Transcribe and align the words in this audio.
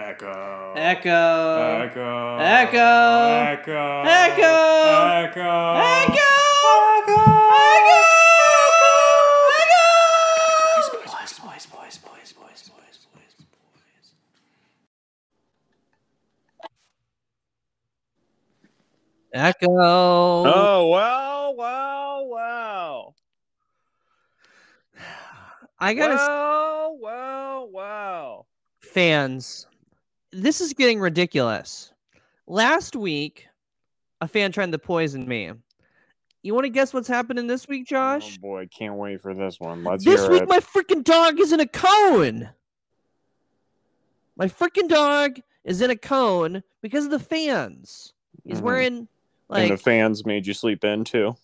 Echo. 0.00 0.72
Echo. 0.76 2.38
Echo. 2.40 2.40
Echo. 2.40 4.02
Echo. 4.08 4.54
Echo. 5.20 5.50
Echo. 5.76 6.30
Boys, 10.80 10.88
boys, 10.88 11.32
boys, 11.38 11.66
boys, 11.66 11.98
boys, 11.98 12.32
boys, 12.32 12.62
boys, 12.68 12.98
boys. 13.12 13.34
Echo. 19.32 19.68
Oh, 19.70 20.86
wow, 20.88 21.52
wow, 21.56 22.22
wow. 22.24 23.14
I 25.78 25.94
gotta 25.94 26.14
s- 26.14 26.20
Wow, 26.20 26.96
wow, 27.00 27.68
wow. 27.70 28.46
fans. 28.80 29.66
This 30.32 30.60
is 30.60 30.72
getting 30.72 31.00
ridiculous. 31.00 31.92
Last 32.46 32.94
week, 32.96 33.48
a 34.20 34.28
fan 34.28 34.52
tried 34.52 34.72
to 34.72 34.78
poison 34.78 35.26
me. 35.26 35.52
You 36.42 36.54
want 36.54 36.64
to 36.64 36.70
guess 36.70 36.94
what's 36.94 37.08
happening 37.08 37.46
this 37.46 37.68
week, 37.68 37.86
Josh? 37.86 38.38
Oh 38.38 38.40
boy, 38.40 38.68
can't 38.68 38.94
wait 38.94 39.20
for 39.20 39.34
this 39.34 39.60
one. 39.60 39.84
Let's 39.84 40.04
this 40.04 40.26
week, 40.28 40.42
it. 40.42 40.48
my 40.48 40.60
freaking 40.60 41.04
dog 41.04 41.38
is 41.38 41.52
in 41.52 41.60
a 41.60 41.66
cone. 41.66 42.48
My 44.36 44.46
freaking 44.46 44.88
dog 44.88 45.40
is 45.64 45.82
in 45.82 45.90
a 45.90 45.96
cone 45.96 46.62
because 46.80 47.04
of 47.04 47.10
the 47.10 47.18
fans. 47.18 48.14
He's 48.44 48.60
Mhm. 48.60 48.64
wearing 48.64 48.86
and 48.96 49.08
like 49.48 49.68
the 49.68 49.76
fans 49.76 50.24
made 50.24 50.46
you 50.46 50.54
sleep 50.54 50.84
in 50.84 51.04
too. 51.04 51.36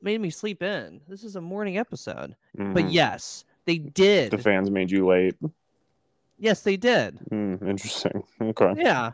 made 0.00 0.20
me 0.20 0.30
sleep 0.30 0.62
in. 0.62 1.00
This 1.08 1.24
is 1.24 1.34
a 1.34 1.40
morning 1.40 1.76
episode, 1.78 2.36
but 2.54 2.84
Mhm. 2.84 2.92
yes, 2.92 3.44
they 3.64 3.78
did. 3.78 4.30
the 4.30 4.38
fans 4.38 4.70
made 4.70 4.92
you 4.92 5.04
late. 5.06 5.34
Yes, 6.38 6.62
they 6.62 6.76
did. 6.76 7.20
Mm, 7.30 7.62
interesting. 7.68 8.22
Okay. 8.40 8.72
Yeah. 8.76 9.10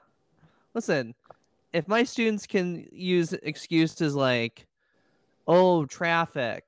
Listen, 0.75 1.15
if 1.73 1.89
my 1.89 2.05
students 2.05 2.47
can 2.47 2.87
use 2.93 3.33
excuses 3.33 4.15
like, 4.15 4.67
"Oh, 5.47 5.87
traffic," 5.87 6.65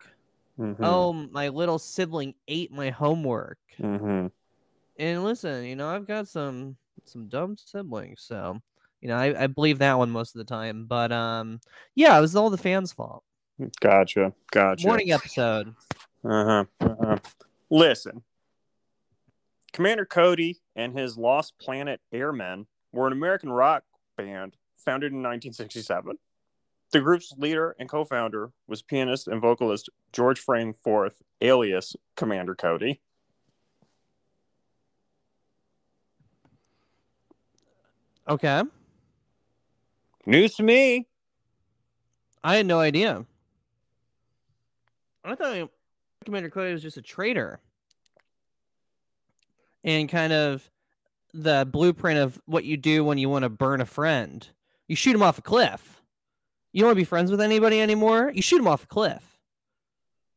Mhm. 0.59 0.77
"Oh, 0.81 1.13
my 1.13 1.49
little 1.49 1.79
sibling 1.79 2.35
ate 2.49 2.73
my 2.73 2.91
homework," 2.91 3.59
Mhm. 3.79 4.31
and 4.99 5.25
listen, 5.25 5.65
you 5.65 5.77
know, 5.77 5.89
I've 5.89 6.07
got 6.07 6.29
some 6.29 6.77
some 7.05 7.29
dumb 7.29 7.57
siblings, 7.57 8.23
so 8.23 8.61
you 9.01 9.09
know, 9.09 9.17
I, 9.17 9.45
I 9.45 9.47
believe 9.47 9.79
that 9.79 9.99
one 9.99 10.11
most 10.11 10.35
of 10.35 10.39
the 10.39 10.45
time. 10.45 10.87
But 10.87 11.13
um, 11.13 11.61
yeah, 11.95 12.17
it 12.17 12.21
was 12.21 12.35
all 12.35 12.51
the 12.51 12.59
fans' 12.59 12.93
fault. 12.93 13.23
Gotcha. 13.81 14.33
Gotcha. 14.51 14.87
Morning 14.87 15.13
episode. 15.13 15.75
Uh-huh. 16.25 16.65
uh-huh. 16.81 17.19
Listen. 17.71 18.23
Commander 19.77 20.07
Cody 20.07 20.57
and 20.75 20.99
his 20.99 21.19
Lost 21.19 21.53
Planet 21.61 22.01
Airmen 22.11 22.67
were 22.93 23.07
an 23.07 23.13
American 23.13 23.53
rock 23.53 23.85
band 24.17 24.57
founded 24.79 25.13
in 25.13 25.19
1967. 25.19 26.17
The 26.93 27.01
group's 27.03 27.35
leader 27.37 27.77
and 27.79 27.87
co-founder 27.87 28.53
was 28.67 28.81
pianist 28.81 29.29
and 29.29 29.39
vocalist 29.39 29.91
George 30.15 30.41
Frame 30.41 30.71
IV, 30.71 31.13
alias 31.43 31.95
Commander 32.17 32.55
Cody. 32.55 33.03
Okay, 38.27 38.63
News 40.25 40.55
to 40.55 40.63
me. 40.63 41.07
I 42.43 42.57
had 42.57 42.65
no 42.65 42.81
idea. 42.81 43.27
I 45.23 45.35
thought 45.35 45.69
Commander 46.25 46.49
Cody 46.49 46.73
was 46.73 46.81
just 46.81 46.97
a 46.97 47.03
traitor. 47.03 47.61
And 49.87 50.09
kind 50.09 50.35
of 50.35 50.69
the 51.33 51.67
blueprint 51.71 52.19
of 52.19 52.39
what 52.45 52.65
you 52.65 52.77
do 52.77 53.05
when 53.05 53.17
you 53.17 53.31
want 53.31 53.45
to 53.45 53.49
burn 53.49 53.81
a 53.81 53.87
friend. 53.87 54.47
You 54.89 54.97
shoot 54.97 55.15
him 55.15 55.23
off 55.23 55.39
a 55.39 55.43
cliff. 55.43 56.03
You 56.73 56.81
don't 56.81 56.89
want 56.89 56.97
to 56.97 57.01
be 57.01 57.05
friends 57.05 57.31
with 57.31 57.41
anybody 57.41 57.81
anymore? 57.81 58.31
You 58.35 58.43
shoot 58.43 58.59
him 58.59 58.69
off 58.69 58.85
a 58.85 58.87
cliff. 58.87 59.23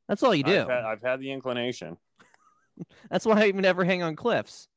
That's 0.07 0.23
all 0.23 0.33
you 0.33 0.43
do. 0.43 0.61
I've 0.61 0.69
had, 0.69 0.85
I've 0.85 1.01
had 1.01 1.19
the 1.19 1.31
inclination. 1.31 1.97
That's 3.09 3.25
why 3.25 3.41
I 3.41 3.47
even 3.47 3.61
never 3.61 3.83
hang 3.83 4.03
on 4.03 4.15
cliffs. 4.15 4.67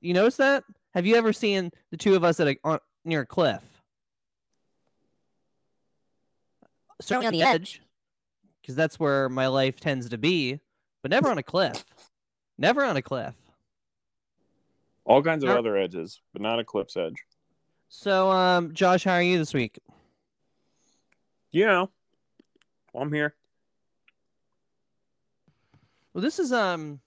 You 0.00 0.14
notice 0.14 0.36
that? 0.36 0.64
Have 0.94 1.06
you 1.06 1.16
ever 1.16 1.32
seen 1.32 1.70
the 1.90 1.96
two 1.96 2.14
of 2.14 2.24
us 2.24 2.40
at 2.40 2.48
a 2.48 2.56
on, 2.64 2.78
near 3.04 3.20
a 3.20 3.26
cliff? 3.26 3.62
Certainly 7.00 7.26
on 7.26 7.32
the 7.32 7.42
edge, 7.42 7.82
because 8.62 8.74
that's 8.74 8.98
where 8.98 9.28
my 9.28 9.48
life 9.48 9.78
tends 9.78 10.08
to 10.08 10.16
be, 10.16 10.60
but 11.02 11.10
never 11.10 11.28
on 11.28 11.36
a 11.36 11.42
cliff. 11.42 11.84
Never 12.56 12.82
on 12.82 12.96
a 12.96 13.02
cliff. 13.02 13.34
All 15.06 15.22
kinds 15.22 15.44
of 15.44 15.50
other 15.50 15.76
edges, 15.76 16.20
but 16.32 16.42
not 16.42 16.58
Eclipse 16.58 16.96
edge. 16.96 17.14
So, 17.88 18.28
um, 18.30 18.74
Josh, 18.74 19.04
how 19.04 19.12
are 19.12 19.22
you 19.22 19.38
this 19.38 19.54
week? 19.54 19.78
You 21.52 21.66
know, 21.66 21.90
I'm 22.92 23.12
here. 23.12 23.34
Well, 26.12 26.22
this 26.22 26.38
is 26.40 26.52
um. 26.52 27.00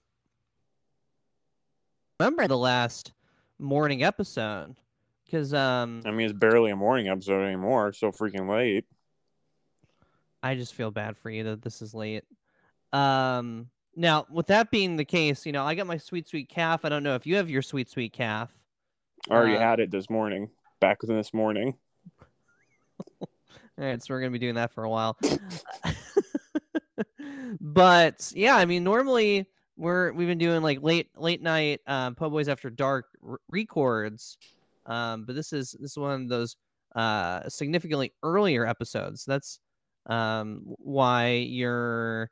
Remember 2.18 2.48
the 2.48 2.56
last 2.56 3.12
morning 3.58 4.02
episode, 4.02 4.76
because 5.26 5.52
um, 5.52 6.00
I 6.06 6.10
mean, 6.10 6.30
it's 6.30 6.38
barely 6.38 6.70
a 6.70 6.76
morning 6.76 7.08
episode 7.08 7.44
anymore. 7.44 7.88
It's 7.88 8.00
so 8.00 8.10
freaking 8.10 8.48
late. 8.48 8.86
I 10.42 10.54
just 10.54 10.74
feel 10.74 10.90
bad 10.90 11.18
for 11.18 11.28
you 11.28 11.44
that 11.44 11.60
this 11.60 11.82
is 11.82 11.92
late. 11.92 12.24
Um, 12.94 13.68
now, 14.00 14.26
with 14.30 14.46
that 14.46 14.70
being 14.70 14.96
the 14.96 15.04
case, 15.04 15.44
you 15.44 15.52
know, 15.52 15.62
I 15.62 15.74
got 15.74 15.86
my 15.86 15.98
sweet 15.98 16.26
sweet 16.26 16.48
calf. 16.48 16.84
I 16.84 16.88
don't 16.88 17.02
know 17.02 17.14
if 17.14 17.26
you 17.26 17.36
have 17.36 17.50
your 17.50 17.60
sweet 17.60 17.90
sweet 17.90 18.14
calf. 18.14 18.50
I 19.30 19.34
already 19.34 19.56
Uh, 19.56 19.60
had 19.60 19.78
it 19.78 19.90
this 19.90 20.08
morning. 20.08 20.48
Back 20.80 21.02
within 21.02 21.16
this 21.16 21.34
morning. 21.34 21.74
All 23.20 23.28
right, 23.76 24.02
so 24.02 24.14
we're 24.14 24.20
gonna 24.20 24.30
be 24.30 24.38
doing 24.38 24.54
that 24.54 24.72
for 24.72 24.84
a 24.84 24.90
while. 24.90 25.18
but 27.60 28.32
yeah, 28.34 28.56
I 28.56 28.64
mean, 28.64 28.84
normally 28.84 29.46
we're 29.76 30.12
we've 30.12 30.28
been 30.28 30.38
doing 30.38 30.62
like 30.62 30.82
late 30.82 31.10
late 31.16 31.42
night 31.42 31.80
um, 31.86 32.14
Po 32.14 32.30
Boys 32.30 32.48
After 32.48 32.70
Dark 32.70 33.06
r- 33.26 33.40
records, 33.50 34.38
um, 34.86 35.24
but 35.24 35.34
this 35.34 35.52
is 35.52 35.72
this 35.78 35.92
is 35.92 35.98
one 35.98 36.22
of 36.22 36.28
those 36.28 36.56
uh, 36.96 37.46
significantly 37.48 38.12
earlier 38.22 38.66
episodes. 38.66 39.24
That's 39.26 39.60
um, 40.06 40.62
why 40.64 41.32
you're 41.32 42.30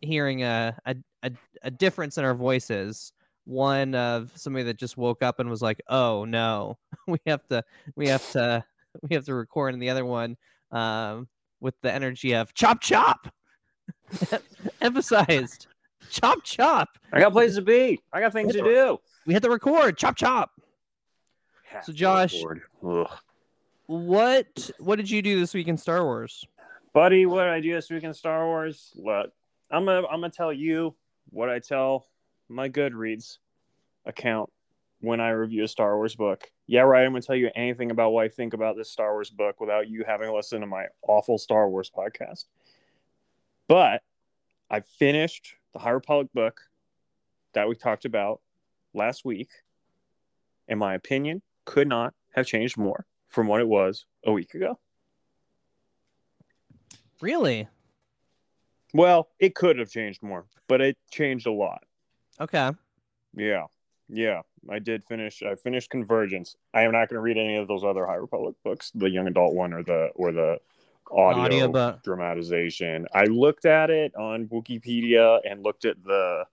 hearing 0.00 0.42
a, 0.42 0.76
a 0.86 0.96
a 1.22 1.30
a 1.62 1.70
difference 1.70 2.18
in 2.18 2.24
our 2.24 2.34
voices. 2.34 3.12
One 3.44 3.94
of 3.94 4.30
somebody 4.36 4.64
that 4.64 4.76
just 4.78 4.96
woke 4.96 5.22
up 5.22 5.40
and 5.40 5.48
was 5.50 5.62
like, 5.62 5.80
"Oh 5.88 6.24
no, 6.24 6.78
we 7.06 7.18
have 7.26 7.46
to 7.48 7.64
we 7.96 8.08
have 8.08 8.28
to 8.32 8.64
we 9.08 9.14
have 9.14 9.24
to 9.26 9.34
record," 9.34 9.74
and 9.74 9.82
the 9.82 9.90
other 9.90 10.04
one 10.04 10.36
um, 10.70 11.28
with 11.60 11.74
the 11.82 11.92
energy 11.92 12.32
of 12.34 12.54
chop 12.54 12.80
chop, 12.80 13.32
emphasized 14.80 15.66
chop 16.10 16.38
chop. 16.44 16.88
I 17.12 17.20
got 17.20 17.32
places 17.32 17.56
to 17.56 17.62
be. 17.62 18.00
I 18.12 18.20
got 18.20 18.32
things 18.32 18.52
to 18.52 18.62
do. 18.62 18.98
We 19.26 19.34
had 19.34 19.42
to 19.42 19.50
record 19.50 19.96
chop 19.96 20.16
chop. 20.16 20.50
So, 21.82 21.92
Josh- 21.92 22.34
What 23.86 24.70
what 24.78 24.96
did 24.96 25.10
you 25.10 25.22
do 25.22 25.38
this 25.40 25.54
week 25.54 25.68
in 25.68 25.76
Star 25.76 26.04
Wars? 26.04 26.44
buddy, 26.92 27.24
what 27.24 27.44
did 27.44 27.52
I 27.52 27.60
do 27.60 27.72
this 27.72 27.88
week 27.88 28.02
in 28.02 28.12
Star 28.12 28.44
Wars? 28.46 28.90
Look, 28.96 29.32
I'm 29.70 29.84
gonna 29.84 30.06
I'm 30.06 30.20
gonna 30.20 30.30
tell 30.30 30.52
you 30.52 30.94
what 31.30 31.48
I 31.48 31.58
tell 31.58 32.06
my 32.48 32.68
Goodreads 32.68 33.38
account 34.04 34.50
when 35.00 35.20
I 35.20 35.30
review 35.30 35.64
a 35.64 35.68
Star 35.68 35.96
Wars 35.96 36.14
book. 36.14 36.50
Yeah, 36.66 36.82
right. 36.82 37.04
I'm 37.04 37.12
gonna 37.12 37.22
tell 37.22 37.36
you 37.36 37.50
anything 37.54 37.90
about 37.90 38.10
what 38.10 38.24
I 38.24 38.28
think 38.28 38.52
about 38.52 38.76
this 38.76 38.90
Star 38.90 39.12
Wars 39.12 39.30
book 39.30 39.60
without 39.60 39.88
you 39.88 40.04
having 40.06 40.32
listened 40.34 40.62
to 40.62 40.66
my 40.66 40.86
awful 41.02 41.38
Star 41.38 41.68
Wars 41.68 41.90
podcast. 41.94 42.46
But 43.68 44.02
I 44.68 44.80
finished 44.80 45.54
the 45.72 45.78
High 45.78 45.90
Republic 45.90 46.32
book 46.34 46.60
that 47.54 47.68
we 47.68 47.76
talked 47.76 48.04
about 48.04 48.40
last 48.94 49.24
week. 49.24 49.48
In 50.68 50.78
my 50.78 50.94
opinion, 50.94 51.42
could 51.64 51.88
not 51.88 52.14
have 52.34 52.46
changed 52.46 52.76
more 52.76 53.06
from 53.28 53.46
what 53.46 53.60
it 53.60 53.68
was 53.68 54.06
a 54.24 54.32
week 54.32 54.54
ago. 54.54 54.78
Really? 57.20 57.68
Well, 58.92 59.28
it 59.38 59.54
could 59.54 59.78
have 59.78 59.90
changed 59.90 60.22
more, 60.22 60.46
but 60.68 60.80
it 60.80 60.96
changed 61.10 61.46
a 61.46 61.52
lot. 61.52 61.84
Okay. 62.40 62.70
Yeah. 63.34 63.66
Yeah. 64.08 64.42
I 64.68 64.78
did 64.78 65.04
finish 65.04 65.42
I 65.42 65.54
finished 65.54 65.90
Convergence. 65.90 66.56
I 66.74 66.82
am 66.82 66.92
not 66.92 67.08
going 67.08 67.16
to 67.18 67.20
read 67.20 67.38
any 67.38 67.56
of 67.56 67.68
those 67.68 67.84
other 67.84 68.06
High 68.06 68.14
Republic 68.16 68.56
books, 68.64 68.90
the 68.94 69.08
young 69.08 69.26
adult 69.26 69.54
one 69.54 69.72
or 69.72 69.82
the 69.82 70.08
or 70.14 70.32
the 70.32 70.58
audio, 71.10 71.44
Audiobook. 71.44 72.02
dramatization. 72.02 73.06
I 73.14 73.24
looked 73.24 73.64
at 73.66 73.90
it 73.90 74.14
on 74.16 74.46
Wikipedia 74.46 75.40
and 75.48 75.62
looked 75.62 75.84
at 75.84 76.02
the 76.04 76.44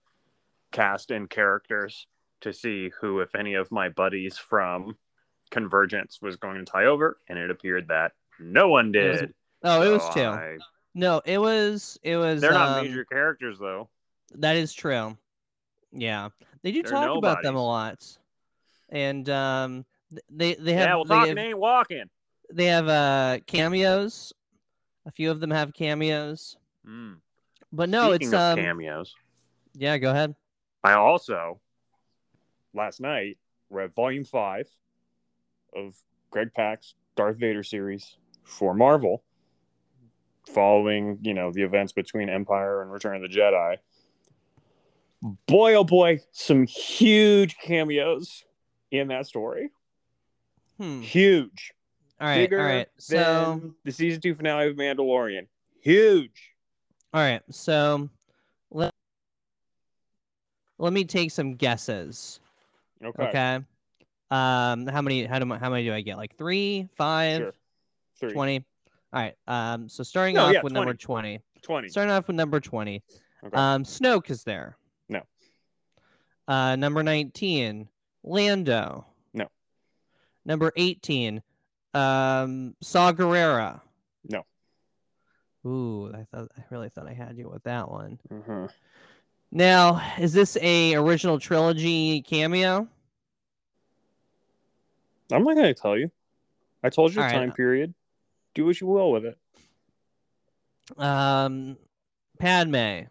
cast 0.72 1.10
and 1.10 1.28
characters 1.28 2.06
to 2.42 2.52
see 2.52 2.90
who 3.00 3.20
if 3.20 3.34
any 3.34 3.54
of 3.54 3.70
my 3.72 3.88
buddies 3.88 4.38
from 4.38 4.96
Convergence 5.50 6.20
was 6.22 6.36
going 6.36 6.58
to 6.58 6.64
tie 6.64 6.84
over 6.86 7.18
and 7.28 7.38
it 7.38 7.50
appeared 7.50 7.88
that 7.88 8.12
no 8.38 8.68
one 8.68 8.94
It 8.94 9.08
was- 9.08 9.20
did. 9.20 9.34
Oh, 9.64 9.82
it 9.82 9.92
was 9.92 10.02
So 10.04 10.10
two. 10.12 10.20
I- 10.22 10.58
No, 10.98 11.22
it 11.24 11.38
was 11.38 11.96
it 12.02 12.16
was. 12.16 12.40
they're 12.40 12.52
not 12.52 12.80
um, 12.80 12.84
major 12.84 13.04
characters 13.04 13.56
though. 13.60 13.88
That 14.34 14.56
is 14.56 14.74
true. 14.74 15.16
Yeah, 15.92 16.30
they 16.62 16.72
do 16.72 16.82
They're 16.82 16.90
talk 16.90 17.16
about 17.16 17.40
them 17.44 17.54
a 17.54 17.64
lot. 17.64 18.04
and 18.88 19.28
um, 19.30 19.84
they 20.28 20.54
they 20.54 20.72
have 20.72 20.88
yeah, 20.88 20.94
well, 20.96 21.04
talking 21.04 21.36
have, 21.36 21.38
ain't 21.38 21.58
walking. 21.58 22.04
they 22.52 22.64
have 22.64 22.88
uh 22.88 23.38
cameos. 23.46 24.32
A 25.06 25.12
few 25.12 25.30
of 25.30 25.38
them 25.38 25.52
have 25.52 25.72
cameos, 25.72 26.56
Mm. 26.84 27.18
but 27.72 27.88
no, 27.88 28.10
Speaking 28.10 28.26
it's 28.28 28.34
um 28.34 28.58
cameos. 28.58 29.14
yeah. 29.74 29.98
Go 29.98 30.10
ahead. 30.10 30.34
I 30.82 30.94
also 30.94 31.60
last 32.74 33.00
night 33.00 33.38
read 33.70 33.94
volume 33.94 34.24
five 34.24 34.66
of 35.76 35.94
Greg 36.32 36.52
Pak's 36.54 36.94
Darth 37.14 37.36
Vader 37.36 37.62
series 37.62 38.16
for 38.42 38.74
Marvel, 38.74 39.22
following 40.48 41.18
you 41.22 41.34
know 41.34 41.52
the 41.52 41.62
events 41.62 41.92
between 41.92 42.28
Empire 42.28 42.82
and 42.82 42.90
Return 42.90 43.16
of 43.16 43.22
the 43.22 43.28
Jedi. 43.28 43.76
Boy, 45.46 45.74
oh 45.74 45.84
boy, 45.84 46.20
some 46.32 46.64
huge 46.66 47.56
cameos 47.58 48.44
in 48.90 49.08
that 49.08 49.26
story. 49.26 49.70
Hmm. 50.78 51.00
Huge, 51.00 51.72
All 52.20 52.28
right, 52.28 52.36
bigger 52.36 52.60
all 52.60 52.66
right. 52.66 52.88
So 52.98 53.74
the 53.84 53.92
season 53.92 54.20
two 54.20 54.34
finale 54.34 54.68
of 54.68 54.76
Mandalorian. 54.76 55.46
Huge. 55.80 56.52
all 57.12 57.20
right, 57.20 57.42
so 57.50 58.08
let 58.70 58.94
let 60.78 60.92
me 60.92 61.04
take 61.04 61.30
some 61.30 61.54
guesses. 61.54 62.40
Okay. 63.04 63.22
Okay. 63.24 63.54
Um, 64.30 64.86
how 64.86 65.00
many? 65.02 65.24
How 65.24 65.38
do 65.38 65.52
how 65.54 65.70
many 65.70 65.84
do 65.84 65.92
I 65.92 66.00
get? 66.00 66.16
Like 66.16 66.36
three, 66.36 66.88
five, 66.96 67.38
Sure. 67.40 67.52
Three. 68.20 68.32
20? 68.32 68.64
All 69.12 69.20
right. 69.22 69.34
Um, 69.46 69.88
so 69.88 70.02
starting 70.02 70.34
No, 70.34 70.46
off 70.46 70.52
yeah, 70.52 70.60
with 70.62 70.72
number 70.72 70.94
20. 70.94 71.40
20. 71.62 71.88
Starting 71.88 72.12
off 72.12 72.26
with 72.26 72.36
number 72.36 72.60
20. 72.60 73.02
Okay. 73.44 73.56
Um, 73.56 73.84
Snoke 73.84 74.30
is 74.30 74.44
there. 74.44 74.76
No. 75.08 75.22
Uh, 76.46 76.76
number 76.76 77.02
19, 77.02 77.88
Lando. 78.24 79.06
No. 79.32 79.46
Number 80.44 80.72
18, 80.76 81.42
um, 81.94 82.74
Saw 82.82 83.12
Gerrera. 83.12 83.80
No. 84.28 84.44
Ooh, 85.66 86.12
I 86.14 86.24
thought 86.30 86.48
I 86.56 86.62
really 86.70 86.88
thought 86.88 87.06
I 87.08 87.12
had 87.14 87.36
you 87.38 87.48
with 87.48 87.62
that 87.64 87.90
one. 87.90 88.18
Mhm. 88.30 88.70
Now, 89.50 90.02
is 90.18 90.32
this 90.34 90.58
a 90.60 90.94
original 90.94 91.38
trilogy 91.38 92.20
cameo? 92.22 92.86
I'm 95.32 95.44
not 95.44 95.54
going 95.54 95.74
to 95.74 95.74
tell 95.74 95.96
you. 95.96 96.10
I 96.82 96.90
told 96.90 97.14
you 97.14 97.20
All 97.22 97.28
the 97.28 97.34
right. 97.34 97.40
time 97.40 97.52
period. 97.52 97.94
Do 98.54 98.64
what 98.66 98.80
you 98.80 98.86
will 98.86 99.12
with 99.12 99.24
it. 99.24 99.38
Um, 100.96 101.76
Padme, 102.38 103.02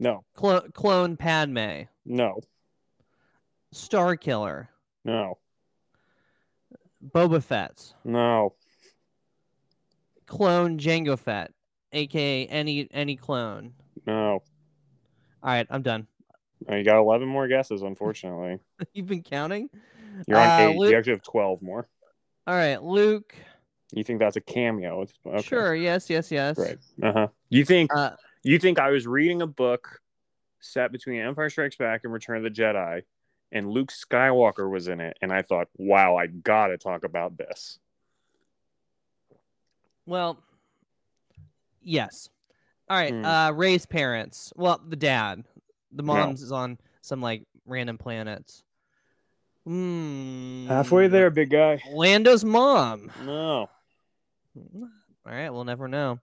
No, 0.00 0.24
Clo- 0.34 0.66
clone 0.72 1.16
Padme, 1.16 1.82
no, 2.06 2.40
Star 3.72 4.16
Killer, 4.16 4.70
no, 5.04 5.36
Boba 7.04 7.42
Fett, 7.42 7.92
no. 8.04 8.54
clone 10.26 10.78
Jango 10.78 11.18
Fett, 11.18 11.52
aka 11.92 12.46
any 12.46 12.88
any 12.92 13.16
clone. 13.16 13.74
No. 14.06 14.42
All 15.42 15.50
right, 15.50 15.66
I'm 15.68 15.82
done. 15.82 16.06
Uh, 16.68 16.76
You 16.76 16.84
got 16.84 16.98
11 16.98 17.28
more 17.28 17.46
guesses, 17.46 17.82
unfortunately. 17.82 18.58
You've 18.94 19.06
been 19.06 19.22
counting. 19.22 19.68
You're 20.26 20.38
on 20.38 20.48
Uh, 20.48 20.68
eight. 20.70 20.76
Luke- 20.78 20.90
You 20.92 20.96
actually 20.96 21.12
have 21.12 21.22
12 21.22 21.60
more. 21.62 21.88
All 22.46 22.54
right, 22.54 22.82
Luke. 22.82 23.34
You 23.92 24.04
think 24.04 24.18
that's 24.18 24.36
a 24.36 24.40
cameo? 24.40 25.06
Okay. 25.26 25.42
Sure. 25.42 25.74
Yes. 25.74 26.10
Yes. 26.10 26.30
Yes. 26.30 26.58
Right. 26.58 26.78
Uh 27.02 27.12
huh. 27.12 27.28
You 27.48 27.64
think 27.64 27.94
Uh, 27.94 28.10
you 28.42 28.58
think 28.58 28.78
I 28.78 28.90
was 28.90 29.06
reading 29.06 29.40
a 29.42 29.46
book 29.46 30.00
set 30.60 30.92
between 30.92 31.20
Empire 31.20 31.48
Strikes 31.50 31.76
Back 31.76 32.02
and 32.04 32.12
Return 32.12 32.38
of 32.38 32.42
the 32.42 32.50
Jedi, 32.50 33.02
and 33.52 33.70
Luke 33.70 33.90
Skywalker 33.92 34.70
was 34.70 34.88
in 34.88 35.00
it, 35.00 35.16
and 35.22 35.32
I 35.32 35.42
thought, 35.42 35.68
wow, 35.76 36.16
I 36.16 36.26
gotta 36.26 36.76
talk 36.78 37.04
about 37.04 37.36
this. 37.38 37.78
well. 40.06 40.38
Yes. 41.82 42.28
All 42.90 42.96
right. 42.98 43.12
Hmm. 43.12 43.24
Uh, 43.24 43.50
Rey's 43.52 43.86
parents. 43.86 44.52
Well, 44.56 44.80
the 44.86 44.96
dad. 44.96 45.44
The 45.92 46.02
No. 46.02 46.12
mom's 46.14 46.42
is 46.42 46.52
on 46.52 46.76
some 47.00 47.22
like 47.22 47.44
random 47.66 47.96
planets. 47.96 48.62
Hmm. 49.64 50.66
Halfway 50.66 51.08
there, 51.08 51.30
big 51.30 51.50
guy. 51.50 51.82
Lando's 51.92 52.44
mom. 52.44 53.10
No. 53.24 53.70
All 55.26 55.32
right, 55.32 55.50
we'll 55.50 55.64
never 55.64 55.88
know. 55.88 56.18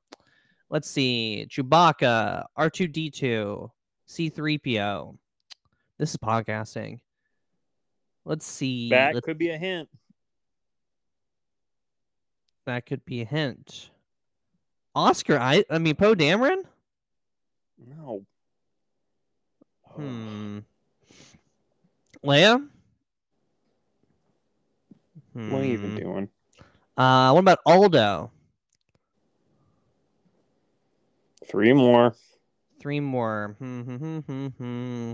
Let's 0.70 0.90
see. 0.90 1.46
Chewbacca, 1.50 2.46
R2D2, 2.58 3.70
C3PO. 4.08 5.18
This 5.98 6.12
is 6.12 6.18
podcasting. 6.18 7.00
Let's 8.26 8.46
see. 8.46 8.90
That 8.90 9.14
Let- 9.16 9.24
could 9.24 9.38
be 9.38 9.50
a 9.50 9.58
hint. 9.58 9.90
that 12.66 12.86
could 12.88 13.06
be 13.06 13.22
a 13.22 13.26
hint. 13.26 13.92
Oscar, 14.96 15.38
I 15.38 15.64
I 15.70 15.78
mean 15.78 15.96
Poe 15.96 16.16
Dameron? 16.16 16.64
No. 17.78 18.26
Hmm. 19.92 20.60
Leia? 22.24 22.68
What 25.34 25.44
are 25.62 25.66
you 25.66 25.74
even 25.74 25.92
Hmm. 25.92 25.98
doing? 25.98 26.30
Uh, 26.98 27.32
what 27.32 27.40
about 27.40 27.60
Aldo? 27.66 28.32
Three 31.46 31.74
more. 31.74 32.16
Three 32.80 33.00
more. 33.00 33.56
Hmm, 33.60 33.82
hmm, 33.82 34.48
hmm. 34.48 35.14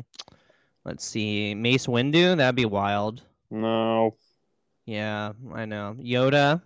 Let's 0.85 1.05
see. 1.05 1.55
Mace 1.55 1.87
Windu? 1.87 2.37
That'd 2.37 2.55
be 2.55 2.65
wild. 2.65 3.23
No. 3.49 4.15
Yeah, 4.85 5.33
I 5.53 5.65
know. 5.65 5.95
Yoda. 5.99 6.61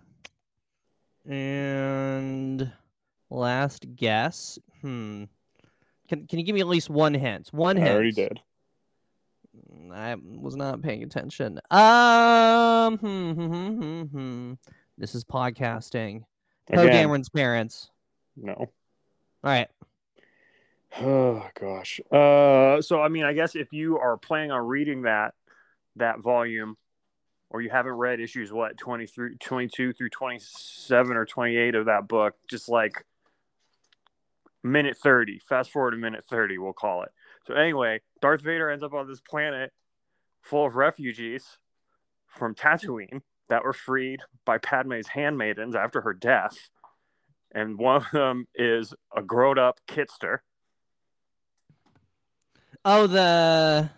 And 1.26 2.70
last 3.30 3.86
guess. 3.94 4.58
Hmm. 4.82 5.24
Can 6.08 6.26
can 6.26 6.38
you 6.38 6.44
give 6.44 6.54
me 6.54 6.60
at 6.60 6.68
least 6.68 6.88
one 6.88 7.14
hint? 7.14 7.48
One 7.52 7.76
hint. 7.76 7.88
I 7.88 7.94
already 7.94 8.12
did. 8.12 8.40
I 9.92 10.14
was 10.14 10.56
not 10.56 10.82
paying 10.82 11.02
attention. 11.02 11.60
Um. 11.70 12.98
Hmm, 12.98 13.30
hmm, 13.32 13.46
hmm, 13.46 13.80
hmm, 13.80 14.02
hmm. 14.02 14.52
This 14.98 15.14
is 15.14 15.24
podcasting. 15.24 16.24
Poe 16.72 16.86
Dameron's 16.86 17.28
parents. 17.28 17.90
no. 18.36 18.54
All 18.54 18.70
right. 19.44 19.68
Oh 20.98 21.46
gosh. 21.60 22.00
Uh, 22.10 22.80
so 22.80 23.02
I 23.02 23.08
mean, 23.08 23.24
I 23.24 23.34
guess 23.34 23.54
if 23.54 23.72
you 23.72 23.98
are 23.98 24.16
planning 24.16 24.50
on 24.50 24.66
reading 24.66 25.02
that 25.02 25.34
that 25.96 26.20
volume, 26.20 26.76
or 27.50 27.60
you 27.60 27.68
haven't 27.68 27.92
read 27.92 28.20
issues 28.20 28.52
what 28.52 28.78
23, 28.78 29.36
22 29.36 29.92
through 29.92 30.08
twenty 30.08 30.38
seven 30.40 31.16
or 31.16 31.26
twenty 31.26 31.56
eight 31.56 31.74
of 31.74 31.86
that 31.86 32.08
book, 32.08 32.34
just 32.48 32.68
like 32.68 33.04
minute 34.64 34.96
thirty. 34.96 35.38
Fast 35.46 35.70
forward 35.70 35.90
to 35.90 35.98
minute 35.98 36.24
thirty, 36.24 36.56
we'll 36.56 36.72
call 36.72 37.02
it. 37.02 37.10
So 37.46 37.54
anyway, 37.54 38.00
Darth 38.22 38.40
Vader 38.40 38.70
ends 38.70 38.82
up 38.82 38.94
on 38.94 39.06
this 39.06 39.20
planet 39.20 39.72
full 40.40 40.66
of 40.66 40.74
refugees 40.74 41.58
from 42.26 42.54
Tatooine 42.54 43.20
that 43.48 43.64
were 43.64 43.72
freed 43.72 44.20
by 44.44 44.58
Padme's 44.58 45.08
handmaidens 45.08 45.74
after 45.76 46.00
her 46.00 46.12
death. 46.12 46.56
And 47.52 47.78
one 47.78 47.96
of 47.96 48.10
them 48.12 48.46
is 48.54 48.92
a 49.16 49.22
grown 49.22 49.58
up 49.58 49.78
Kitster, 49.88 50.38
Oh, 52.84 53.06
the. 53.06 53.90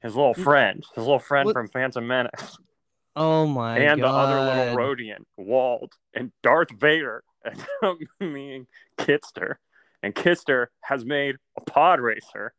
his 0.00 0.14
little 0.14 0.34
mm. 0.34 0.42
friend, 0.44 0.84
his 0.94 1.04
little 1.04 1.18
friend 1.18 1.46
What- 1.46 1.54
from 1.54 1.68
Phantom 1.68 2.06
Menace, 2.06 2.58
Oh 3.16 3.46
my 3.46 3.78
and 3.78 4.00
god. 4.00 4.06
the 4.06 4.12
other 4.16 4.40
little 4.40 4.76
Rodian, 4.76 5.24
Wald, 5.36 5.92
and 6.14 6.30
Darth 6.42 6.70
Vader 6.70 7.24
up 7.82 7.98
meeting 8.20 8.66
Kitster. 8.96 9.56
And 10.02 10.14
Kitster 10.14 10.66
has 10.82 11.04
made 11.04 11.36
a 11.56 11.60
pod 11.62 11.98
racer. 12.00 12.54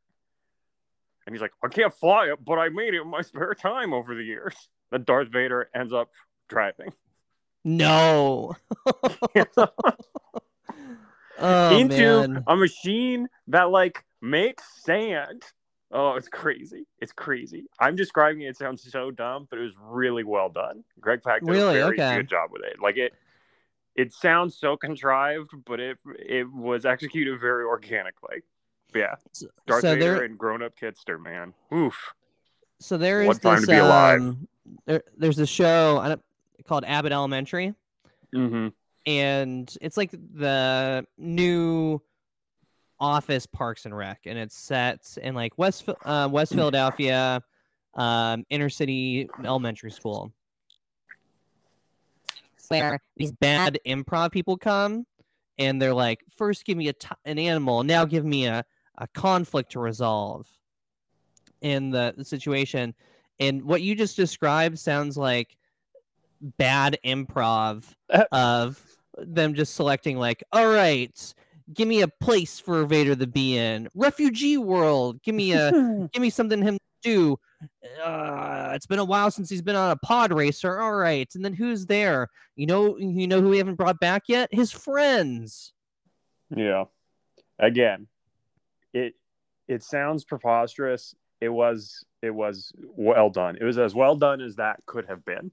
And 1.26 1.34
he's 1.34 1.42
like, 1.42 1.54
I 1.64 1.70
can't 1.70 1.94
fly 1.94 2.26
it, 2.26 2.44
but 2.44 2.56
I 2.60 2.68
made 2.70 2.94
it 2.94 3.02
in 3.02 3.08
my 3.08 3.22
spare 3.22 3.54
time 3.54 3.94
over 3.94 4.16
the 4.16 4.24
years. 4.24 4.56
Then 4.92 5.04
Darth 5.04 5.30
Vader 5.30 5.70
ends 5.74 5.94
up 5.94 6.10
driving 6.50 6.92
No. 7.64 8.56
oh 11.40 11.78
into 11.78 12.28
man. 12.28 12.44
a 12.48 12.56
machine 12.56 13.28
that 13.48 13.70
like 13.70 14.04
makes 14.22 14.64
sand. 14.84 15.44
Oh, 15.92 16.16
it's 16.16 16.28
crazy. 16.28 16.86
It's 17.00 17.12
crazy. 17.12 17.66
I'm 17.80 17.96
describing 17.96 18.42
it. 18.44 18.50
It 18.50 18.58
sounds 18.58 18.84
so 18.92 19.10
dumb, 19.10 19.48
but 19.50 19.58
it 19.58 19.64
was 19.64 19.74
really 19.82 20.24
well 20.24 20.50
done. 20.50 20.84
Greg 21.00 21.24
Pak 21.24 21.42
did 21.42 21.50
Really? 21.50 21.80
a 21.80 21.86
very 21.86 21.96
Okay. 22.00 22.18
good 22.18 22.30
job 22.30 22.52
with 22.52 22.62
it. 22.64 22.80
Like 22.82 22.98
it, 22.98 23.14
it 23.96 24.14
sounds 24.14 24.56
so 24.56 24.78
contrived, 24.78 25.52
but 25.66 25.80
it 25.80 25.98
it 26.20 26.52
was 26.52 26.86
executed 26.86 27.40
very 27.40 27.64
organically. 27.64 28.44
Yeah, 28.96 29.16
Darth 29.68 29.82
so 29.82 29.94
Vader 29.94 30.16
there, 30.16 30.24
and 30.24 30.38
grown 30.38 30.64
up 30.64 30.74
Kitster, 30.80 31.22
man. 31.22 31.54
Oof. 31.74 31.96
so 32.80 32.98
there 32.98 33.22
is 33.22 33.28
What 33.28 33.42
time 33.42 33.56
this. 33.58 33.66
to 33.66 33.72
be 33.72 33.78
alive. 33.78 34.22
um, 34.22 34.48
there, 34.86 35.04
there's 35.18 35.38
a 35.40 35.46
show 35.46 36.00
I 36.02 36.08
don't- 36.10 36.24
called 36.70 36.86
Abbott 36.86 37.12
Elementary, 37.12 37.74
Mm-hmm. 38.34 38.68
and 39.08 39.78
it's 39.82 39.98
like 39.98 40.12
the 40.12 41.04
new 41.18 42.00
Office 43.00 43.48
Parks 43.48 43.86
and 43.86 43.98
Rec, 43.98 44.20
and 44.28 44.38
it's 44.38 44.56
set 44.56 45.18
in 45.22 45.34
like 45.34 45.58
West 45.58 45.90
uh, 46.06 46.30
West 46.32 46.54
Philadelphia, 46.54 47.42
um, 47.96 48.46
inner 48.52 48.70
city 48.70 49.28
elementary 49.44 49.92
school 49.92 50.32
where 52.68 53.00
these 53.18 53.32
bad 53.32 53.80
improv 53.88 54.32
people 54.32 54.56
come 54.56 55.04
and 55.58 55.82
they're 55.82 55.94
like, 55.94 56.24
first 56.38 56.66
give 56.66 56.78
me 56.78 56.88
a 56.90 56.94
t- 56.94 57.08
an 57.26 57.40
animal, 57.40 57.84
now 57.84 58.06
give 58.06 58.24
me 58.24 58.46
a, 58.46 58.64
a 59.00 59.08
conflict 59.08 59.72
to 59.72 59.80
resolve 59.80 60.48
in 61.62 61.90
the, 61.90 62.14
the 62.16 62.24
situation. 62.24 62.94
And 63.40 63.64
what 63.64 63.82
you 63.82 63.96
just 63.96 64.16
described 64.16 64.78
sounds 64.78 65.18
like 65.18 65.58
bad 66.42 66.98
improv 67.06 67.84
of 68.32 68.82
them 69.18 69.54
just 69.54 69.76
selecting 69.76 70.18
like, 70.18 70.44
all 70.52 70.68
right, 70.68 71.34
give 71.74 71.88
me 71.88 72.02
a 72.02 72.08
place 72.08 72.60
for 72.60 72.86
Vader 72.86 73.16
to 73.16 73.28
be 73.28 73.58
in. 73.58 73.88
Refugee 73.96 74.58
world, 74.58 75.22
give 75.24 75.36
me 75.36 75.54
a 75.54 75.72
give 76.14 76.22
me 76.22 76.30
something 76.30 76.62
him 76.62 76.78
to 76.78 76.80
do. 77.04 77.40
Uh, 78.04 78.72
it's 78.74 78.86
been 78.86 79.00
a 79.00 79.06
while 79.06 79.30
since 79.32 79.50
he's 79.50 79.62
been 79.62 79.76
on 79.76 79.92
a 79.92 79.96
pod 79.98 80.32
racer. 80.32 80.80
All 80.80 80.94
right, 80.94 81.30
and 81.36 81.44
then 81.44 81.54
who's 81.54 81.86
there? 81.86 82.30
You 82.56 82.68
know, 82.68 82.98
you 82.98 83.28
know 83.28 83.42
who 83.42 83.50
we 83.50 83.58
haven't 83.58 83.76
brought 83.76 84.00
back 84.00 84.24
yet? 84.28 84.50
His 84.52 84.72
friends. 84.72 85.74
Yeah. 86.56 86.86
Again, 87.60 88.08
it 88.94 89.16
it 89.68 89.84
sounds 89.84 90.24
preposterous. 90.24 91.16
It 91.42 91.50
was 91.50 92.06
it 92.22 92.32
was 92.32 92.74
well 92.78 93.30
done. 93.30 93.58
It 93.60 93.64
was 93.64 93.78
as 93.78 93.94
well 93.94 94.16
done 94.16 94.42
as 94.42 94.56
that 94.56 94.80
could 94.86 95.06
have 95.08 95.24
been. 95.26 95.52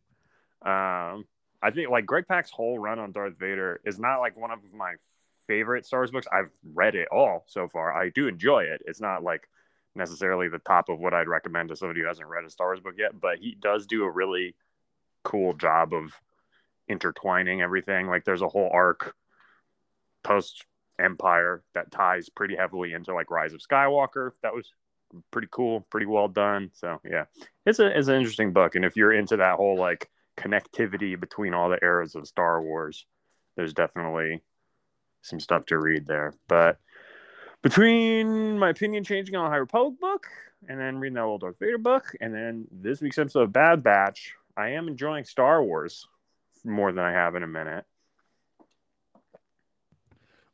Um, 0.67 1.25
I 1.63 1.71
think 1.71 1.91
like 1.91 2.07
Greg 2.07 2.27
Pak's 2.29 2.51
whole 2.51 2.79
run 2.79 2.99
on 2.99 3.13
Darth 3.13 3.39
Vader 3.39 3.81
is 3.85 3.99
not 3.99 4.19
like 4.19 4.37
one 4.37 4.51
of 4.51 4.59
my 4.75 4.95
favorite 5.47 5.87
Star 5.87 6.01
Wars 6.01 6.11
books. 6.11 6.27
I've 6.31 6.51
read 6.75 6.95
it 6.95 7.09
all 7.11 7.45
so 7.47 7.69
far. 7.69 7.93
I 7.93 8.11
do 8.11 8.29
enjoy 8.29 8.65
it. 8.65 8.83
It's 8.85 9.01
not 9.01 9.23
like 9.23 9.49
necessarily 9.95 10.49
the 10.49 10.59
top 10.59 10.89
of 10.89 10.99
what 10.99 11.15
I'd 11.15 11.29
recommend 11.29 11.69
to 11.71 11.77
somebody 11.77 12.01
who 12.01 12.07
hasn't 12.07 12.29
read 12.29 12.45
a 12.45 12.51
Star 12.51 12.69
Wars 12.69 12.81
book 12.81 12.95
yet, 12.99 13.19
but 13.19 13.39
he 13.39 13.57
does 13.61 13.87
do 13.87 14.05
a 14.05 14.11
really 14.11 14.55
cool 15.23 15.55
job 15.55 15.95
of 15.95 16.13
intertwining 16.89 17.63
everything. 17.63 18.07
Like 18.07 18.25
there's 18.25 18.43
a 18.43 18.49
whole 18.49 18.71
arc 18.73 19.15
post 20.23 20.65
Empire 20.99 21.63
that 21.75 21.91
ties 21.91 22.29
pretty 22.29 22.57
heavily 22.57 22.93
into 22.93 23.15
like 23.15 23.31
Rise 23.31 23.53
of 23.53 23.61
Skywalker. 23.61 24.31
That 24.43 24.55
was 24.55 24.73
pretty 25.31 25.49
cool, 25.51 25.87
pretty 25.91 26.07
well 26.07 26.29
done. 26.29 26.71
So 26.75 27.01
yeah, 27.05 27.25
it's 27.65 27.79
a 27.79 27.87
it's 27.97 28.09
an 28.09 28.17
interesting 28.17 28.53
book, 28.53 28.75
and 28.75 28.85
if 28.85 28.97
you're 28.97 29.13
into 29.13 29.37
that 29.37 29.57
whole 29.57 29.77
like 29.77 30.09
connectivity 30.37 31.19
between 31.19 31.55
all 31.55 31.69
the 31.69 31.83
eras 31.83 32.15
of 32.15 32.27
Star 32.27 32.63
Wars, 32.63 33.07
there's 33.57 33.73
definitely 33.73 34.43
some 35.23 35.41
stuff 35.41 35.67
to 35.67 35.79
read 35.79 36.07
there. 36.07 36.35
But 36.49 36.79
between 37.63 38.59
my 38.59 38.71
opinion 38.71 39.05
changing 39.05 39.35
on 39.35 39.47
a 39.47 39.51
High 39.51 39.57
Republic 39.57 39.99
book 40.01 40.27
and 40.69 40.79
then 40.81 40.99
reading 40.99 41.15
that 41.15 41.23
old 41.23 41.41
Darth 41.41 41.59
Vader 41.59 41.79
book 41.79 42.15
and 42.21 42.35
then 42.35 42.67
this 42.71 43.01
week's 43.01 43.19
episode 43.19 43.43
of 43.43 43.53
Bad 43.53 43.83
Batch, 43.83 44.35
I 44.57 44.71
am 44.71 44.89
enjoying 44.89 45.25
Star 45.25 45.63
Wars 45.63 46.07
more 46.65 46.93
than 46.93 47.05
I 47.05 47.13
have 47.13 47.35
in 47.35 47.43
a 47.43 47.49
minute. 47.49 47.85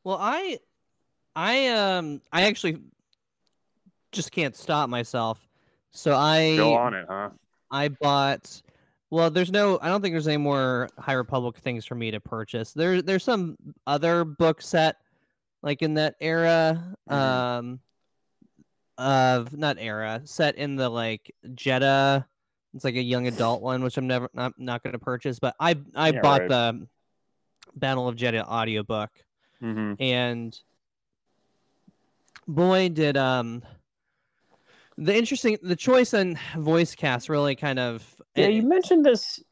Well, 0.05 0.19
I 0.21 0.59
I 1.37 1.69
um 1.69 2.21
I 2.33 2.43
actually 2.43 2.79
just 4.11 4.33
can't 4.33 4.57
stop 4.57 4.89
myself. 4.89 5.41
So 5.93 6.15
I 6.15 6.57
go 6.57 6.75
on 6.75 6.95
it, 6.95 7.07
huh? 7.09 7.31
I 7.71 7.89
bought 7.89 8.62
well, 9.12 9.28
there's 9.31 9.52
no. 9.52 9.78
I 9.83 9.88
don't 9.88 10.00
think 10.00 10.14
there's 10.14 10.26
any 10.26 10.38
more 10.38 10.88
High 10.99 11.12
Republic 11.12 11.59
things 11.59 11.85
for 11.85 11.95
me 11.95 12.11
to 12.12 12.19
purchase. 12.19 12.73
There, 12.73 13.02
there's 13.02 13.23
some 13.23 13.59
other 13.87 14.25
book 14.25 14.62
set, 14.62 14.97
like 15.61 15.83
in 15.83 15.92
that 15.95 16.14
era, 16.19 16.83
mm-hmm. 17.11 17.14
um, 17.14 17.81
of 18.97 19.54
not 19.54 19.76
era 19.78 20.23
set 20.25 20.57
in 20.57 20.76
the 20.76 20.88
like 20.88 21.31
Jedha. 21.47 22.25
It's 22.75 22.85
like 22.85 22.95
a 22.95 23.02
young 23.02 23.26
adult 23.26 23.61
one, 23.61 23.83
which 23.83 23.99
I'm 23.99 24.07
never 24.07 24.31
not 24.33 24.59
not 24.59 24.83
going 24.83 24.95
to 24.95 24.99
purchase. 24.99 25.38
But 25.38 25.57
I 25.61 25.76
I 25.95 26.12
yeah, 26.12 26.21
bought 26.23 26.40
right. 26.40 26.49
the 26.49 26.88
Battle 27.76 28.09
of 28.09 28.16
Jedha 28.16 28.49
audiobook, 28.49 29.11
mm-hmm. 29.62 30.02
and 30.02 30.59
boy 32.49 32.88
did 32.88 33.19
um 33.19 33.62
the 34.99 35.17
interesting 35.17 35.59
the 35.63 35.77
choice 35.77 36.15
in 36.15 36.39
voice 36.57 36.95
cast 36.95 37.29
really 37.29 37.57
kind 37.57 37.79
of 37.79 38.05
yeah 38.35 38.47
it, 38.47 38.55
you 38.55 38.63
mentioned 38.63 39.05
this 39.05 39.43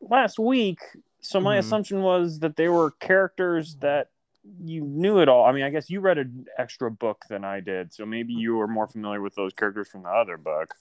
last 0.00 0.38
week 0.38 0.78
so 1.20 1.40
my 1.40 1.52
mm-hmm. 1.52 1.60
assumption 1.60 2.02
was 2.02 2.38
that 2.38 2.56
they 2.56 2.68
were 2.68 2.92
characters 2.92 3.76
that 3.80 4.10
you 4.62 4.82
knew 4.82 5.18
it 5.18 5.28
all. 5.28 5.44
I 5.44 5.52
mean 5.52 5.64
i 5.64 5.70
guess 5.70 5.90
you 5.90 6.00
read 6.00 6.18
an 6.18 6.46
extra 6.56 6.90
book 6.90 7.24
than 7.28 7.44
i 7.44 7.60
did 7.60 7.92
so 7.92 8.06
maybe 8.06 8.32
you 8.32 8.56
were 8.56 8.68
more 8.68 8.86
familiar 8.86 9.20
with 9.20 9.34
those 9.34 9.52
characters 9.52 9.88
from 9.88 10.02
the 10.02 10.10
other 10.10 10.36
book. 10.36 10.74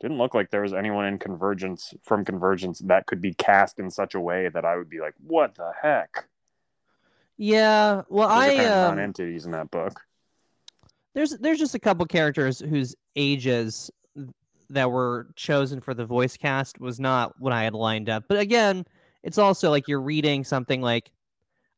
Didn't 0.00 0.18
look 0.18 0.34
like 0.34 0.50
there 0.50 0.60
was 0.60 0.74
anyone 0.74 1.06
in 1.06 1.18
convergence 1.18 1.94
from 2.02 2.22
convergence 2.24 2.80
that 2.80 3.06
could 3.06 3.22
be 3.22 3.32
cast 3.32 3.78
in 3.78 3.90
such 3.90 4.14
a 4.14 4.20
way 4.20 4.48
that 4.48 4.64
i 4.64 4.76
would 4.76 4.90
be 4.90 5.00
like 5.00 5.14
what 5.24 5.54
the 5.54 5.72
heck? 5.80 6.26
Yeah 7.38 8.02
well 8.08 8.28
those 8.28 8.58
i 8.58 8.64
um, 8.64 8.96
non-entities 8.96 9.46
in 9.46 9.52
that 9.52 9.70
book. 9.70 10.00
there's 11.14 11.30
there's 11.38 11.58
just 11.58 11.74
a 11.74 11.78
couple 11.78 12.04
characters 12.06 12.58
whose 12.58 12.96
ages 13.16 13.90
that 14.70 14.90
were 14.90 15.28
chosen 15.36 15.80
for 15.80 15.94
the 15.94 16.04
voice 16.04 16.36
cast 16.36 16.80
was 16.80 16.98
not 16.98 17.34
what 17.38 17.52
I 17.52 17.64
had 17.64 17.74
lined 17.74 18.08
up. 18.08 18.24
But 18.28 18.38
again, 18.38 18.84
it's 19.22 19.38
also 19.38 19.70
like 19.70 19.88
you're 19.88 20.00
reading 20.00 20.44
something 20.44 20.80
like 20.80 21.10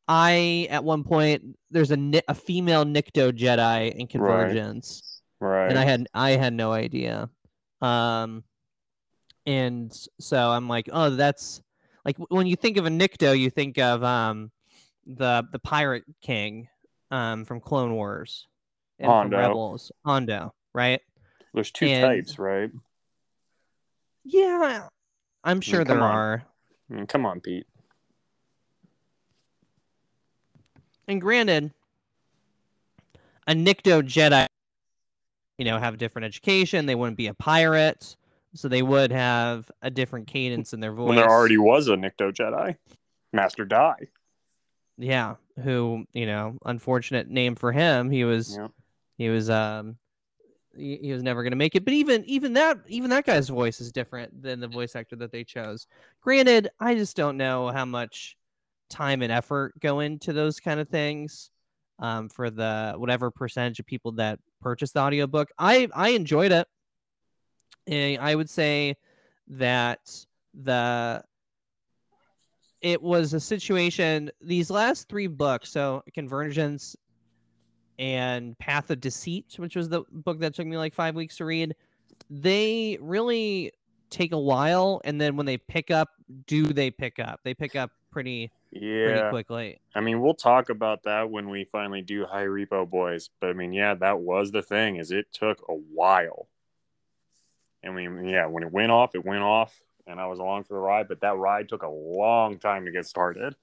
I 0.07 0.67
at 0.69 0.83
one 0.83 1.03
point 1.03 1.57
there's 1.69 1.91
a 1.91 2.21
a 2.27 2.33
female 2.33 2.83
Nikto 2.83 3.31
Jedi 3.31 3.93
in 3.93 4.07
Convergence, 4.07 5.21
right. 5.39 5.63
right? 5.63 5.69
And 5.69 5.77
I 5.77 5.85
had 5.85 6.07
I 6.13 6.31
had 6.31 6.53
no 6.53 6.71
idea, 6.71 7.29
um, 7.81 8.43
and 9.45 9.95
so 10.19 10.49
I'm 10.49 10.67
like, 10.67 10.89
oh, 10.91 11.11
that's 11.11 11.61
like 12.05 12.17
when 12.29 12.47
you 12.47 12.55
think 12.55 12.77
of 12.77 12.87
a 12.87 12.89
Nikto, 12.89 13.37
you 13.37 13.51
think 13.51 13.77
of 13.77 14.03
um 14.03 14.51
the 15.05 15.43
the 15.51 15.59
Pirate 15.59 16.03
King 16.21 16.67
um 17.11 17.45
from 17.45 17.59
Clone 17.59 17.93
Wars 17.93 18.47
and 18.97 19.09
Hondo. 19.09 19.37
from 19.37 19.45
Rebels. 19.45 19.91
Hondo, 20.03 20.53
right? 20.73 21.01
There's 21.53 21.71
two 21.71 21.85
and, 21.85 22.03
types, 22.03 22.37
right? 22.37 22.71
Yeah, 24.23 24.87
I'm 25.43 25.61
sure 25.61 25.81
I 25.81 25.83
mean, 25.83 25.87
there 25.87 26.03
on. 26.03 26.15
are. 26.15 26.43
I 26.89 26.93
mean, 26.93 27.07
come 27.07 27.25
on, 27.25 27.39
Pete. 27.39 27.65
And 31.07 31.19
granted, 31.19 31.71
a 33.47 33.53
Nikto 33.53 34.03
Jedi, 34.03 34.45
you 35.57 35.65
know, 35.65 35.79
have 35.79 35.95
a 35.95 35.97
different 35.97 36.25
education. 36.25 36.85
They 36.85 36.95
wouldn't 36.95 37.17
be 37.17 37.27
a 37.27 37.33
pirate, 37.33 38.15
so 38.53 38.67
they 38.67 38.83
would 38.83 39.11
have 39.11 39.71
a 39.81 39.89
different 39.89 40.27
cadence 40.27 40.73
in 40.73 40.79
their 40.79 40.93
voice. 40.93 41.07
When 41.07 41.15
there 41.15 41.29
already 41.29 41.57
was 41.57 41.87
a 41.87 41.95
Nikto 41.95 42.31
Jedi, 42.31 42.77
Master 43.33 43.65
Dai. 43.65 43.95
Yeah, 44.99 45.35
who 45.63 46.05
you 46.13 46.27
know, 46.27 46.59
unfortunate 46.65 47.27
name 47.27 47.55
for 47.55 47.71
him. 47.71 48.11
He 48.11 48.23
was 48.23 48.55
yeah. 48.55 48.67
He 49.17 49.29
was 49.29 49.49
um 49.49 49.97
he, 50.75 51.11
was 51.11 51.23
never 51.23 51.43
going 51.43 51.51
to 51.51 51.57
make 51.57 51.75
it. 51.75 51.85
But 51.85 51.93
even 51.93 52.23
even 52.25 52.53
that 52.53 52.77
even 52.87 53.09
that 53.09 53.25
guy's 53.25 53.49
voice 53.49 53.81
is 53.81 53.91
different 53.91 54.41
than 54.41 54.59
the 54.59 54.67
voice 54.67 54.95
actor 54.95 55.15
that 55.17 55.31
they 55.31 55.43
chose. 55.43 55.87
Granted, 56.21 56.69
I 56.79 56.95
just 56.95 57.15
don't 57.15 57.37
know 57.37 57.69
how 57.69 57.85
much 57.85 58.37
time 58.89 59.21
and 59.21 59.31
effort 59.31 59.79
go 59.79 59.99
into 59.99 60.33
those 60.33 60.59
kind 60.59 60.79
of 60.79 60.89
things 60.89 61.51
um, 61.99 62.29
for 62.29 62.49
the 62.49 62.93
whatever 62.97 63.31
percentage 63.31 63.79
of 63.79 63.85
people 63.85 64.13
that 64.13 64.39
purchase 64.61 64.91
the 64.91 64.99
audiobook. 64.99 65.49
I 65.57 65.87
I 65.93 66.09
enjoyed 66.09 66.51
it. 66.51 66.67
And 67.87 68.21
I 68.21 68.35
would 68.35 68.49
say 68.49 68.95
that 69.47 69.99
the 70.53 71.23
it 72.81 73.01
was 73.01 73.33
a 73.33 73.39
situation 73.39 74.31
these 74.41 74.69
last 74.69 75.09
three 75.09 75.27
books 75.27 75.69
so 75.69 76.03
convergence 76.13 76.95
and 77.99 78.57
Path 78.57 78.89
of 78.89 79.01
Deceit, 79.01 79.55
which 79.57 79.75
was 79.75 79.89
the 79.89 80.03
book 80.09 80.39
that 80.39 80.55
took 80.55 80.65
me 80.65 80.77
like 80.77 80.93
five 80.93 81.15
weeks 81.15 81.37
to 81.37 81.45
read, 81.45 81.75
they 82.29 82.97
really 83.01 83.73
take 84.09 84.31
a 84.31 84.39
while. 84.39 85.01
And 85.03 85.19
then 85.19 85.35
when 85.35 85.45
they 85.45 85.57
pick 85.57 85.91
up, 85.91 86.09
do 86.47 86.65
they 86.65 86.89
pick 86.89 87.19
up? 87.19 87.41
They 87.43 87.53
pick 87.53 87.75
up 87.75 87.91
pretty 88.09 88.51
yeah 88.71 89.05
pretty 89.05 89.29
quickly. 89.29 89.81
I 89.93 89.99
mean, 89.99 90.21
we'll 90.21 90.33
talk 90.33 90.69
about 90.69 91.03
that 91.03 91.29
when 91.29 91.49
we 91.49 91.65
finally 91.65 92.01
do 92.01 92.25
High 92.25 92.45
Repo 92.45 92.89
Boys. 92.89 93.29
But 93.41 93.49
I 93.49 93.53
mean, 93.53 93.73
yeah, 93.73 93.93
that 93.95 94.19
was 94.19 94.51
the 94.51 94.63
thing 94.63 94.95
is 94.95 95.11
it 95.11 95.27
took 95.33 95.61
a 95.67 95.73
while. 95.73 96.47
I 97.85 97.89
mean, 97.89 98.25
yeah, 98.25 98.45
when 98.45 98.63
it 98.63 98.71
went 98.71 98.91
off, 98.91 99.15
it 99.15 99.25
went 99.25 99.43
off, 99.43 99.77
and 100.07 100.19
I 100.19 100.27
was 100.27 100.39
along 100.39 100.63
for 100.63 100.73
the 100.73 100.79
ride. 100.79 101.09
But 101.09 101.21
that 101.21 101.37
ride 101.37 101.67
took 101.67 101.83
a 101.83 101.89
long 101.89 102.59
time 102.59 102.85
to 102.85 102.91
get 102.91 103.05
started, 103.05 103.55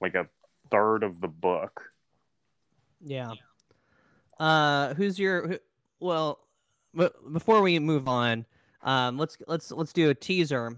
like 0.00 0.16
a 0.16 0.28
third 0.70 1.04
of 1.04 1.20
the 1.20 1.28
book. 1.28 1.93
Yeah. 3.04 3.32
Uh, 4.40 4.94
who's 4.94 5.18
your 5.18 5.48
who, 5.48 5.58
well? 6.00 6.40
before 7.32 7.60
we 7.60 7.76
move 7.80 8.06
on, 8.06 8.46
um, 8.82 9.18
let's 9.18 9.36
let's 9.48 9.70
let's 9.72 9.92
do 9.92 10.10
a 10.10 10.14
teaser. 10.14 10.76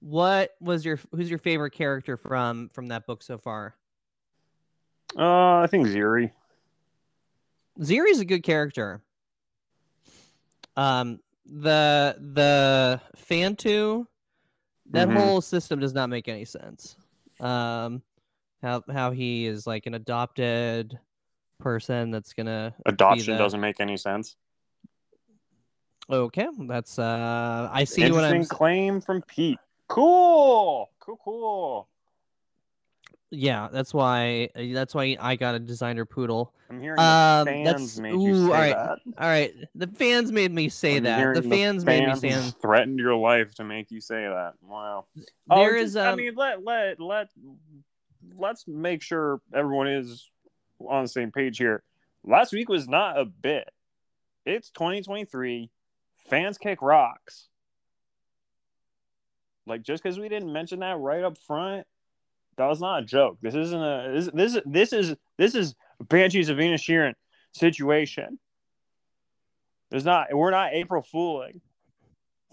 What 0.00 0.54
was 0.60 0.84
your 0.84 0.98
who's 1.14 1.28
your 1.28 1.38
favorite 1.38 1.72
character 1.72 2.16
from 2.16 2.70
from 2.72 2.86
that 2.88 3.06
book 3.06 3.22
so 3.22 3.36
far? 3.38 3.76
Uh, 5.18 5.58
I 5.58 5.66
think 5.66 5.86
Ziri. 5.86 6.30
Ziri's 7.80 8.20
a 8.20 8.24
good 8.24 8.42
character. 8.42 9.02
Um, 10.76 11.20
the 11.44 12.16
the 12.18 13.00
Phan-tu, 13.16 14.06
that 14.90 15.08
Mhm. 15.08 15.16
whole 15.16 15.40
system 15.40 15.78
does 15.80 15.92
not 15.92 16.08
make 16.08 16.28
any 16.28 16.44
sense. 16.44 16.96
Um, 17.40 18.02
how 18.62 18.82
how 18.90 19.10
he 19.10 19.46
is 19.46 19.66
like 19.66 19.86
an 19.86 19.94
adopted 19.94 20.98
person 21.60 22.10
that's 22.10 22.32
gonna 22.32 22.74
Adoption 22.86 23.36
doesn't 23.38 23.60
make 23.60 23.80
any 23.80 23.96
sense. 23.96 24.36
okay. 26.08 26.48
That's 26.66 26.98
uh, 26.98 27.68
I 27.72 27.84
see 27.84 28.02
what 28.10 28.24
Interesting 28.24 28.40
I'm. 28.42 28.46
claim 28.46 29.00
from 29.00 29.22
Pete. 29.22 29.58
Cool, 29.88 30.90
cool, 31.00 31.18
cool. 31.24 31.88
Yeah, 33.32 33.68
that's 33.70 33.94
why 33.94 34.48
uh, 34.56 34.62
that's 34.72 34.94
why 34.94 35.16
I 35.20 35.36
got 35.36 35.54
a 35.54 35.60
designer 35.60 36.04
poodle. 36.04 36.52
I'm 36.68 36.80
hearing 36.80 36.98
Um, 36.98 37.44
the 37.44 37.50
fans 37.52 37.64
that's- 37.64 37.98
made 37.98 38.20
you 38.20 38.34
say 38.46 38.52
alright. 38.52 38.74
that. 38.76 38.98
All 39.18 39.28
right, 39.28 39.54
the 39.74 39.86
fans 39.86 40.32
made 40.32 40.52
me 40.52 40.68
say 40.68 40.96
I'm 40.96 41.04
that. 41.04 41.34
The 41.34 41.42
fans 41.42 41.84
made 41.84 42.06
me 42.06 42.14
fans 42.16 42.46
say. 42.46 42.54
threatened 42.60 42.98
your 42.98 43.14
life 43.16 43.54
to 43.56 43.64
make 43.64 43.90
you 43.92 44.00
say 44.00 44.24
that. 44.24 44.54
Wow. 44.62 45.06
Oh, 45.48 45.56
There 45.58 45.74
just- 45.78 45.90
is 45.90 45.96
I 45.96 46.10
um, 46.10 46.16
mean, 46.16 46.34
let 46.34 46.64
let 46.64 47.00
let 47.00 47.28
let's 48.36 48.66
make 48.66 49.00
sure 49.02 49.40
everyone 49.54 49.86
is 49.88 50.28
on 50.88 51.02
the 51.04 51.08
same 51.08 51.30
page 51.30 51.58
here. 51.58 51.82
Last 52.24 52.52
week 52.52 52.68
was 52.68 52.88
not 52.88 53.18
a 53.18 53.24
bit. 53.24 53.70
It's 54.44 54.70
2023. 54.70 55.70
Fans 56.28 56.58
kick 56.58 56.82
rocks. 56.82 57.48
Like 59.66 59.82
just 59.82 60.02
because 60.02 60.18
we 60.18 60.28
didn't 60.28 60.52
mention 60.52 60.80
that 60.80 60.98
right 60.98 61.22
up 61.22 61.38
front, 61.38 61.86
that 62.56 62.66
was 62.66 62.80
not 62.80 63.02
a 63.02 63.06
joke. 63.06 63.38
This 63.40 63.54
isn't 63.54 63.82
a 63.82 64.12
this 64.14 64.30
this 64.34 64.54
is 64.54 64.62
this 64.66 64.92
is 64.92 65.16
this 65.38 65.54
is 65.54 65.74
Banshees 66.00 66.48
of 66.48 66.58
Inisherin 66.58 67.14
situation. 67.52 68.38
There's 69.90 70.04
not 70.04 70.28
we're 70.34 70.50
not 70.50 70.72
April 70.72 71.02
fooling. 71.02 71.60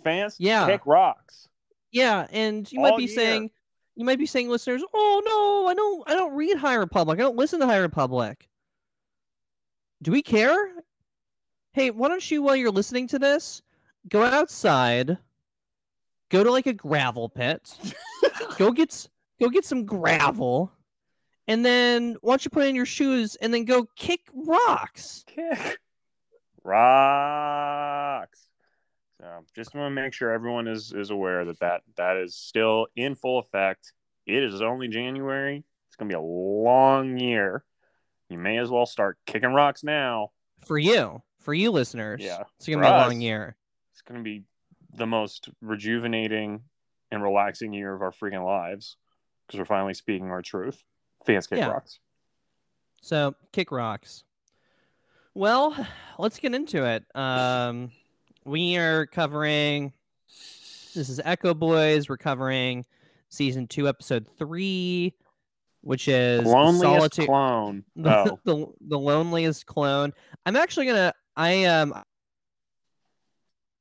Fans 0.04 0.36
Yeah. 0.40 0.66
kick 0.68 0.86
rocks. 0.86 1.48
Yeah, 1.92 2.28
and 2.32 2.72
you 2.72 2.80
might 2.82 2.98
be 2.98 3.06
year. 3.06 3.16
saying, 3.16 3.52
you 3.98 4.06
might 4.06 4.20
be 4.20 4.28
saying, 4.28 4.48
listeners, 4.48 4.84
oh 4.94 5.22
no, 5.26 5.68
I 5.68 5.74
don't, 5.74 6.04
I 6.08 6.14
don't 6.14 6.36
read 6.36 6.56
High 6.56 6.76
Republic. 6.76 7.18
I 7.20 7.24
don't 7.24 7.36
listen 7.36 7.60
to 7.60 7.66
High 7.66 7.78
Republic. 7.78 8.48
Do 10.04 10.12
we 10.12 10.22
care? 10.22 10.72
Hey, 11.74 11.90
why 11.90 12.08
don't 12.08 12.30
you, 12.30 12.44
while 12.44 12.56
you're 12.56 12.70
listening 12.70 13.08
to 13.08 13.20
this, 13.20 13.64
go 14.08 14.24
outside, 14.24 15.18
go 16.30 16.44
to 16.44 16.52
like 16.52 16.68
a 16.68 16.74
gravel 16.74 17.28
pit, 17.28 17.76
go 18.60 18.72
get, 18.72 19.08
go 19.42 19.50
get 19.50 19.66
some 19.66 19.84
gravel, 19.84 20.72
and 21.48 21.66
then 21.66 22.18
why 22.22 22.34
don't 22.34 22.46
you 22.46 22.52
put 22.52 22.68
in 22.68 22.76
your 22.76 22.86
shoes 22.86 23.36
and 23.38 23.52
then 23.52 23.66
go 23.66 23.88
kick 23.96 24.22
rocks? 24.32 25.26
kick 25.26 25.80
rocks. 26.64 28.47
So 29.20 29.44
just 29.56 29.74
want 29.74 29.88
to 29.96 30.02
make 30.02 30.14
sure 30.14 30.32
everyone 30.32 30.68
is 30.68 30.92
is 30.94 31.10
aware 31.10 31.44
that 31.46 31.60
that 31.60 31.82
that 31.96 32.18
is 32.18 32.36
still 32.36 32.88
in 32.96 33.16
full 33.16 33.40
effect. 33.40 33.94
It 34.26 34.44
is 34.44 34.62
only 34.62 34.88
January. 34.88 35.64
It's 35.88 35.96
gonna 35.96 36.10
be 36.10 36.16
a 36.16 36.22
long 36.22 37.18
year. 37.18 37.64
You 38.30 38.38
may 38.38 38.58
as 38.58 38.70
well 38.70 38.86
start 38.86 39.18
kicking 39.26 39.54
rocks 39.54 39.84
now. 39.84 40.32
For 40.66 40.78
you, 40.78 41.22
for 41.40 41.54
you 41.54 41.72
listeners, 41.72 42.22
Yeah, 42.22 42.44
it's 42.58 42.68
gonna 42.68 42.78
for 42.78 42.82
be 42.84 42.88
a 42.88 42.92
long 42.92 43.22
year. 43.22 43.56
It's 43.92 44.02
gonna 44.02 44.22
be 44.22 44.44
the 44.94 45.08
most 45.08 45.50
rejuvenating 45.62 46.62
and 47.10 47.24
relaxing 47.24 47.74
year 47.74 47.94
of 47.96 48.02
our 48.02 48.12
freaking 48.12 48.46
lives 48.46 48.98
because 49.48 49.60
we're 49.60 49.66
finally 49.66 49.94
speaking 49.94 50.30
our 50.30 50.42
truth. 50.42 50.84
Fans 51.26 51.48
kick 51.48 51.60
Yeah. 51.60 51.70
rocks. 51.70 52.00
So 53.02 53.34
kick 53.52 53.72
rocks. 53.72 54.24
Well, 55.34 55.88
let's 56.20 56.38
get 56.38 56.54
into 56.54 56.86
it. 56.86 57.06
Um, 57.16 57.92
we 58.48 58.78
are 58.78 59.06
covering. 59.08 59.92
This 60.96 61.10
is 61.10 61.20
Echo 61.24 61.54
Boys. 61.54 62.10
We're 62.10 62.18
covering 62.18 62.86
season 63.30 63.68
two, 63.68 63.88
episode 63.88 64.26
three, 64.38 65.14
which 65.82 66.08
is 66.08 66.44
the 66.44 66.50
Loneliest 66.50 66.82
solitude. 66.82 67.26
clone. 67.28 67.84
the, 67.96 68.10
Oh, 68.32 68.40
the 68.46 68.68
the 68.88 68.98
loneliest 69.00 69.66
clone. 69.66 70.14
I'm 70.46 70.56
actually 70.56 70.88
gonna. 70.88 71.14
I 71.36 71.66
um 71.66 71.94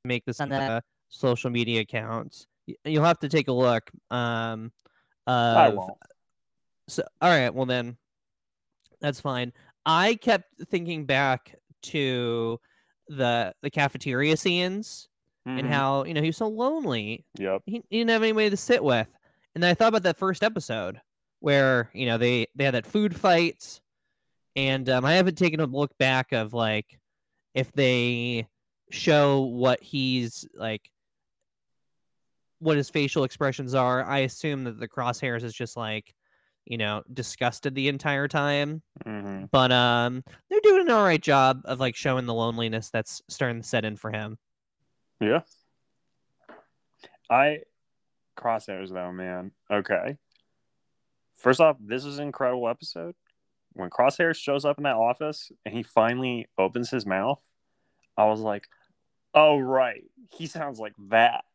make 0.03 0.25
this 0.25 0.39
On 0.41 0.51
into 0.51 0.57
that. 0.59 0.71
a 0.71 0.83
social 1.09 1.49
media 1.49 1.81
account. 1.81 2.45
Y- 2.67 2.75
You'll 2.85 3.05
have 3.05 3.19
to 3.19 3.29
take 3.29 3.47
a 3.47 3.53
look. 3.53 3.89
Um, 4.11 4.71
I 5.25 5.67
of 5.67 5.75
won't. 5.75 5.93
so 6.87 7.03
all 7.21 7.29
right, 7.29 7.53
well 7.53 7.65
then 7.65 7.97
that's 8.99 9.21
fine. 9.21 9.53
I 9.85 10.15
kept 10.15 10.61
thinking 10.69 11.05
back 11.05 11.55
to 11.83 12.59
the 13.09 13.53
the 13.61 13.69
cafeteria 13.69 14.35
scenes 14.37 15.07
and 15.45 15.65
Mhm. 15.65 15.69
how 15.69 16.03
you 16.03 16.13
know 16.13 16.21
he 16.21 16.27
was 16.27 16.37
so 16.37 16.47
lonely. 16.47 17.25
Yep. 17.37 17.61
He, 17.65 17.83
he 17.89 17.99
didn't 17.99 18.09
have 18.09 18.23
anybody 18.23 18.49
to 18.49 18.57
sit 18.57 18.83
with. 18.83 19.07
And 19.55 19.63
then 19.63 19.71
I 19.71 19.73
thought 19.73 19.87
about 19.89 20.03
that 20.03 20.17
first 20.17 20.43
episode 20.43 20.99
where 21.39 21.89
you 21.93 22.05
know 22.05 22.17
they 22.17 22.47
they 22.55 22.65
had 22.65 22.73
that 22.73 22.85
food 22.85 23.15
fight, 23.15 23.79
and 24.55 24.89
um, 24.89 25.05
I 25.05 25.13
haven't 25.13 25.37
taken 25.37 25.59
a 25.59 25.65
look 25.65 25.97
back 25.97 26.31
of 26.33 26.53
like 26.53 26.99
if 27.53 27.71
they 27.71 28.47
show 28.91 29.41
what 29.41 29.81
he's 29.81 30.45
like 30.53 30.91
what 32.59 32.77
his 32.77 32.89
facial 32.89 33.23
expressions 33.23 33.73
are. 33.73 34.03
I 34.03 34.19
assume 34.19 34.63
that 34.65 34.79
the 34.79 34.87
crosshairs 34.87 35.43
is 35.43 35.53
just 35.53 35.77
like 35.77 36.13
you 36.69 36.77
know 36.77 37.03
disgusted 37.13 37.73
the 37.73 37.87
entire 37.87 38.27
time 38.27 38.81
hmm 39.05 39.45
but 39.51 39.71
um 39.71 40.23
they're 40.49 40.59
doing 40.61 40.81
an 40.81 40.91
all 40.91 41.03
right 41.03 41.21
job 41.21 41.61
of 41.65 41.79
like 41.79 41.95
showing 41.95 42.25
the 42.25 42.33
loneliness 42.33 42.89
that's 42.89 43.21
starting 43.29 43.61
to 43.61 43.67
set 43.67 43.85
in 43.85 43.95
for 43.95 44.11
him 44.11 44.37
Yeah. 45.19 45.41
I 47.29 47.59
crosshairs 48.37 48.93
though, 48.93 49.11
man. 49.11 49.51
Okay. 49.69 50.17
First 51.35 51.59
off, 51.59 51.77
this 51.79 52.05
is 52.05 52.19
an 52.19 52.25
incredible 52.25 52.67
episode. 52.69 53.15
When 53.73 53.89
Crosshairs 53.89 54.37
shows 54.37 54.65
up 54.65 54.77
in 54.77 54.85
that 54.85 54.95
office 54.95 55.51
and 55.65 55.75
he 55.75 55.83
finally 55.83 56.47
opens 56.57 56.89
his 56.89 57.05
mouth, 57.05 57.39
I 58.17 58.25
was 58.25 58.39
like, 58.39 58.67
"Oh 59.33 59.57
right, 59.59 60.03
he 60.31 60.47
sounds 60.47 60.79
like 60.79 60.93
that." 61.09 61.45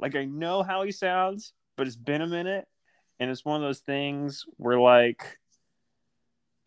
Like 0.00 0.16
I 0.16 0.24
know 0.24 0.62
how 0.62 0.82
he 0.82 0.90
sounds, 0.90 1.52
but 1.76 1.86
it's 1.86 1.96
been 1.96 2.22
a 2.22 2.26
minute, 2.26 2.66
and 3.20 3.30
it's 3.30 3.44
one 3.44 3.56
of 3.56 3.62
those 3.66 3.80
things 3.80 4.44
where 4.56 4.78
like 4.78 5.38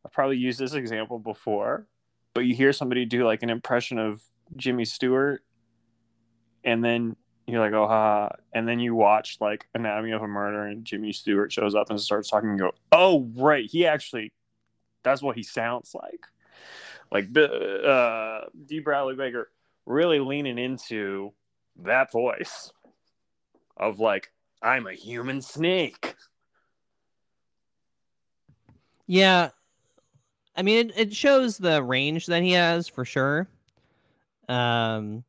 I've 0.05 0.11
probably 0.11 0.37
used 0.37 0.59
this 0.59 0.73
example 0.73 1.19
before, 1.19 1.87
but 2.33 2.41
you 2.41 2.55
hear 2.55 2.73
somebody 2.73 3.05
do 3.05 3.25
like 3.25 3.43
an 3.43 3.49
impression 3.49 3.99
of 3.99 4.21
Jimmy 4.55 4.85
Stewart, 4.85 5.43
and 6.63 6.83
then 6.83 7.15
you're 7.47 7.59
like, 7.59 7.73
oh, 7.73 7.87
ha, 7.87 8.27
ha," 8.29 8.35
and 8.53 8.67
then 8.67 8.79
you 8.79 8.95
watch 8.95 9.37
like 9.39 9.67
Anatomy 9.73 10.11
of 10.11 10.21
a 10.21 10.27
Murder, 10.27 10.65
and 10.65 10.85
Jimmy 10.85 11.11
Stewart 11.11 11.51
shows 11.51 11.75
up 11.75 11.89
and 11.89 11.99
starts 11.99 12.29
talking, 12.29 12.49
and 12.49 12.59
go, 12.59 12.71
oh, 12.91 13.29
right, 13.35 13.65
he 13.69 13.85
actually, 13.85 14.31
that's 15.03 15.21
what 15.21 15.35
he 15.35 15.43
sounds 15.43 15.93
like. 15.93 16.25
Like, 17.11 17.35
uh, 17.37 18.41
D. 18.65 18.79
Bradley 18.79 19.15
Baker 19.15 19.51
really 19.85 20.19
leaning 20.19 20.57
into 20.57 21.33
that 21.83 22.11
voice 22.11 22.71
of 23.75 23.99
like, 23.99 24.31
I'm 24.61 24.87
a 24.87 24.93
human 24.93 25.41
snake. 25.41 26.15
Yeah, 29.07 29.49
I 30.55 30.61
mean, 30.61 30.89
it, 30.89 30.97
it 30.99 31.13
shows 31.13 31.57
the 31.57 31.81
range 31.83 32.25
that 32.27 32.43
he 32.43 32.51
has 32.51 32.87
for 32.87 33.05
sure. 33.05 33.47
Um, 34.49 35.23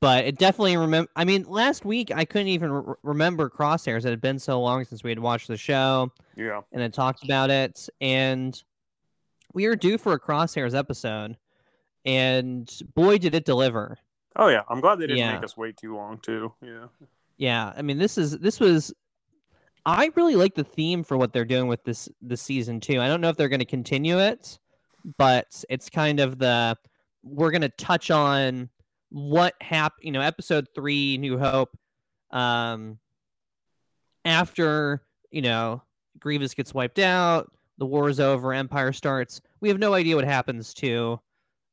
but 0.00 0.24
it 0.26 0.38
definitely 0.38 0.76
remember. 0.76 1.10
I 1.16 1.24
mean, 1.24 1.44
last 1.44 1.84
week 1.84 2.10
I 2.14 2.24
couldn't 2.24 2.48
even 2.48 2.70
re- 2.70 2.94
remember 3.02 3.48
Crosshairs. 3.48 4.04
It 4.04 4.10
had 4.10 4.20
been 4.20 4.38
so 4.38 4.60
long 4.60 4.84
since 4.84 5.02
we 5.02 5.10
had 5.10 5.18
watched 5.18 5.48
the 5.48 5.56
show 5.56 6.12
Yeah. 6.36 6.60
and 6.72 6.82
had 6.82 6.92
talked 6.92 7.24
about 7.24 7.50
it, 7.50 7.88
and 8.00 8.60
we 9.54 9.66
were 9.66 9.76
due 9.76 9.96
for 9.96 10.12
a 10.12 10.20
Crosshairs 10.20 10.74
episode, 10.74 11.36
and 12.04 12.70
boy, 12.94 13.18
did 13.18 13.34
it 13.34 13.44
deliver! 13.46 13.96
Oh 14.36 14.48
yeah, 14.48 14.62
I'm 14.68 14.80
glad 14.80 14.96
they 14.96 15.06
didn't 15.06 15.18
Yeah. 15.18 15.32
make 15.34 15.44
us 15.44 15.56
wait 15.56 15.76
too 15.76 15.96
long 15.96 16.18
too. 16.18 16.52
Yeah. 16.60 16.86
Yeah, 17.38 17.72
I 17.76 17.82
mean, 17.82 17.98
this 17.98 18.18
is 18.18 18.38
this 18.38 18.60
was. 18.60 18.92
I 19.88 20.10
really 20.16 20.36
like 20.36 20.54
the 20.54 20.64
theme 20.64 21.02
for 21.02 21.16
what 21.16 21.32
they're 21.32 21.46
doing 21.46 21.66
with 21.66 21.82
this 21.82 22.10
this 22.20 22.42
season 22.42 22.78
too. 22.78 23.00
I 23.00 23.08
don't 23.08 23.22
know 23.22 23.30
if 23.30 23.38
they're 23.38 23.48
going 23.48 23.58
to 23.60 23.64
continue 23.64 24.18
it, 24.18 24.58
but 25.16 25.64
it's 25.70 25.88
kind 25.88 26.20
of 26.20 26.38
the 26.38 26.76
we're 27.22 27.50
going 27.50 27.62
to 27.62 27.70
touch 27.70 28.10
on 28.10 28.68
what 29.08 29.54
happened. 29.62 30.04
You 30.04 30.12
know, 30.12 30.20
episode 30.20 30.68
three, 30.74 31.16
New 31.16 31.38
Hope. 31.38 31.70
Um, 32.30 32.98
after 34.26 35.02
you 35.30 35.40
know 35.40 35.82
Grievous 36.18 36.52
gets 36.52 36.74
wiped 36.74 36.98
out, 36.98 37.50
the 37.78 37.86
war 37.86 38.10
is 38.10 38.20
over, 38.20 38.52
Empire 38.52 38.92
starts. 38.92 39.40
We 39.62 39.70
have 39.70 39.78
no 39.78 39.94
idea 39.94 40.16
what 40.16 40.26
happens 40.26 40.74
to 40.74 41.18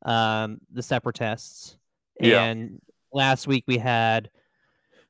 um, 0.05 0.61
the 0.71 0.81
Separatists. 0.81 1.75
Yeah. 2.21 2.45
And 2.45 2.81
last 3.11 3.45
week 3.45 3.65
we 3.67 3.77
had 3.77 4.29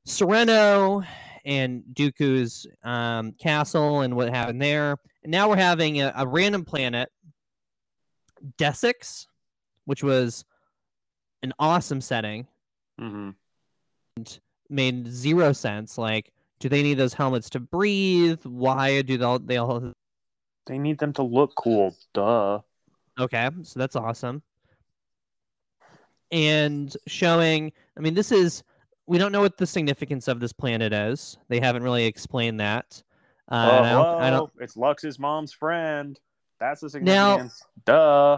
Sereno 0.05 1.03
and 1.45 1.83
Dooku's 1.93 2.67
um, 2.83 3.31
castle 3.33 4.01
and 4.01 4.15
what 4.15 4.29
happened 4.29 4.61
there. 4.61 4.97
And 5.23 5.31
now 5.31 5.49
we're 5.49 5.57
having 5.57 6.01
a, 6.01 6.11
a 6.15 6.27
random 6.27 6.65
planet, 6.65 7.09
Desix, 8.57 9.27
which 9.85 10.03
was 10.03 10.43
an 11.43 11.53
awesome 11.59 12.01
setting. 12.01 12.47
Mm-hmm. 12.99 13.29
And 14.17 14.39
made 14.69 15.07
zero 15.07 15.53
sense. 15.53 15.97
Like, 15.97 16.33
do 16.59 16.69
they 16.69 16.81
need 16.81 16.95
those 16.95 17.13
helmets 17.13 17.49
to 17.51 17.59
breathe? 17.59 18.39
Why 18.43 19.01
do 19.01 19.17
they 19.17 19.23
all, 19.23 19.39
they 19.39 19.57
all 19.57 19.93
They 20.65 20.79
need 20.79 20.97
them 20.97 21.13
to 21.13 21.23
look 21.23 21.53
cool. 21.55 21.95
Duh. 22.13 22.61
Okay, 23.19 23.49
so 23.61 23.79
that's 23.79 23.95
awesome. 23.95 24.41
And 26.31 26.95
showing, 27.07 27.71
I 27.97 28.01
mean, 28.01 28.13
this 28.13 28.31
is, 28.31 28.63
we 29.07 29.17
don't 29.17 29.31
know 29.31 29.41
what 29.41 29.57
the 29.57 29.67
significance 29.67 30.27
of 30.27 30.39
this 30.39 30.53
planet 30.53 30.93
is. 30.93 31.37
They 31.47 31.59
haven't 31.59 31.83
really 31.83 32.05
explained 32.05 32.59
that. 32.59 33.01
Uh, 33.49 33.69
oh, 33.71 33.83
I 33.83 33.89
don't, 33.91 34.21
I 34.23 34.29
don't, 34.31 34.51
it's 34.59 34.75
Lux's 34.75 35.19
mom's 35.19 35.53
friend. 35.53 36.19
That's 36.59 36.81
the 36.81 36.89
significance. 36.89 37.63
Now-. 37.87 38.37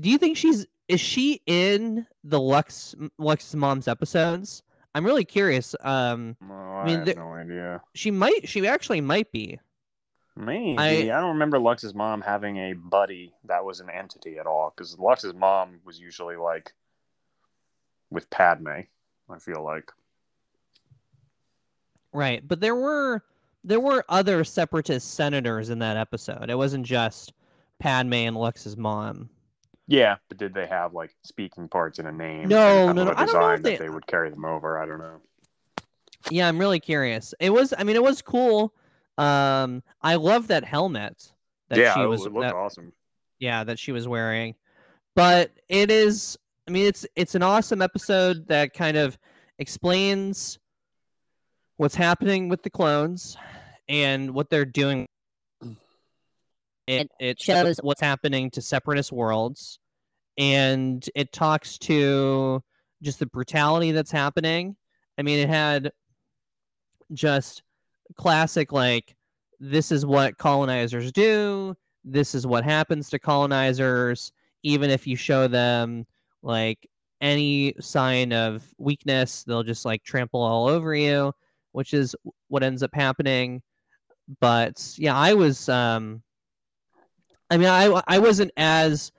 do 0.00 0.08
you 0.08 0.16
think 0.18 0.36
she's, 0.36 0.66
is 0.88 1.00
she 1.00 1.42
in 1.46 2.06
the 2.24 2.40
Lux, 2.40 2.94
Lux's 3.18 3.56
mom's 3.56 3.88
episodes? 3.88 4.62
I'm 4.94 5.04
really 5.04 5.24
curious. 5.24 5.74
Um, 5.82 6.36
Oh, 6.42 6.54
I, 6.54 6.86
mean, 6.86 7.06
have 7.06 7.16
no 7.16 7.32
idea. 7.34 7.82
she 7.94 8.10
might, 8.10 8.48
she 8.48 8.66
actually 8.66 9.02
might 9.02 9.30
be. 9.32 9.58
Maybe. 10.36 10.78
I- 10.78 11.16
I, 11.16 11.20
don't 11.20 11.32
remember 11.34 11.58
Lux's 11.58 11.94
mom 11.94 12.22
having 12.22 12.56
a 12.56 12.72
buddy 12.72 13.34
that 13.44 13.64
was 13.64 13.80
an 13.80 13.90
entity 13.90 14.38
at 14.38 14.46
all. 14.46 14.72
Because 14.74 14.98
Lux's 14.98 15.34
mom 15.34 15.80
was 15.84 15.98
usually 15.98 16.36
like 16.36 16.72
with 18.10 18.30
Padme, 18.30 18.80
I 19.30 19.38
feel 19.38 19.62
like. 19.62 19.90
Right, 22.12 22.46
but 22.46 22.60
there 22.60 22.74
were 22.74 23.22
there 23.64 23.80
were 23.80 24.04
other 24.08 24.44
separatist 24.44 25.14
senators 25.14 25.70
in 25.70 25.78
that 25.80 25.96
episode. 25.96 26.48
It 26.50 26.56
wasn't 26.56 26.86
just 26.86 27.32
Padme 27.78 28.14
and 28.14 28.36
Lux's 28.36 28.76
mom. 28.76 29.28
Yeah, 29.88 30.16
but 30.28 30.38
did 30.38 30.54
they 30.54 30.66
have 30.66 30.94
like 30.94 31.14
speaking 31.22 31.68
parts 31.68 31.98
in 31.98 32.06
a 32.06 32.12
name? 32.12 32.48
No, 32.48 32.92
no, 32.92 33.04
no, 33.04 33.12
I 33.16 33.26
don't 33.26 33.34
know 33.34 33.50
if 33.50 33.62
they- 33.62 33.76
they 33.76 33.88
would 33.88 34.06
carry 34.06 34.30
them 34.30 34.44
over. 34.44 34.78
I 34.78 34.86
don't 34.86 34.98
know. 34.98 35.20
Yeah, 36.30 36.48
I'm 36.48 36.58
really 36.58 36.80
curious. 36.80 37.34
It 37.38 37.50
was 37.50 37.74
I 37.76 37.84
mean 37.84 37.96
it 37.96 38.02
was 38.02 38.22
cool. 38.22 38.72
Um 39.18 39.82
I 40.02 40.14
love 40.16 40.48
that 40.48 40.64
helmet 40.64 41.32
that 41.68 41.78
yeah, 41.78 41.94
she 41.94 42.00
it, 42.00 42.06
was 42.06 42.24
it 42.26 42.32
looked 42.32 42.42
that- 42.46 42.54
awesome. 42.54 42.92
yeah, 43.38 43.62
that 43.64 43.78
she 43.78 43.92
was 43.92 44.08
wearing. 44.08 44.54
But 45.14 45.50
it 45.68 45.90
is 45.90 46.36
I 46.66 46.70
mean 46.70 46.86
it's 46.86 47.06
it's 47.14 47.34
an 47.34 47.42
awesome 47.42 47.80
episode 47.80 48.48
that 48.48 48.74
kind 48.74 48.96
of 48.96 49.16
explains 49.58 50.58
what's 51.76 51.94
happening 51.94 52.48
with 52.48 52.62
the 52.62 52.70
clones 52.70 53.36
and 53.88 54.34
what 54.34 54.50
they're 54.50 54.64
doing. 54.64 55.06
It 56.86 57.10
it 57.20 57.40
shows 57.40 57.78
what's 57.78 58.00
happening 58.00 58.50
to 58.52 58.62
separatist 58.62 59.12
worlds 59.12 59.78
and 60.38 61.08
it 61.14 61.32
talks 61.32 61.78
to 61.78 62.62
just 63.02 63.18
the 63.18 63.26
brutality 63.26 63.92
that's 63.92 64.10
happening. 64.10 64.76
I 65.18 65.22
mean 65.22 65.38
it 65.38 65.48
had 65.48 65.92
just 67.12 67.62
classic 68.16 68.72
like 68.72 69.14
this 69.60 69.92
is 69.92 70.04
what 70.04 70.36
colonizers 70.36 71.12
do 71.12 71.76
this 72.04 72.34
is 72.34 72.46
what 72.46 72.62
happens 72.62 73.10
to 73.10 73.18
colonizers 73.18 74.32
even 74.62 74.90
if 74.90 75.06
you 75.06 75.16
show 75.16 75.48
them 75.48 76.06
like 76.42 76.88
any 77.20 77.74
sign 77.80 78.32
of 78.32 78.62
weakness 78.78 79.42
they'll 79.44 79.62
just 79.62 79.84
like 79.84 80.02
trample 80.04 80.40
all 80.42 80.68
over 80.68 80.94
you 80.94 81.32
which 81.72 81.92
is 81.94 82.16
what 82.48 82.62
ends 82.62 82.82
up 82.82 82.90
happening. 82.94 83.60
But 84.40 84.94
yeah 84.98 85.14
i 85.16 85.34
was 85.34 85.68
um 85.68 86.22
i 87.50 87.56
mean 87.56 87.68
i 87.68 88.02
i 88.08 88.18
wasn't 88.18 88.50
as 88.56 89.12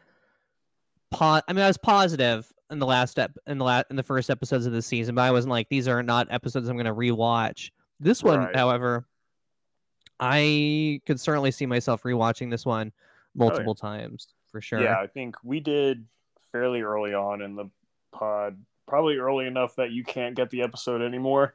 po- 1.12 1.42
i 1.48 1.54
mean 1.54 1.64
i 1.64 1.68
was 1.68 1.78
positive 1.78 2.52
in 2.70 2.80
the 2.80 2.86
last 2.86 3.12
step 3.12 3.32
in 3.48 3.58
the 3.58 3.64
last 3.64 3.86
in 3.90 3.96
the 3.96 4.04
first 4.04 4.30
episodes 4.30 4.66
of 4.66 4.74
the 4.74 4.82
season 4.82 5.16
but 5.16 5.22
i 5.22 5.32
wasn't 5.32 5.50
like 5.52 5.70
these 5.70 5.88
are 5.88 6.04
not 6.04 6.28
episodes 6.30 6.68
i'm 6.68 6.76
going 6.76 6.86
to 6.86 6.94
rewatch. 6.94 7.72
This 8.00 8.22
one 8.24 8.40
Right. 8.40 8.56
however 8.56 9.08
i 10.20 11.00
could 11.06 11.20
certainly 11.20 11.52
see 11.52 11.66
myself 11.66 12.04
rewatching 12.04 12.50
this 12.52 12.66
one 12.66 12.92
multiple 13.36 13.76
times 13.76 14.34
for 14.52 14.62
sure. 14.62 14.82
Yeah, 14.82 15.00
I 15.00 15.08
think 15.08 15.36
we 15.44 15.60
did 15.60 16.06
fairly 16.58 16.82
early 16.82 17.14
on 17.14 17.42
in 17.42 17.56
the 17.56 17.70
pod, 18.12 18.58
probably 18.88 19.18
early 19.18 19.46
enough 19.46 19.76
that 19.76 19.92
you 19.92 20.04
can't 20.04 20.36
get 20.36 20.50
the 20.50 20.64
episode 20.64 21.04
anymore. 21.04 21.54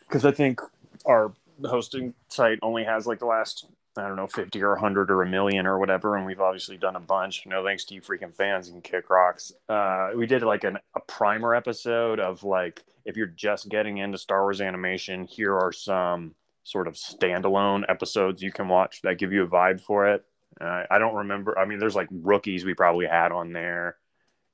Because 0.00 0.24
I 0.24 0.32
think 0.32 0.60
our 1.06 1.32
hosting 1.64 2.14
site 2.28 2.58
only 2.62 2.82
has 2.82 3.06
like 3.06 3.20
the 3.20 3.26
last, 3.26 3.66
I 3.96 4.08
don't 4.08 4.16
know, 4.16 4.26
50 4.26 4.60
or 4.60 4.70
100 4.70 5.08
or 5.08 5.22
a 5.22 5.26
million 5.26 5.66
or 5.66 5.78
whatever. 5.78 6.16
And 6.16 6.26
we've 6.26 6.40
obviously 6.40 6.76
done 6.76 6.96
a 6.96 7.00
bunch. 7.00 7.46
No 7.46 7.64
thanks 7.64 7.84
to 7.84 7.94
you 7.94 8.00
freaking 8.00 8.34
fans 8.34 8.70
and 8.70 8.82
kick 8.82 9.08
rocks. 9.08 9.52
Uh, 9.68 10.10
we 10.16 10.26
did 10.26 10.42
like 10.42 10.64
an, 10.64 10.78
a 10.96 11.00
primer 11.00 11.54
episode 11.54 12.18
of 12.18 12.42
like, 12.42 12.82
if 13.04 13.16
you're 13.16 13.28
just 13.28 13.68
getting 13.68 13.98
into 13.98 14.18
Star 14.18 14.42
Wars 14.42 14.60
animation, 14.60 15.26
here 15.26 15.56
are 15.56 15.72
some 15.72 16.34
sort 16.64 16.88
of 16.88 16.94
standalone 16.94 17.84
episodes 17.88 18.42
you 18.42 18.50
can 18.50 18.66
watch 18.66 19.00
that 19.02 19.18
give 19.18 19.32
you 19.32 19.44
a 19.44 19.48
vibe 19.48 19.80
for 19.80 20.08
it. 20.08 20.24
Uh, 20.60 20.82
I 20.90 20.98
don't 20.98 21.14
remember. 21.14 21.56
I 21.58 21.64
mean, 21.66 21.78
there's 21.78 21.94
like 21.94 22.08
rookies 22.10 22.64
we 22.64 22.74
probably 22.74 23.06
had 23.06 23.32
on 23.32 23.52
there, 23.52 23.96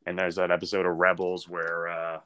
and 0.06 0.18
there's 0.18 0.36
that 0.36 0.50
episode 0.50 0.86
of 0.86 0.96
Rebels 0.96 1.48
where 1.48 1.88
uh, 1.88 2.20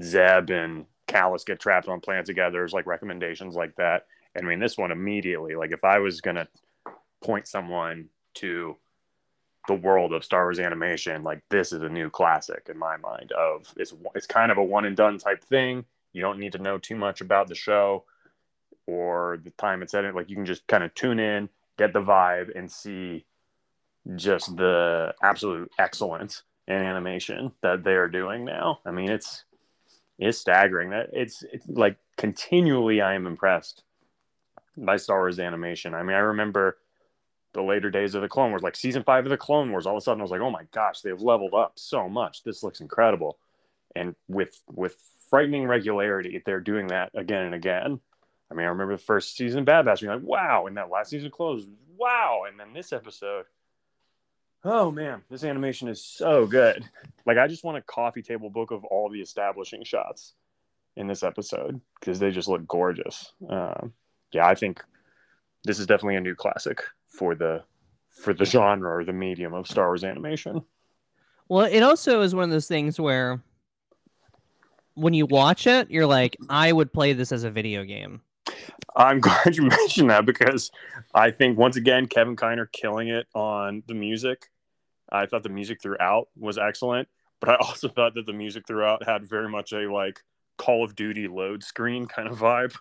Zeb 0.00 0.50
and 0.50 0.86
Kallus 1.08 1.44
get 1.44 1.58
trapped 1.58 1.88
on 1.88 2.00
planet 2.00 2.26
together. 2.26 2.52
There's 2.52 2.72
like 2.72 2.86
recommendations 2.86 3.56
like 3.56 3.74
that. 3.76 4.06
And 4.34 4.46
I 4.46 4.48
mean, 4.48 4.60
this 4.60 4.78
one 4.78 4.92
immediately, 4.92 5.56
like 5.56 5.72
if 5.72 5.84
I 5.84 5.98
was 5.98 6.20
gonna 6.20 6.46
point 7.22 7.48
someone 7.48 8.08
to 8.34 8.76
the 9.66 9.74
world 9.74 10.12
of 10.12 10.24
Star 10.24 10.44
Wars 10.44 10.60
animation, 10.60 11.24
like 11.24 11.42
this 11.48 11.72
is 11.72 11.82
a 11.82 11.88
new 11.88 12.08
classic 12.08 12.68
in 12.70 12.78
my 12.78 12.96
mind. 12.96 13.32
Of 13.32 13.72
it's 13.76 13.92
it's 14.14 14.26
kind 14.26 14.52
of 14.52 14.58
a 14.58 14.64
one 14.64 14.84
and 14.84 14.96
done 14.96 15.18
type 15.18 15.42
thing. 15.42 15.84
You 16.12 16.22
don't 16.22 16.38
need 16.38 16.52
to 16.52 16.58
know 16.58 16.78
too 16.78 16.96
much 16.96 17.20
about 17.20 17.48
the 17.48 17.54
show 17.56 18.04
or 18.86 19.40
the 19.42 19.50
time 19.50 19.82
it's 19.82 19.94
in. 19.94 20.14
Like 20.14 20.30
you 20.30 20.36
can 20.36 20.46
just 20.46 20.66
kind 20.68 20.84
of 20.84 20.94
tune 20.94 21.18
in, 21.18 21.48
get 21.76 21.92
the 21.92 22.02
vibe, 22.02 22.56
and 22.56 22.70
see 22.70 23.24
just 24.16 24.56
the 24.56 25.14
absolute 25.22 25.70
excellence 25.78 26.42
in 26.70 26.76
animation 26.76 27.50
that 27.62 27.82
they're 27.82 28.08
doing 28.08 28.44
now. 28.44 28.78
I 28.86 28.92
mean, 28.92 29.10
it's 29.10 29.44
it's 30.18 30.38
staggering. 30.38 30.90
That 30.90 31.10
it's 31.12 31.42
it's 31.52 31.68
like 31.68 31.96
continually 32.16 33.00
I 33.00 33.14
am 33.14 33.26
impressed 33.26 33.82
by 34.76 34.96
Star 34.96 35.18
Wars 35.18 35.40
animation. 35.40 35.94
I 35.94 36.02
mean, 36.02 36.14
I 36.16 36.20
remember 36.20 36.78
the 37.52 37.62
later 37.62 37.90
days 37.90 38.14
of 38.14 38.22
the 38.22 38.28
Clone 38.28 38.50
Wars, 38.50 38.62
like 38.62 38.76
season 38.76 39.02
five 39.02 39.24
of 39.24 39.30
the 39.30 39.36
Clone 39.36 39.72
Wars. 39.72 39.84
All 39.84 39.96
of 39.96 39.98
a 39.98 40.00
sudden, 40.00 40.20
I 40.20 40.22
was 40.22 40.30
like, 40.30 40.40
oh 40.40 40.50
my 40.50 40.64
gosh, 40.70 41.00
they've 41.00 41.20
leveled 41.20 41.54
up 41.54 41.72
so 41.74 42.08
much. 42.08 42.44
This 42.44 42.62
looks 42.62 42.80
incredible, 42.80 43.38
and 43.96 44.14
with 44.28 44.62
with 44.70 44.96
frightening 45.28 45.66
regularity, 45.66 46.40
they're 46.46 46.60
doing 46.60 46.86
that 46.88 47.10
again 47.14 47.46
and 47.46 47.54
again. 47.54 47.98
I 48.50 48.54
mean, 48.54 48.66
I 48.66 48.70
remember 48.70 48.96
the 48.96 49.02
first 49.02 49.36
season 49.36 49.64
Bad 49.64 49.84
Batch 49.84 50.00
being 50.00 50.12
like, 50.12 50.22
wow, 50.22 50.66
and 50.66 50.76
that 50.76 50.90
last 50.90 51.10
season 51.10 51.30
closed, 51.30 51.68
wow, 51.96 52.42
and 52.48 52.58
then 52.58 52.72
this 52.72 52.92
episode, 52.92 53.44
oh 54.64 54.90
man, 54.90 55.22
this 55.30 55.44
animation 55.44 55.88
is 55.88 56.04
so 56.04 56.46
good. 56.46 56.84
Like, 57.26 57.38
I 57.38 57.46
just 57.46 57.64
want 57.64 57.78
a 57.78 57.82
coffee 57.82 58.22
table 58.22 58.50
book 58.50 58.70
of 58.70 58.84
all 58.84 59.08
the 59.08 59.20
establishing 59.20 59.84
shots 59.84 60.34
in 60.96 61.06
this 61.06 61.22
episode 61.22 61.80
because 61.98 62.18
they 62.18 62.30
just 62.30 62.48
look 62.48 62.66
gorgeous. 62.66 63.32
Um, 63.48 63.92
yeah, 64.32 64.46
I 64.46 64.54
think 64.54 64.82
this 65.64 65.78
is 65.78 65.86
definitely 65.86 66.16
a 66.16 66.20
new 66.20 66.34
classic 66.34 66.82
for 67.08 67.34
the 67.34 67.62
for 68.08 68.34
the 68.34 68.44
genre 68.44 68.96
or 68.96 69.04
the 69.04 69.12
medium 69.12 69.54
of 69.54 69.66
Star 69.66 69.86
Wars 69.86 70.04
animation. 70.04 70.62
Well, 71.48 71.66
it 71.66 71.80
also 71.80 72.22
is 72.22 72.34
one 72.34 72.44
of 72.44 72.50
those 72.50 72.68
things 72.68 73.00
where 73.00 73.42
when 74.94 75.14
you 75.14 75.26
watch 75.26 75.66
it, 75.66 75.90
you're 75.90 76.06
like, 76.06 76.36
I 76.48 76.72
would 76.72 76.92
play 76.92 77.12
this 77.12 77.32
as 77.32 77.44
a 77.44 77.50
video 77.50 77.84
game. 77.84 78.20
I'm 78.96 79.20
glad 79.20 79.56
you 79.56 79.64
mentioned 79.64 80.10
that 80.10 80.26
because 80.26 80.70
I 81.14 81.30
think 81.30 81.58
once 81.58 81.76
again 81.76 82.06
Kevin 82.06 82.36
Kiner 82.36 82.70
killing 82.70 83.08
it 83.08 83.26
on 83.34 83.82
the 83.86 83.94
music. 83.94 84.50
I 85.12 85.26
thought 85.26 85.42
the 85.42 85.48
music 85.48 85.82
throughout 85.82 86.28
was 86.36 86.56
excellent, 86.58 87.08
but 87.40 87.50
I 87.50 87.54
also 87.60 87.88
thought 87.88 88.14
that 88.14 88.26
the 88.26 88.32
music 88.32 88.66
throughout 88.66 89.04
had 89.04 89.24
very 89.28 89.48
much 89.48 89.72
a 89.72 89.90
like 89.92 90.22
Call 90.58 90.84
of 90.84 90.94
Duty 90.94 91.26
load 91.28 91.64
screen 91.64 92.06
kind 92.06 92.28
of 92.28 92.38
vibe. 92.38 92.74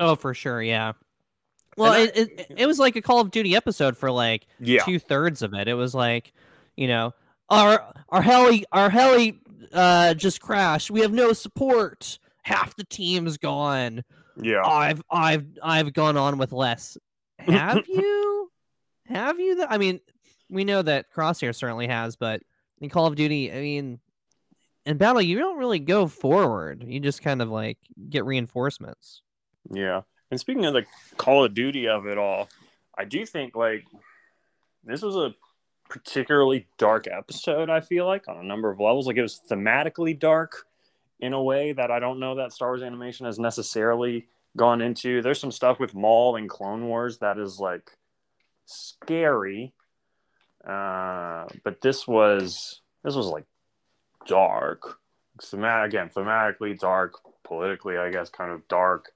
Oh, 0.00 0.14
for 0.16 0.34
sure, 0.34 0.62
yeah. 0.62 0.92
Well, 1.76 1.92
I- 1.92 1.98
it, 2.00 2.16
it 2.16 2.46
it 2.58 2.66
was 2.66 2.78
like 2.78 2.96
a 2.96 3.02
Call 3.02 3.20
of 3.20 3.30
Duty 3.30 3.56
episode 3.56 3.96
for 3.96 4.10
like 4.10 4.46
Yeah, 4.60 4.84
two 4.84 4.98
thirds 4.98 5.42
of 5.42 5.54
it. 5.54 5.68
It 5.68 5.74
was 5.74 5.94
like, 5.94 6.32
you 6.76 6.86
know, 6.86 7.14
our 7.48 7.94
our 8.10 8.22
heli 8.22 8.64
our 8.72 8.90
heli 8.90 9.40
uh 9.72 10.14
just 10.14 10.40
crashed. 10.40 10.90
We 10.90 11.00
have 11.00 11.12
no 11.12 11.32
support. 11.32 12.18
Half 12.42 12.76
the 12.76 12.84
team's 12.84 13.38
gone. 13.38 14.02
yeah. 14.40 14.62
I've 14.64 15.02
I've 15.10 15.46
I've 15.62 15.92
gone 15.92 16.16
on 16.16 16.38
with 16.38 16.52
less. 16.52 16.96
Have 17.38 17.86
you? 17.88 18.50
Have 19.06 19.40
you? 19.40 19.56
Th- 19.56 19.68
I 19.70 19.78
mean, 19.78 20.00
we 20.48 20.64
know 20.64 20.82
that 20.82 21.06
Crosshair 21.12 21.54
certainly 21.54 21.88
has, 21.88 22.16
but 22.16 22.42
in 22.80 22.88
Call 22.88 23.06
of 23.06 23.16
Duty, 23.16 23.52
I 23.52 23.60
mean, 23.60 24.00
in 24.86 24.96
battle, 24.96 25.22
you 25.22 25.38
don't 25.38 25.58
really 25.58 25.78
go 25.78 26.06
forward. 26.06 26.84
You 26.86 27.00
just 27.00 27.22
kind 27.22 27.42
of 27.42 27.48
like 27.48 27.78
get 28.08 28.24
reinforcements. 28.24 29.22
Yeah. 29.70 30.02
And 30.30 30.38
speaking 30.40 30.64
of 30.64 30.74
the 30.74 30.84
Call 31.16 31.44
of 31.44 31.54
Duty 31.54 31.88
of 31.88 32.06
it 32.06 32.18
all, 32.18 32.48
I 32.96 33.04
do 33.04 33.24
think 33.26 33.54
like 33.56 33.84
this 34.84 35.02
was 35.02 35.16
a 35.16 35.34
particularly 35.88 36.66
dark 36.78 37.06
episode. 37.06 37.70
I 37.70 37.80
feel 37.80 38.06
like 38.06 38.28
on 38.28 38.38
a 38.38 38.42
number 38.42 38.70
of 38.70 38.80
levels, 38.80 39.06
like 39.06 39.16
it 39.16 39.22
was 39.22 39.40
thematically 39.50 40.18
dark 40.18 40.64
in 41.22 41.32
a 41.32 41.42
way 41.42 41.72
that 41.72 41.90
I 41.90 42.00
don't 42.00 42.18
know 42.18 42.34
that 42.34 42.52
Star 42.52 42.70
Wars 42.70 42.82
animation 42.82 43.26
has 43.26 43.38
necessarily 43.38 44.26
gone 44.56 44.82
into. 44.82 45.22
There's 45.22 45.40
some 45.40 45.52
stuff 45.52 45.78
with 45.78 45.94
Maul 45.94 46.36
and 46.36 46.50
Clone 46.50 46.86
Wars 46.86 47.18
that 47.18 47.38
is 47.38 47.60
like 47.60 47.90
scary, 48.66 49.72
uh, 50.66 51.46
but 51.64 51.80
this 51.80 52.06
was 52.06 52.82
this 53.04 53.14
was 53.14 53.28
like 53.28 53.44
dark. 54.26 54.98
Again, 55.40 56.10
thematically 56.10 56.78
dark, 56.78 57.14
politically, 57.42 57.96
I 57.96 58.10
guess, 58.10 58.28
kind 58.28 58.52
of 58.52 58.68
dark. 58.68 59.12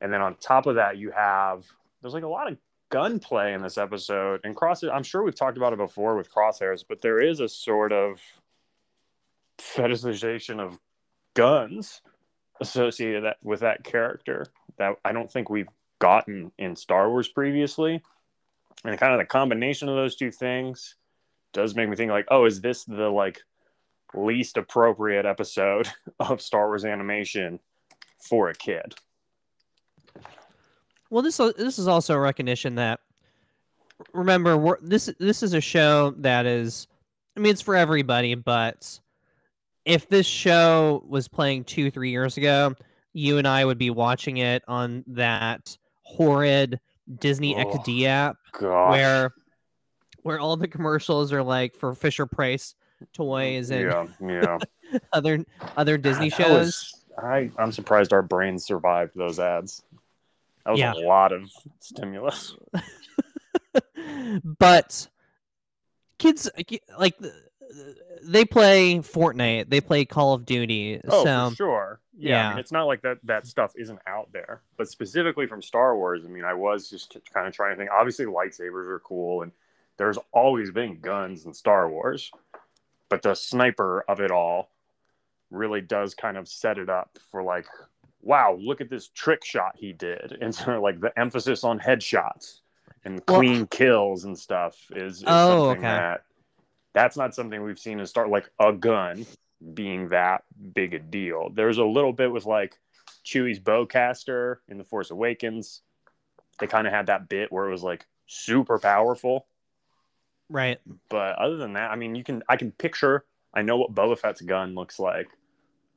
And 0.00 0.12
then 0.12 0.22
on 0.22 0.36
top 0.36 0.66
of 0.66 0.76
that, 0.76 0.96
you 0.96 1.10
have 1.10 1.66
there's 2.00 2.14
like 2.14 2.22
a 2.22 2.28
lot 2.28 2.50
of 2.50 2.56
gunplay 2.90 3.52
in 3.52 3.62
this 3.62 3.78
episode. 3.78 4.40
And 4.44 4.54
Cross, 4.54 4.84
I'm 4.84 5.02
sure 5.02 5.24
we've 5.24 5.34
talked 5.34 5.56
about 5.56 5.72
it 5.72 5.78
before 5.78 6.16
with 6.16 6.32
Crosshairs, 6.32 6.84
but 6.88 7.02
there 7.02 7.20
is 7.20 7.40
a 7.40 7.48
sort 7.48 7.92
of 7.92 8.20
fetishization 9.58 10.60
of 10.60 10.78
guns 11.36 12.00
associated 12.60 13.24
that, 13.24 13.36
with 13.44 13.60
that 13.60 13.84
character 13.84 14.46
that 14.78 14.96
I 15.04 15.12
don't 15.12 15.30
think 15.30 15.48
we've 15.48 15.68
gotten 16.00 16.50
in 16.58 16.74
Star 16.74 17.08
Wars 17.08 17.28
previously. 17.28 18.02
And 18.84 18.98
kind 18.98 19.12
of 19.12 19.18
the 19.18 19.26
combination 19.26 19.88
of 19.88 19.96
those 19.96 20.16
two 20.16 20.30
things 20.30 20.96
does 21.52 21.74
make 21.74 21.88
me 21.88 21.96
think 21.96 22.10
like, 22.10 22.26
oh, 22.30 22.44
is 22.44 22.60
this 22.60 22.84
the 22.84 23.08
like 23.08 23.40
least 24.14 24.56
appropriate 24.56 25.26
episode 25.26 25.88
of 26.20 26.42
Star 26.42 26.66
Wars 26.66 26.84
animation 26.84 27.60
for 28.18 28.48
a 28.48 28.54
kid? 28.54 28.94
Well, 31.10 31.22
this 31.22 31.36
this 31.36 31.78
is 31.78 31.86
also 31.86 32.14
a 32.14 32.18
recognition 32.18 32.74
that 32.76 33.00
remember 34.12 34.78
this 34.82 35.10
this 35.18 35.42
is 35.42 35.54
a 35.54 35.60
show 35.60 36.10
that 36.18 36.46
is, 36.46 36.88
I 37.36 37.40
mean, 37.40 37.52
it's 37.52 37.62
for 37.62 37.76
everybody, 37.76 38.34
but 38.34 39.00
if 39.86 40.08
this 40.08 40.26
show 40.26 41.02
was 41.08 41.28
playing 41.28 41.64
two 41.64 41.90
three 41.90 42.10
years 42.10 42.36
ago, 42.36 42.74
you 43.14 43.38
and 43.38 43.48
I 43.48 43.64
would 43.64 43.78
be 43.78 43.88
watching 43.88 44.36
it 44.36 44.62
on 44.68 45.04
that 45.06 45.78
horrid 46.02 46.78
Disney 47.18 47.56
oh, 47.56 47.64
XD 47.64 48.04
app 48.06 48.36
gosh. 48.52 48.90
where 48.90 49.30
where 50.22 50.40
all 50.40 50.56
the 50.56 50.68
commercials 50.68 51.32
are 51.32 51.42
like 51.42 51.76
for 51.76 51.94
Fisher 51.94 52.26
Price 52.26 52.74
toys 53.14 53.70
and 53.70 53.82
yeah, 53.82 54.06
yeah. 54.20 54.98
other 55.12 55.44
other 55.76 55.96
Disney 55.96 56.30
shows. 56.30 56.50
Was, 56.50 57.04
I 57.16 57.50
I'm 57.56 57.70
surprised 57.70 58.12
our 58.12 58.22
brains 58.22 58.66
survived 58.66 59.12
those 59.14 59.38
ads. 59.38 59.82
That 60.64 60.72
was 60.72 60.80
yeah. 60.80 60.94
a 60.94 61.06
lot 61.06 61.32
of 61.32 61.48
stimulus. 61.78 62.56
but 64.58 65.06
kids 66.18 66.50
like 66.98 67.16
they 68.22 68.44
play 68.44 68.96
Fortnite, 68.96 69.68
they 69.68 69.80
play 69.80 70.04
Call 70.04 70.34
of 70.34 70.44
Duty. 70.44 71.00
Oh, 71.08 71.24
so, 71.24 71.50
for 71.50 71.56
sure. 71.56 72.00
Yeah, 72.16 72.30
yeah. 72.30 72.46
I 72.46 72.50
mean, 72.50 72.58
it's 72.58 72.72
not 72.72 72.84
like 72.84 73.02
that 73.02 73.18
that 73.24 73.46
stuff 73.46 73.72
isn't 73.76 73.98
out 74.06 74.30
there. 74.32 74.62
But 74.76 74.88
specifically 74.88 75.46
from 75.46 75.62
Star 75.62 75.96
Wars, 75.96 76.24
I 76.24 76.28
mean, 76.28 76.44
I 76.44 76.54
was 76.54 76.88
just 76.88 77.16
kind 77.32 77.46
of 77.46 77.54
trying 77.54 77.74
to 77.74 77.78
think. 77.78 77.90
Obviously, 77.90 78.26
lightsabers 78.26 78.86
are 78.86 79.00
cool, 79.00 79.42
and 79.42 79.52
there's 79.96 80.18
always 80.32 80.70
been 80.70 81.00
guns 81.00 81.46
in 81.46 81.54
Star 81.54 81.88
Wars, 81.88 82.30
but 83.08 83.22
the 83.22 83.34
sniper 83.34 84.04
of 84.08 84.20
it 84.20 84.30
all 84.30 84.70
really 85.50 85.80
does 85.80 86.14
kind 86.14 86.36
of 86.36 86.48
set 86.48 86.78
it 86.78 86.88
up 86.88 87.18
for 87.30 87.42
like 87.42 87.66
wow, 88.26 88.58
look 88.60 88.80
at 88.80 88.90
this 88.90 89.08
trick 89.08 89.44
shot 89.44 89.76
he 89.78 89.92
did. 89.92 90.36
And 90.40 90.54
sort 90.54 90.76
of 90.76 90.82
like 90.82 91.00
the 91.00 91.16
emphasis 91.18 91.64
on 91.64 91.78
headshots 91.78 92.60
and 93.04 93.24
clean 93.24 93.58
well, 93.58 93.66
kills 93.66 94.24
and 94.24 94.36
stuff 94.36 94.76
is, 94.90 95.18
is 95.18 95.24
oh, 95.26 95.68
something 95.68 95.84
okay. 95.84 95.96
that 95.96 96.24
that's 96.96 97.16
not 97.16 97.34
something 97.34 97.62
we've 97.62 97.78
seen 97.78 98.00
in 98.00 98.06
start 98.06 98.30
like 98.30 98.50
a 98.58 98.72
gun 98.72 99.26
being 99.74 100.08
that 100.08 100.44
big 100.74 100.94
a 100.94 100.98
deal. 100.98 101.50
There's 101.54 101.76
a 101.76 101.84
little 101.84 102.12
bit 102.12 102.32
with 102.32 102.46
like 102.46 102.74
Chewie's 103.22 103.60
bowcaster 103.60 104.56
in 104.68 104.78
The 104.78 104.84
Force 104.84 105.10
Awakens. 105.10 105.82
They 106.58 106.66
kind 106.66 106.86
of 106.86 106.92
had 106.94 107.06
that 107.06 107.28
bit 107.28 107.52
where 107.52 107.68
it 107.68 107.70
was 107.70 107.82
like 107.82 108.06
super 108.26 108.78
powerful. 108.78 109.46
Right. 110.48 110.80
But 111.10 111.36
other 111.36 111.56
than 111.56 111.74
that, 111.74 111.90
I 111.90 111.96
mean, 111.96 112.14
you 112.14 112.24
can 112.24 112.42
I 112.48 112.56
can 112.56 112.72
picture 112.72 113.26
I 113.54 113.62
know 113.62 113.76
what 113.76 113.94
Boba 113.94 114.18
Fett's 114.18 114.40
gun 114.40 114.74
looks 114.74 114.98
like. 114.98 115.28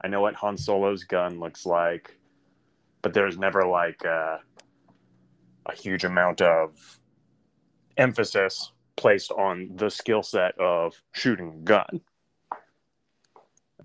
I 0.04 0.10
know 0.10 0.22
what 0.22 0.36
Han 0.36 0.58
Solo's 0.58 1.06
gun 1.06 1.40
looks 1.40 1.66
like 1.66 2.20
but 3.02 3.14
there's 3.14 3.38
never 3.38 3.66
like 3.66 4.06
uh, 4.06 4.38
a 5.66 5.76
huge 5.76 6.04
amount 6.04 6.42
of 6.42 7.00
emphasis 7.98 8.72
placed 9.00 9.32
on 9.32 9.72
the 9.76 9.90
skill 9.90 10.22
set 10.22 10.60
of 10.60 11.02
shooting 11.14 11.50
a 11.50 11.64
gun. 11.64 12.02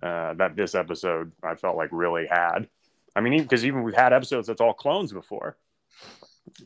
Uh, 0.02 0.34
that 0.34 0.56
this 0.56 0.74
episode 0.74 1.32
I 1.42 1.54
felt 1.54 1.76
like 1.76 1.88
really 1.92 2.26
had. 2.26 2.68
I 3.16 3.20
mean, 3.20 3.40
because 3.42 3.64
even 3.64 3.84
we've 3.84 3.94
had 3.94 4.12
episodes 4.12 4.48
that's 4.48 4.60
all 4.60 4.74
clones 4.74 5.12
before, 5.12 5.56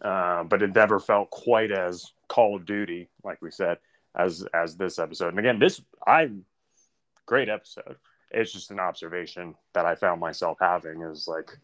uh, 0.01 0.45
but 0.45 0.63
it 0.63 0.75
never 0.75 0.99
felt 0.99 1.31
quite 1.31 1.71
as 1.71 2.13
Call 2.29 2.57
of 2.57 2.65
Duty, 2.65 3.09
like 3.23 3.41
we 3.43 3.51
said, 3.51 3.79
as 4.17 4.45
as 4.55 4.77
this 4.77 4.99
episode. 4.99 5.29
And 5.29 5.39
again, 5.39 5.59
this 5.59 5.81
I 6.07 6.31
great 7.27 7.51
episode. 7.51 7.97
It's 8.31 8.53
just 8.53 8.71
an 8.71 8.81
observation 8.81 9.55
that 9.75 9.85
I 9.85 9.95
found 9.95 10.21
myself 10.21 10.59
having 10.61 11.03
is 11.03 11.29
like 11.29 11.59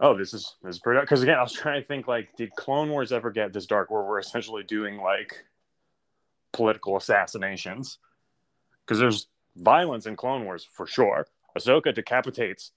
oh, 0.00 0.16
this 0.16 0.34
is 0.34 0.56
this 0.62 0.76
is 0.76 0.80
pretty. 0.80 1.00
Because 1.00 1.22
again, 1.22 1.38
I 1.38 1.42
was 1.42 1.52
trying 1.52 1.82
to 1.82 1.86
think 1.86 2.08
like, 2.08 2.34
did 2.36 2.54
Clone 2.56 2.90
Wars 2.90 3.12
ever 3.12 3.30
get 3.30 3.52
this 3.52 3.66
dark 3.66 3.90
where 3.90 4.02
we're 4.02 4.18
essentially 4.18 4.62
doing 4.62 4.96
like 4.96 5.44
political 6.58 6.96
assassinations? 6.96 7.98
Because 8.84 8.98
there's 8.98 9.28
violence 9.54 10.06
in 10.06 10.16
Clone 10.16 10.44
Wars 10.44 10.66
for 10.70 10.88
sure. 10.88 11.28
Ahsoka 11.56 11.94
decapitates, 11.94 12.72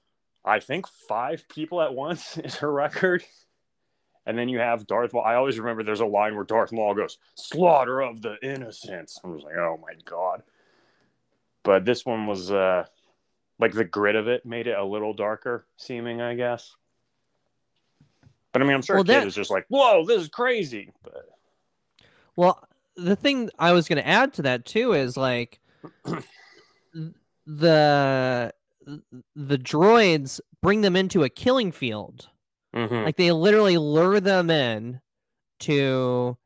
I 0.46 0.60
think, 0.60 0.88
five 0.88 1.50
people 1.50 1.82
at 1.82 1.96
once 1.96 2.38
is 2.44 2.58
her 2.58 2.72
record. 2.72 3.24
And 4.28 4.38
then 4.38 4.50
you 4.50 4.60
have 4.60 4.86
Darth 4.86 5.14
Maul. 5.14 5.24
I 5.24 5.34
always 5.34 5.58
remember 5.58 5.82
there's 5.82 6.00
a 6.00 6.06
line 6.06 6.36
where 6.36 6.46
Darth 6.46 6.72
Maul 6.72 6.94
goes, 6.94 7.18
"Slaughter 7.34 8.02
of 8.02 8.22
the 8.22 8.38
innocents." 8.44 9.20
I 9.24 9.28
was 9.28 9.42
like, 9.42 9.56
"Oh 9.56 9.80
my 9.82 9.94
god!" 10.06 10.44
But 11.64 11.86
this 11.86 12.06
one 12.06 12.28
was 12.28 12.52
uh, 12.52 12.86
like 13.58 13.74
the 13.74 13.84
grit 13.84 14.16
of 14.16 14.28
it 14.28 14.46
made 14.46 14.68
it 14.68 14.78
a 14.78 14.86
little 14.86 15.16
darker 15.16 15.66
seeming, 15.76 16.22
I 16.22 16.36
guess. 16.36 16.76
But 18.52 18.62
I 18.62 18.66
mean, 18.66 18.76
I'm 18.76 18.84
sure 18.84 18.98
well, 18.98 19.04
a 19.04 19.06
kid 19.06 19.22
that... 19.22 19.28
is 19.28 19.34
just 19.34 19.50
like, 19.50 19.66
"Whoa, 19.70 20.06
this 20.06 20.22
is 20.22 20.30
crazy." 20.30 20.92
But 21.02 21.28
well, 22.36 22.64
the 22.96 23.16
thing 23.16 23.50
I 23.58 23.72
was 23.74 23.88
going 23.88 23.98
to 24.02 24.08
add 24.08 24.34
to 24.34 24.42
that 24.44 24.66
too 24.66 24.94
is 24.94 25.18
like 25.18 25.60
the 27.46 28.54
the 29.36 29.58
droids 29.58 30.40
bring 30.62 30.82
them 30.82 30.96
into 30.96 31.24
a 31.24 31.30
killing 31.30 31.72
field. 31.72 32.30
Mm-hmm. 32.76 33.06
Like 33.06 33.18
they 33.18 33.32
literally 33.32 33.78
lure 33.78 34.20
them 34.20 34.50
in 34.50 35.02
to 35.62 36.38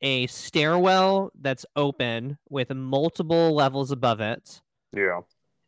a 0.00 0.26
stairwell 0.26 1.32
that's 1.40 1.66
open 1.76 2.38
with 2.48 2.70
multiple 2.70 3.54
levels 3.54 3.90
above 3.90 4.20
it. 4.20 4.60
Yeah. 4.92 5.20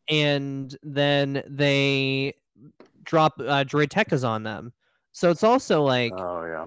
And 0.08 0.76
then 0.82 1.42
they 1.46 2.34
drop 3.02 3.40
uh, 3.40 3.64
droidekas 3.64 4.26
on 4.26 4.42
them. 4.42 4.72
So 5.12 5.30
it's 5.30 5.42
also 5.42 5.82
like, 5.82 6.12
oh 6.14 6.44
yeah, 6.44 6.66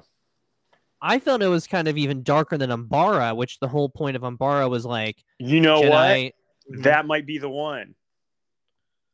I 1.02 1.20
felt 1.20 1.42
it 1.42 1.48
was 1.48 1.68
kind 1.68 1.88
of 1.88 1.98
even 1.98 2.24
darker 2.24 2.58
than 2.58 2.70
Umbara, 2.70 3.36
which 3.36 3.60
the 3.60 3.68
whole 3.68 3.90
point 3.90 4.16
of 4.16 4.22
Umbara 4.24 4.70
was 4.70 4.86
like, 4.86 5.24
you 5.38 5.62
know 5.62 5.82
what, 5.82 5.92
mm-hmm. 5.92 6.82
that 6.82 7.06
might 7.06 7.26
be 7.26 7.38
the 7.38 7.50
one. 7.50 7.96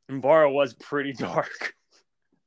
Umbara 0.10 0.52
was 0.52 0.74
pretty 0.74 1.13
dark. 1.17 1.76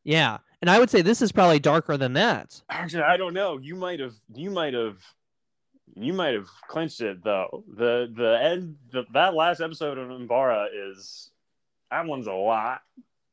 Yeah, 0.05 0.39
and 0.61 0.71
I 0.71 0.79
would 0.79 0.91
say 0.91 1.03
this 1.03 1.23
is 1.23 1.33
probably 1.33 1.59
darker 1.61 1.97
than 1.97 2.15
that. 2.15 2.61
Actually, 2.69 3.05
I 3.05 3.17
don't 3.17 3.35
know. 3.35 3.59
You 3.59 3.77
might 3.77 4.01
have, 4.01 4.15
you 4.35 4.51
might 4.51 4.75
have, 4.75 4.99
you 5.95 6.13
might 6.13 6.35
have 6.35 6.49
clinched 6.69 7.01
it 7.01 7.23
though. 7.23 7.65
The 7.77 8.13
the 8.15 8.41
end, 8.41 8.77
the, 8.93 9.05
that 9.13 9.35
last 9.35 9.61
episode 9.61 9.99
of 9.99 10.09
Umbara 10.09 10.69
is 10.73 11.31
that 11.91 12.07
one's 12.07 12.27
a 12.27 12.33
lot. 12.33 12.83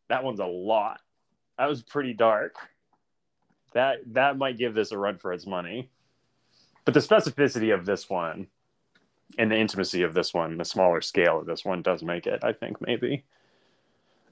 That 0.09 0.23
one's 0.23 0.39
a 0.39 0.45
lot. 0.45 0.99
That 1.57 1.69
was 1.69 1.81
pretty 1.81 2.13
dark 2.13 2.55
that 3.75 3.97
that 4.13 4.37
might 4.37 4.57
give 4.57 4.73
this 4.73 4.91
a 4.91 4.97
run 4.97 5.17
for 5.17 5.33
its 5.33 5.45
money. 5.45 5.91
But 6.85 6.93
the 6.93 6.99
specificity 6.99 7.73
of 7.73 7.85
this 7.85 8.09
one 8.09 8.47
and 9.37 9.51
the 9.51 9.57
intimacy 9.57 10.03
of 10.03 10.13
this 10.13 10.33
one, 10.33 10.57
the 10.57 10.65
smaller 10.65 11.01
scale 11.01 11.39
of 11.39 11.47
this 11.47 11.65
one, 11.65 11.81
does 11.81 12.03
make 12.03 12.27
it. 12.27 12.43
I 12.43 12.53
think 12.53 12.79
maybe. 12.79 13.23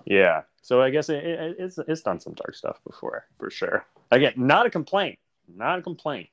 Yeah. 0.06 0.44
So 0.62 0.82
I 0.82 0.92
guess 0.92 1.10
it, 1.10 1.24
it, 1.24 1.56
it's 1.60 1.78
it's 1.88 2.02
done 2.02 2.20
some 2.20 2.34
dark 2.34 2.56
stuff 2.56 2.80
before 2.86 3.26
for 3.40 3.50
sure. 3.50 3.86
Again, 4.12 4.34
not 4.38 4.66
a 4.66 4.70
complaint. 4.70 5.18
Not 5.54 5.80
a 5.80 5.82
complaint. 5.82 6.30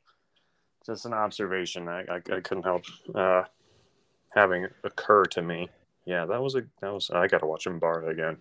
Just 0.85 1.07
an 1.07 1.15
observation. 1.15 1.89
I 1.89 2.03
I, 2.03 2.17
I 2.17 2.41
couldn't 2.41 2.65
help 2.65 2.85
uh, 3.15 3.45
having 4.33 4.69
occur 4.85 5.25
to 5.25 5.43
me. 5.43 5.69
Yeah, 6.05 6.27
that 6.27 6.43
was 6.43 6.55
a 6.55 6.63
that 6.81 6.93
was. 6.93 7.11
I 7.11 7.27
got 7.29 7.39
to 7.39 7.47
watch 7.47 7.65
Umbara 7.65 8.11
again. 8.11 8.37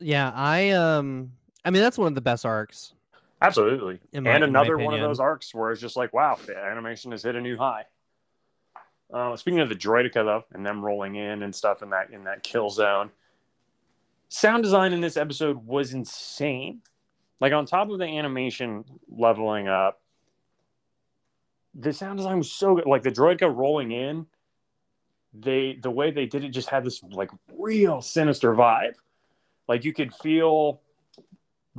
Yeah, 0.00 0.32
I 0.34 0.70
um. 0.70 1.32
I 1.64 1.70
mean, 1.70 1.82
that's 1.82 1.98
one 1.98 2.08
of 2.08 2.14
the 2.14 2.20
best 2.22 2.46
arcs 2.46 2.94
Absolutely. 3.40 4.00
My, 4.12 4.30
and 4.30 4.44
another 4.44 4.76
one 4.78 4.94
of 4.94 5.00
those 5.00 5.20
arcs 5.20 5.54
where 5.54 5.70
it's 5.70 5.80
just 5.80 5.96
like, 5.96 6.12
wow, 6.12 6.38
the 6.44 6.56
animation 6.56 7.12
has 7.12 7.22
hit 7.22 7.36
a 7.36 7.40
new 7.40 7.56
high. 7.56 7.84
Uh, 9.12 9.36
speaking 9.36 9.60
of 9.60 9.68
the 9.68 9.74
droideka 9.74 10.14
though, 10.14 10.44
and 10.52 10.66
them 10.66 10.84
rolling 10.84 11.14
in 11.14 11.42
and 11.42 11.54
stuff 11.54 11.82
in 11.82 11.90
that 11.90 12.10
in 12.10 12.24
that 12.24 12.42
kill 12.42 12.68
zone, 12.68 13.10
sound 14.28 14.62
design 14.62 14.92
in 14.92 15.00
this 15.00 15.16
episode 15.16 15.64
was 15.66 15.94
insane. 15.94 16.82
Like 17.40 17.52
on 17.52 17.64
top 17.64 17.88
of 17.90 17.98
the 17.98 18.04
animation 18.04 18.84
leveling 19.08 19.68
up, 19.68 20.00
the 21.74 21.92
sound 21.92 22.18
design 22.18 22.38
was 22.38 22.50
so 22.50 22.74
good. 22.74 22.86
Like 22.86 23.02
the 23.02 23.12
droideka 23.12 23.54
rolling 23.54 23.92
in, 23.92 24.26
they 25.32 25.78
the 25.80 25.90
way 25.90 26.10
they 26.10 26.26
did 26.26 26.44
it 26.44 26.50
just 26.50 26.68
had 26.68 26.84
this 26.84 27.02
like 27.02 27.30
real 27.56 28.02
sinister 28.02 28.52
vibe. 28.54 28.94
Like 29.68 29.84
you 29.84 29.94
could 29.94 30.12
feel 30.12 30.82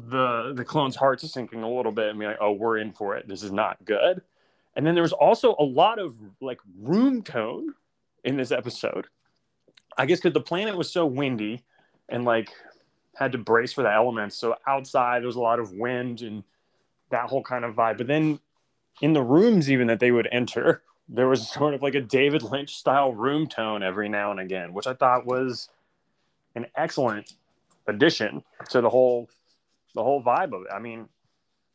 the 0.07 0.53
the 0.55 0.65
clone's 0.65 0.95
hearts 0.95 1.29
sinking 1.31 1.63
a 1.63 1.69
little 1.69 1.91
bit 1.91 2.09
and 2.09 2.19
be 2.19 2.25
like, 2.25 2.37
oh, 2.39 2.51
we're 2.51 2.77
in 2.77 2.91
for 2.91 3.15
it. 3.15 3.27
This 3.27 3.43
is 3.43 3.51
not 3.51 3.83
good. 3.85 4.21
And 4.75 4.85
then 4.85 4.93
there 4.93 5.03
was 5.03 5.13
also 5.13 5.55
a 5.59 5.63
lot 5.63 5.99
of 5.99 6.15
like 6.41 6.59
room 6.79 7.21
tone 7.21 7.73
in 8.23 8.37
this 8.37 8.51
episode. 8.51 9.07
I 9.97 10.05
guess 10.05 10.19
because 10.19 10.33
the 10.33 10.41
planet 10.41 10.77
was 10.77 10.91
so 10.91 11.05
windy 11.05 11.63
and 12.07 12.23
like 12.23 12.51
had 13.15 13.31
to 13.33 13.37
brace 13.37 13.73
for 13.73 13.83
the 13.83 13.91
elements. 13.91 14.37
So 14.37 14.55
outside 14.65 15.21
there 15.21 15.27
was 15.27 15.35
a 15.35 15.41
lot 15.41 15.59
of 15.59 15.73
wind 15.73 16.21
and 16.21 16.43
that 17.09 17.29
whole 17.29 17.43
kind 17.43 17.65
of 17.65 17.75
vibe. 17.75 17.97
But 17.97 18.07
then 18.07 18.39
in 19.01 19.13
the 19.13 19.21
rooms 19.23 19.69
even 19.69 19.87
that 19.87 19.99
they 19.99 20.11
would 20.11 20.29
enter, 20.31 20.83
there 21.09 21.27
was 21.27 21.49
sort 21.49 21.73
of 21.73 21.81
like 21.81 21.95
a 21.95 22.01
David 22.01 22.43
Lynch 22.43 22.75
style 22.77 23.13
room 23.13 23.47
tone 23.47 23.83
every 23.83 24.07
now 24.07 24.31
and 24.31 24.39
again, 24.39 24.73
which 24.73 24.87
I 24.87 24.93
thought 24.93 25.25
was 25.25 25.69
an 26.55 26.67
excellent 26.75 27.33
addition 27.87 28.43
to 28.69 28.81
the 28.81 28.89
whole 28.89 29.29
the 29.95 30.03
whole 30.03 30.23
vibe 30.23 30.53
of 30.53 30.61
it. 30.63 30.73
I 30.73 30.79
mean, 30.79 31.07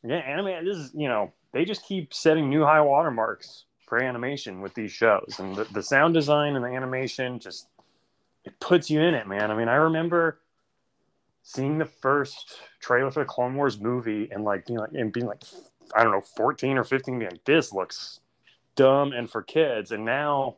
yeah, 0.02 0.16
anime 0.16 0.64
this 0.64 0.76
is 0.76 0.92
you 0.94 1.08
know 1.08 1.32
they 1.52 1.64
just 1.64 1.84
keep 1.86 2.12
setting 2.12 2.48
new 2.48 2.64
high 2.64 2.80
watermarks 2.80 3.64
for 3.86 4.02
animation 4.02 4.60
with 4.60 4.74
these 4.74 4.92
shows, 4.92 5.36
and 5.38 5.56
the, 5.56 5.64
the 5.72 5.82
sound 5.82 6.14
design 6.14 6.56
and 6.56 6.64
the 6.64 6.68
animation 6.68 7.38
just 7.38 7.68
it 8.44 8.58
puts 8.60 8.90
you 8.90 9.00
in 9.00 9.14
it, 9.14 9.26
man. 9.26 9.50
I 9.50 9.56
mean, 9.56 9.68
I 9.68 9.76
remember 9.76 10.40
seeing 11.42 11.78
the 11.78 11.84
first 11.84 12.58
trailer 12.80 13.10
for 13.10 13.20
the 13.20 13.26
Clone 13.26 13.54
Wars 13.54 13.78
movie 13.78 14.28
and 14.32 14.44
like 14.44 14.66
being 14.66 14.78
like 14.78 14.92
and 14.94 15.12
being 15.12 15.26
like 15.26 15.42
I 15.94 16.02
don't 16.02 16.12
know 16.12 16.22
14 16.22 16.78
or 16.78 16.84
15 16.84 17.18
being 17.18 17.30
like 17.30 17.44
this 17.44 17.72
looks 17.72 18.20
dumb 18.76 19.12
and 19.12 19.30
for 19.30 19.42
kids 19.42 19.92
and 19.92 20.04
now 20.04 20.56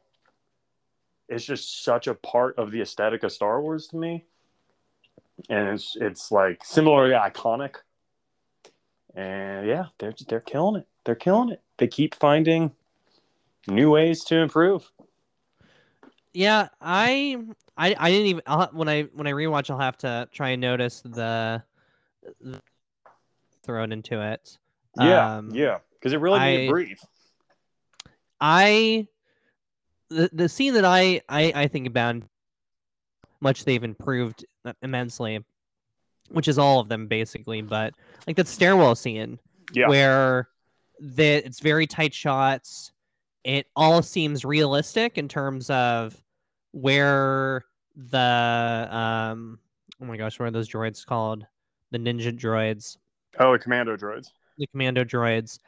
it's 1.29 1.45
just 1.45 1.85
such 1.85 2.07
a 2.07 2.14
part 2.14 2.57
of 2.57 2.71
the 2.71 2.81
aesthetic 2.81 3.25
of 3.25 3.33
Star 3.33 3.61
Wars 3.61 3.88
to 3.88 3.97
me 3.97 4.25
and 5.49 5.68
it's 5.68 5.96
it's 6.01 6.31
like 6.33 6.64
similarly 6.64 7.12
iconic. 7.12 7.77
And 9.14 9.66
yeah, 9.66 9.87
they're 9.99 10.14
they're 10.29 10.40
killing 10.40 10.77
it. 10.81 10.87
They're 11.05 11.14
killing 11.14 11.51
it. 11.51 11.62
They 11.79 11.88
keep 11.88 12.14
finding 12.14 12.72
new 13.66 13.90
ways 13.90 14.25
to 14.25 14.37
improve. 14.37 14.90
Yeah, 16.33 16.68
I 16.81 17.38
I 17.77 17.94
I 17.99 18.11
didn't 18.11 18.27
even 18.27 18.42
I'll, 18.46 18.68
when 18.72 18.88
I 18.88 19.03
when 19.14 19.27
I 19.27 19.33
rewatch, 19.33 19.70
I'll 19.70 19.79
have 19.79 19.96
to 19.99 20.29
try 20.33 20.51
and 20.51 20.61
notice 20.61 21.01
the, 21.01 21.62
the 22.40 22.61
thrown 23.64 23.92
into 23.92 24.20
it. 24.20 24.59
Yeah, 24.99 25.37
um, 25.37 25.51
yeah, 25.55 25.79
because 25.94 26.12
it 26.12 26.20
really 26.20 26.40
made 26.40 26.68
I, 26.68 26.70
breathe. 26.70 26.99
I 28.40 29.09
the 30.11 30.31
the 30.33 30.49
scene 30.49 30.75
that 30.75 30.85
I 30.85 31.22
I 31.29 31.53
I 31.55 31.68
think 31.68 31.87
about 31.87 32.16
much 33.40 33.64
they've 33.64 33.83
improved 33.83 34.44
immensely, 34.83 35.44
which 36.31 36.48
is 36.48 36.59
all 36.59 36.81
of 36.81 36.88
them 36.88 37.07
basically. 37.07 37.62
But 37.62 37.94
like 38.26 38.37
that 38.37 38.48
stairwell 38.48 38.94
scene, 38.94 39.38
yeah. 39.72 39.88
where 39.88 40.48
that 41.00 41.46
it's 41.46 41.61
very 41.61 41.87
tight 41.87 42.14
shots. 42.14 42.92
It 43.44 43.66
all 43.76 44.02
seems 44.02 44.44
realistic 44.44 45.18
in 45.18 45.29
terms 45.29 45.70
of 45.70 46.20
where 46.72 47.64
the 47.94 48.88
um 48.90 49.59
oh 50.00 50.05
my 50.05 50.16
gosh, 50.16 50.38
what 50.38 50.46
are 50.46 50.50
those 50.50 50.68
droids 50.68 51.05
called? 51.05 51.46
The 51.90 51.98
ninja 51.98 52.37
droids. 52.37 52.96
Oh, 53.38 53.52
the 53.52 53.59
commando 53.59 53.96
droids. 53.96 54.31
The 54.59 54.66
commando 54.66 55.05
droids. 55.05 55.59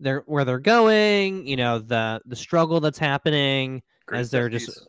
They're 0.00 0.22
where 0.26 0.44
they're 0.44 0.58
going, 0.58 1.46
you 1.46 1.56
know, 1.56 1.78
the 1.78 2.20
the 2.26 2.36
struggle 2.36 2.80
that's 2.80 2.98
happening 2.98 3.82
Great 4.06 4.20
as 4.20 4.30
they're 4.30 4.48
just 4.48 4.88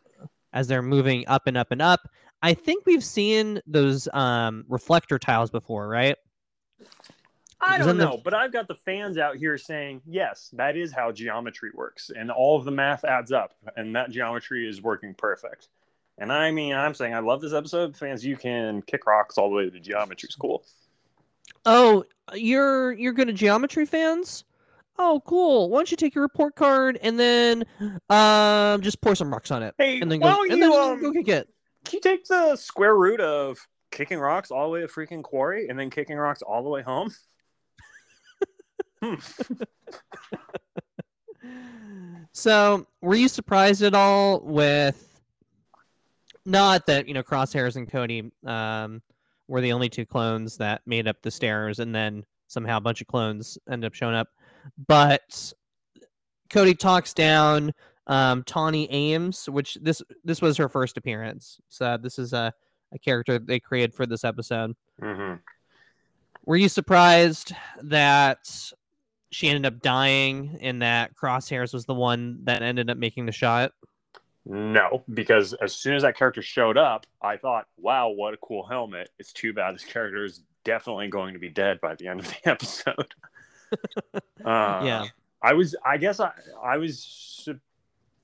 as 0.54 0.68
they're 0.68 0.82
moving 0.82 1.26
up 1.28 1.48
and 1.48 1.58
up 1.58 1.72
and 1.72 1.82
up. 1.82 2.02
I 2.42 2.54
think 2.54 2.86
we've 2.86 3.04
seen 3.04 3.62
those 3.68 4.08
um, 4.14 4.66
reflector 4.68 5.20
tiles 5.20 5.52
before, 5.52 5.88
right? 5.88 6.16
I 7.64 7.78
don't 7.78 7.98
know, 7.98 8.18
the... 8.18 8.22
but 8.24 8.34
I've 8.34 8.52
got 8.52 8.68
the 8.68 8.76
fans 8.76 9.20
out 9.20 9.38
here 9.38 9.58
saying, 9.58 10.02
yes, 10.08 10.50
that 10.54 10.76
is 10.76 10.92
how 10.92 11.12
geometry 11.12 11.70
works. 11.74 12.10
And 12.16 12.32
all 12.32 12.58
of 12.58 12.66
the 12.66 12.72
math 12.72 13.04
adds 13.06 13.32
up, 13.32 13.54
and 13.78 13.96
that 13.96 14.10
geometry 14.10 14.68
is 14.68 14.82
working 14.82 15.14
perfect. 15.14 15.68
And 16.18 16.32
I 16.32 16.50
mean, 16.52 16.74
I'm 16.74 16.96
saying 16.96 17.14
I 17.14 17.20
love 17.20 17.42
this 17.42 17.54
episode. 17.54 17.96
Fans, 17.96 18.26
you 18.26 18.36
can 18.36 18.82
kick 18.82 19.06
rocks 19.06 19.38
all 19.38 19.50
the 19.50 19.56
way 19.56 19.70
to 19.70 19.80
geometry 19.80 20.30
school. 20.30 20.66
Oh, 21.66 22.04
you're 22.34 22.94
you're 22.94 23.14
good 23.14 23.30
at 23.30 23.36
geometry 23.36 23.86
fans? 23.86 24.44
Oh, 24.98 25.22
cool. 25.26 25.70
Why 25.70 25.80
don't 25.80 25.92
you 25.92 25.98
take 25.98 26.14
your 26.14 26.24
report 26.24 26.56
card 26.56 27.00
and 27.02 27.20
then 27.20 27.64
um 28.10 28.82
just 28.82 29.02
pour 29.02 29.16
some 29.16 29.32
rocks 29.32 29.52
on 29.52 29.64
it? 29.64 29.74
Hey, 29.78 30.02
and 30.02 30.12
then 30.12 30.20
go, 30.20 30.44
and 30.44 30.52
you, 30.52 30.60
then 30.60 30.74
um, 30.74 31.02
go 31.02 31.12
kick 31.12 31.28
it 31.28 31.50
can 31.86 31.98
you 31.98 32.02
take 32.02 32.26
the 32.26 32.56
square 32.56 32.96
root 32.96 33.20
of 33.20 33.58
kicking 33.92 34.20
rocks 34.20 34.52
all 34.52 34.66
the 34.66 34.72
way 34.72 34.82
to 34.82 34.88
freaking 34.88 35.24
quarry 35.24 35.68
and 35.68 35.78
then 35.78 35.90
kicking 35.90 36.18
rocks 36.18 36.42
all 36.42 36.64
the 36.64 36.70
way 36.70 36.82
home? 36.82 37.12
hmm. 39.04 39.16
so, 42.32 42.86
were 43.02 43.16
you 43.16 43.28
surprised 43.28 43.82
at 43.82 43.94
all 43.94 44.40
with 44.42 45.08
not 46.46 46.86
that 46.88 47.08
you 47.08 47.14
know 47.14 47.24
Crosshairs 47.24 47.76
and 47.76 47.90
Cody 47.90 48.32
um, 48.46 49.02
were 49.48 49.62
the 49.62 49.74
only 49.74 49.90
two 49.90 50.06
clones 50.06 50.58
that 50.58 50.82
made 50.86 51.08
up 51.08 51.22
the 51.22 51.32
stairs, 51.32 51.80
and 51.80 51.94
then 51.94 52.24
somehow 52.48 52.78
a 52.78 52.82
bunch 52.82 53.02
of 53.02 53.08
clones 53.08 53.58
end 53.70 53.86
up 53.86 53.94
showing 53.94 54.16
up, 54.16 54.28
but 54.88 55.54
Cody 56.50 56.74
talks 56.74 57.14
down 57.14 57.74
um, 58.12 58.44
Tawni 58.44 58.88
Ames, 58.90 59.48
which 59.48 59.78
this 59.82 60.02
this 60.26 60.42
was 60.42 60.58
her 60.58 60.68
first 60.68 60.98
appearance. 60.98 61.62
So 61.70 61.98
this 61.98 62.20
is 62.20 62.34
a, 62.34 62.54
a 62.92 63.00
character 63.00 63.40
they 63.40 63.62
created 63.62 63.94
for 63.94 64.06
this 64.06 64.26
episode. 64.26 64.76
Mm-hmm. 65.02 65.36
Were 66.46 66.58
you 66.58 66.68
surprised 66.68 67.56
that 67.84 68.50
she 69.32 69.48
ended 69.48 69.66
up 69.66 69.82
dying 69.82 70.58
and 70.60 70.82
that 70.82 71.16
Crosshairs 71.16 71.74
was 71.74 71.86
the 71.86 71.94
one 71.94 72.40
that 72.44 72.62
ended 72.62 72.90
up 72.90 72.98
making 72.98 73.28
the 73.28 73.32
shot? 73.32 73.72
No, 74.44 75.06
because 75.14 75.54
as 75.54 75.74
soon 75.74 75.96
as 75.96 76.02
that 76.02 76.18
character 76.18 76.42
showed 76.42 76.78
up, 76.78 77.06
I 77.22 77.38
thought, 77.38 77.68
wow, 77.78 78.10
what 78.10 78.34
a 78.34 78.38
cool 78.38 78.66
helmet. 78.66 79.10
It's 79.20 79.32
too 79.32 79.54
bad 79.54 79.76
this 79.76 79.86
character 79.86 80.26
is 80.26 80.42
definitely 80.66 81.08
going 81.08 81.34
to 81.34 81.40
be 81.40 81.50
dead 81.50 81.80
by 81.80 81.96
the 81.96 82.10
end 82.10 82.20
of 82.20 82.28
the 82.28 82.36
episode. 82.50 83.14
uh, 84.44 84.82
yeah. 84.84 85.06
I 85.42 85.54
was, 85.54 85.76
I 85.86 85.98
guess 85.98 86.20
I, 86.20 86.32
I 86.62 86.78
was 86.78 87.48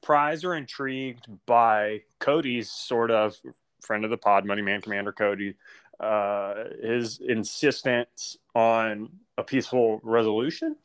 surprised 0.07 0.45
or 0.45 0.55
intrigued 0.55 1.27
by 1.45 1.99
Cody's 2.19 2.71
sort 2.71 3.11
of 3.11 3.35
friend 3.81 4.05
of 4.05 4.09
the 4.09 4.15
pod, 4.15 4.45
Money 4.45 4.61
Man 4.61 4.79
Commander 4.79 5.11
Cody, 5.11 5.55
uh, 5.99 6.63
his 6.81 7.19
insistence 7.19 8.37
on 8.55 9.09
a 9.37 9.43
peaceful 9.43 9.99
resolution. 10.03 10.77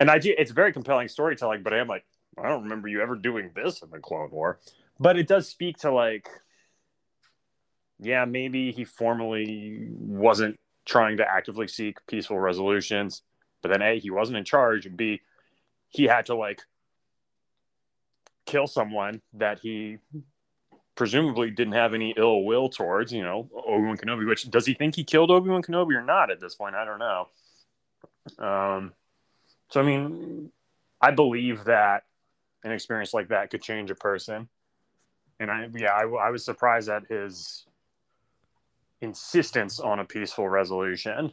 And 0.00 0.10
I 0.10 0.18
it's 0.20 0.50
very 0.50 0.72
compelling 0.72 1.06
storytelling, 1.06 1.62
but 1.62 1.72
I'm 1.72 1.86
like, 1.86 2.04
I 2.36 2.48
don't 2.48 2.64
remember 2.64 2.88
you 2.88 3.00
ever 3.00 3.14
doing 3.14 3.52
this 3.54 3.80
in 3.80 3.90
the 3.90 4.00
Clone 4.00 4.32
War. 4.32 4.58
But 4.98 5.16
it 5.16 5.28
does 5.28 5.48
speak 5.48 5.76
to 5.78 5.92
like, 5.92 6.28
yeah, 8.00 8.24
maybe 8.24 8.72
he 8.72 8.82
formally 8.82 9.86
wasn't 9.88 10.58
trying 10.84 11.18
to 11.18 11.30
actively 11.30 11.68
seek 11.68 12.04
peaceful 12.08 12.40
resolutions, 12.40 13.22
but 13.62 13.70
then 13.70 13.82
A, 13.82 14.00
he 14.00 14.10
wasn't 14.10 14.36
in 14.36 14.44
charge, 14.44 14.84
and 14.84 14.96
B, 14.96 15.20
he 15.90 16.04
had 16.04 16.26
to 16.26 16.34
like 16.34 16.62
kill 18.46 18.66
someone 18.66 19.20
that 19.34 19.60
he 19.60 19.98
presumably 20.94 21.50
didn't 21.50 21.72
have 21.72 21.94
any 21.94 22.14
ill 22.16 22.44
will 22.44 22.68
towards, 22.68 23.12
you 23.12 23.22
know, 23.22 23.48
Obi 23.66 23.86
Wan 23.86 23.96
Kenobi. 23.96 24.26
Which 24.26 24.50
does 24.50 24.66
he 24.66 24.74
think 24.74 24.94
he 24.94 25.04
killed 25.04 25.30
Obi 25.30 25.48
Wan 25.48 25.62
Kenobi 25.62 25.94
or 25.94 26.02
not 26.02 26.30
at 26.30 26.40
this 26.40 26.54
point? 26.54 26.74
I 26.74 26.84
don't 26.84 26.98
know. 26.98 27.28
Um, 28.38 28.92
so 29.68 29.80
I 29.80 29.84
mean, 29.84 30.50
I 31.00 31.10
believe 31.10 31.64
that 31.64 32.04
an 32.62 32.72
experience 32.72 33.12
like 33.14 33.28
that 33.28 33.50
could 33.50 33.62
change 33.62 33.90
a 33.90 33.94
person, 33.94 34.48
and 35.40 35.50
I 35.50 35.68
yeah, 35.74 35.92
I, 35.92 36.02
I 36.02 36.30
was 36.30 36.44
surprised 36.44 36.88
at 36.88 37.06
his 37.08 37.66
insistence 39.00 39.80
on 39.80 39.98
a 39.98 40.04
peaceful 40.04 40.48
resolution 40.48 41.32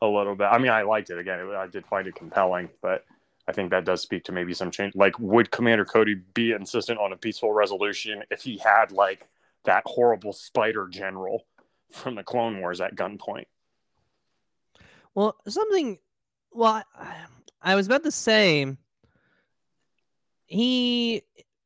a 0.00 0.06
little 0.06 0.34
bit. 0.34 0.44
I 0.44 0.58
mean, 0.58 0.70
I 0.70 0.82
liked 0.82 1.10
it 1.10 1.18
again. 1.18 1.40
I 1.54 1.66
did 1.66 1.84
find 1.86 2.06
it 2.06 2.14
compelling, 2.14 2.70
but 2.80 3.04
I 3.48 3.52
think 3.52 3.70
that 3.70 3.86
does 3.86 4.02
speak 4.02 4.24
to 4.24 4.32
maybe 4.32 4.52
some 4.52 4.70
change. 4.70 4.94
Like, 4.94 5.18
would 5.18 5.50
Commander 5.50 5.86
Cody 5.86 6.16
be 6.34 6.52
insistent 6.52 7.00
on 7.00 7.14
a 7.14 7.16
peaceful 7.16 7.50
resolution 7.52 8.22
if 8.30 8.42
he 8.42 8.58
had 8.58 8.92
like 8.92 9.26
that 9.64 9.82
horrible 9.86 10.34
spider 10.34 10.86
general 10.86 11.46
from 11.90 12.14
the 12.14 12.22
Clone 12.22 12.60
Wars 12.60 12.82
at 12.82 12.94
gunpoint? 12.94 13.46
Well, 15.14 15.34
something. 15.48 15.98
Well, 16.52 16.82
I, 16.94 17.16
I 17.62 17.74
was 17.74 17.86
about 17.86 18.04
to 18.04 18.10
say 18.10 18.76
he 20.44 21.22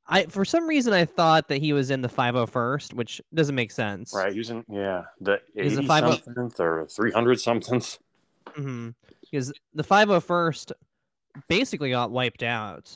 I 0.07 0.27
for 0.27 0.45
some 0.45 0.69
reason 0.69 0.93
I 0.93 1.05
thought 1.05 1.49
that 1.49 1.59
he 1.59 1.73
was 1.73 1.91
in 1.91 2.01
the 2.01 2.09
501st, 2.09 2.95
which 2.95 3.21
doesn't 3.35 3.55
make 3.55 3.73
sense. 3.73 4.13
Right, 4.15 4.33
using 4.33 4.65
yeah 4.69 5.05
the 5.21 5.41
Is 5.55 5.75
the 5.75 5.81
eighty 5.81 5.89
something 5.89 6.53
or 6.61 6.87
three 6.87 7.11
hundred 7.11 7.41
something. 7.41 7.83
hmm 8.55 8.91
Because 9.21 9.53
the 9.75 9.85
501st 9.85 10.73
basically 11.49 11.91
got 11.91 12.11
wiped 12.11 12.43
out. 12.43 12.91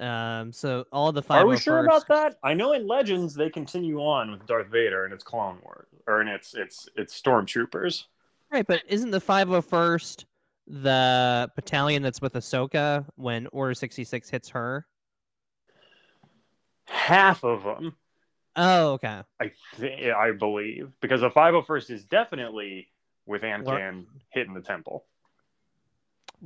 Um, 0.00 0.52
so 0.52 0.86
all 0.92 1.12
the 1.12 1.22
501st. 1.22 1.40
Are 1.40 1.46
we 1.46 1.56
sure 1.56 1.84
about 1.84 2.08
that? 2.08 2.38
I 2.42 2.54
know 2.54 2.72
in 2.72 2.86
Legends 2.86 3.34
they 3.34 3.48
continue 3.48 4.00
on 4.00 4.30
with 4.30 4.46
Darth 4.46 4.68
Vader 4.68 5.04
and 5.04 5.14
its 5.14 5.22
Clone 5.22 5.58
Wars, 5.62 5.86
or 6.06 6.20
in 6.20 6.28
its 6.28 6.54
its 6.54 6.88
its 6.96 7.20
stormtroopers. 7.20 8.04
Right, 8.50 8.66
but 8.66 8.82
isn't 8.88 9.10
the 9.10 9.20
501st 9.20 10.24
the 10.66 11.50
battalion 11.54 12.02
that's 12.02 12.20
with 12.20 12.34
Ahsoka 12.34 13.04
when 13.16 13.46
Order 13.48 13.74
66 13.74 14.30
hits 14.30 14.48
her? 14.50 14.86
Half 16.86 17.44
of 17.44 17.64
them, 17.64 17.96
Oh, 18.56 18.92
okay. 18.92 19.22
I 19.40 19.50
th- 19.76 20.12
I 20.14 20.30
believe, 20.32 20.92
because 21.00 21.22
the 21.22 21.30
five 21.30 21.54
hundred 21.54 21.66
first 21.66 21.90
is 21.90 22.04
definitely 22.04 22.88
with 23.26 23.42
Anakin 23.42 24.04
hitting 24.30 24.54
the 24.54 24.60
temple. 24.60 25.04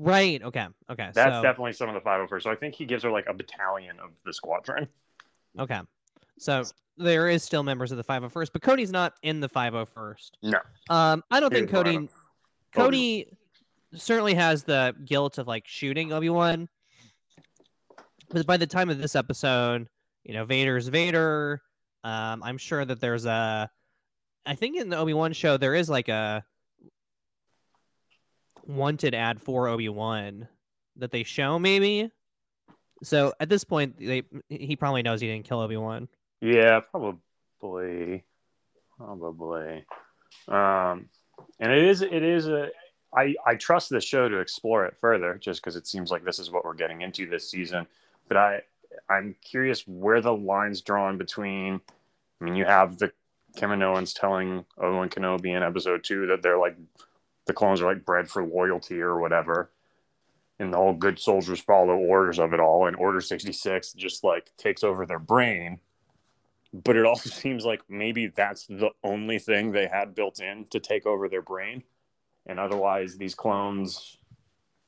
Right. 0.01 0.41
Okay. 0.41 0.67
Okay. 0.89 1.11
That's 1.13 1.37
so, 1.37 1.43
definitely 1.43 1.73
some 1.73 1.89
of 1.89 1.95
the 1.95 2.01
five 2.01 2.19
hundred 2.19 2.29
first. 2.29 2.45
So 2.45 2.53
I 2.53 2.55
think 2.55 2.77
he 2.77 2.85
gives 2.87 3.03
her 3.03 3.11
like 3.11 3.27
a 3.27 3.35
battalion 3.35 3.99
of 3.99 4.11
the 4.25 4.33
squadron. 4.33 4.87
Okay. 5.59 5.81
So 6.39 6.63
there 6.97 7.29
is 7.29 7.43
still 7.43 7.65
members 7.65 7.91
of 7.91 7.99
the 7.99 8.05
501st, 8.05 8.51
but 8.53 8.63
Cody's 8.63 8.93
not 8.93 9.15
in 9.23 9.41
the 9.41 9.49
501st. 9.49 10.31
No. 10.43 10.59
Um, 10.89 11.25
I 11.31 11.41
don't 11.41 11.53
think 11.53 11.69
is 11.69 11.73
one 11.73 11.87
of 11.87 11.93
Cody. 11.95 12.09
Cody 12.73 13.37
certainly 13.95 14.35
has 14.35 14.63
the 14.63 14.95
guilt 15.05 15.39
of 15.39 15.49
like 15.49 15.67
shooting 15.67 16.13
Obi 16.13 16.29
Wan, 16.29 16.69
but 18.31 18.47
by 18.47 18.57
the 18.57 18.67
time 18.67 18.91
of 18.91 18.99
this 18.99 19.17
episode, 19.17 19.89
you 20.25 20.35
know 20.35 20.45
Vader's 20.45 20.89
Vader. 20.89 21.63
Um, 22.05 22.43
I'm 22.45 22.59
sure 22.59 22.85
that 22.85 23.01
there's 23.01 23.25
a. 23.25 23.69
I 24.47 24.55
think 24.55 24.77
in 24.77 24.91
the 24.91 24.97
Obi 24.97 25.15
Wan 25.15 25.33
show 25.33 25.57
there 25.57 25.75
is 25.75 25.89
like 25.89 26.09
a 26.09 26.45
wanted 28.69 29.15
ad 29.15 29.41
for 29.41 29.67
Obi 29.67 29.89
Wan 29.89 30.47
that 30.97 31.11
they 31.11 31.25
show 31.25 31.59
maybe. 31.59 32.11
So 33.03 33.33
at 33.41 33.49
this 33.49 33.65
point, 33.65 33.99
they 33.99 34.23
he 34.49 34.77
probably 34.77 35.03
knows 35.03 35.21
he 35.21 35.29
didn't 35.29 35.47
kill 35.47 35.61
Obi 35.61 35.77
Wan. 35.77 36.09
Yeah, 36.41 36.81
probably, 36.81 38.25
probably. 38.97 39.85
Um, 40.47 41.09
and 41.59 41.73
it 41.73 41.85
is 41.85 42.03
it 42.03 42.23
is 42.23 42.49
a. 42.49 42.71
I 43.15 43.35
I 43.47 43.55
trust 43.55 43.89
the 43.89 44.01
show 44.01 44.29
to 44.29 44.39
explore 44.39 44.85
it 44.85 44.97
further, 45.01 45.39
just 45.41 45.63
because 45.63 45.77
it 45.77 45.87
seems 45.87 46.11
like 46.11 46.25
this 46.25 46.39
is 46.39 46.51
what 46.51 46.65
we're 46.65 46.75
getting 46.75 47.01
into 47.01 47.27
this 47.27 47.51
season. 47.51 47.87
But 48.27 48.37
I 48.37 48.63
I'm 49.09 49.35
curious 49.43 49.87
where 49.87 50.21
the 50.21 50.35
lines 50.35 50.83
drawn 50.83 51.17
between. 51.17 51.81
I 52.41 52.45
mean, 52.45 52.55
you 52.55 52.65
have 52.65 52.99
the 52.99 53.13
Kaminoans 53.57 54.19
telling 54.19 54.65
Obi 54.77 54.97
Wan 54.97 55.09
Kenobi 55.09 55.57
in 55.57 55.63
Episode 55.63 56.05
Two 56.05 56.27
that 56.27 56.43
they're 56.43 56.59
like 56.59 56.77
the 57.49 57.55
clones 57.55 57.81
are 57.81 57.93
like 57.93 58.05
bred 58.05 58.29
for 58.29 58.45
loyalty 58.45 59.01
or 59.01 59.19
whatever. 59.19 59.73
And 60.61 60.73
the 60.73 60.77
whole 60.77 60.93
good 60.93 61.19
soldiers 61.19 61.61
follow 61.61 61.97
orders 61.97 62.39
of 62.39 62.53
it 62.53 62.61
all, 62.61 62.87
and 62.87 62.97
Order 62.97 63.21
66 63.21 63.93
just 63.95 64.23
like 64.23 64.53
takes 64.57 64.85
over 64.85 65.07
their 65.07 65.19
brain. 65.19 65.81
But 66.73 66.97
it 66.97 67.07
also 67.07 67.31
seems 67.31 67.65
like 67.65 67.81
maybe 67.89 68.29
that's 68.29 68.67
the 68.67 68.91
only 69.03 69.39
thing 69.41 69.73
they 69.73 69.87
had 69.87 70.15
built 70.15 70.41
in 70.41 70.67
to 70.71 70.79
take 70.79 71.07
over 71.07 71.29
their 71.29 71.43
brain. 71.43 71.83
And 72.47 72.61
otherwise 72.61 73.17
these 73.17 73.35
clones 73.35 74.19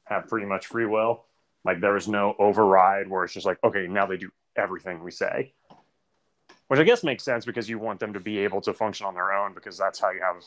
have 0.04 0.28
pretty 0.28 0.46
much 0.46 0.66
free 0.66 0.86
will. 0.86 1.24
Like 1.64 1.80
there 1.80 1.96
is 1.96 2.08
no 2.08 2.34
override 2.38 3.08
where 3.08 3.24
it's 3.24 3.34
just 3.34 3.46
like 3.46 3.58
okay 3.64 3.86
now 3.86 4.06
they 4.06 4.16
do 4.16 4.30
everything 4.56 5.02
we 5.02 5.10
say. 5.10 5.52
Which 6.68 6.80
i 6.80 6.84
guess 6.84 7.02
makes 7.02 7.24
sense 7.24 7.44
because 7.44 7.68
you 7.68 7.78
want 7.78 8.00
them 8.00 8.12
to 8.12 8.20
be 8.20 8.38
able 8.38 8.60
to 8.62 8.72
function 8.72 9.04
on 9.04 9.14
their 9.14 9.32
own 9.32 9.54
because 9.54 9.76
that's 9.76 9.98
how 9.98 10.10
you 10.10 10.20
have 10.20 10.42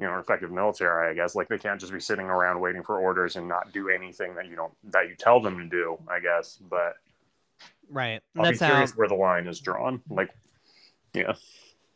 you 0.00 0.06
know 0.06 0.18
effective 0.18 0.50
military 0.50 1.10
i 1.10 1.14
guess. 1.14 1.34
Like 1.34 1.48
they 1.48 1.58
can't 1.58 1.80
just 1.80 1.92
be 1.92 2.00
sitting 2.00 2.26
around 2.26 2.60
waiting 2.60 2.82
for 2.82 2.98
orders 2.98 3.36
and 3.36 3.46
not 3.48 3.72
do 3.72 3.88
anything 3.88 4.34
that 4.34 4.48
you 4.48 4.56
don't 4.56 4.72
that 4.92 5.08
you 5.08 5.14
tell 5.16 5.40
them 5.40 5.58
to 5.58 5.64
do 5.64 5.98
i 6.08 6.20
guess. 6.20 6.58
But 6.68 6.94
Right. 7.90 8.20
And 8.34 8.40
i'll 8.40 8.44
that's 8.44 8.58
be 8.58 8.64
how. 8.64 8.70
curious 8.72 8.96
where 8.96 9.08
the 9.08 9.14
line 9.14 9.46
is 9.46 9.60
drawn. 9.60 10.00
Like 10.08 10.30
yeah. 11.12 11.34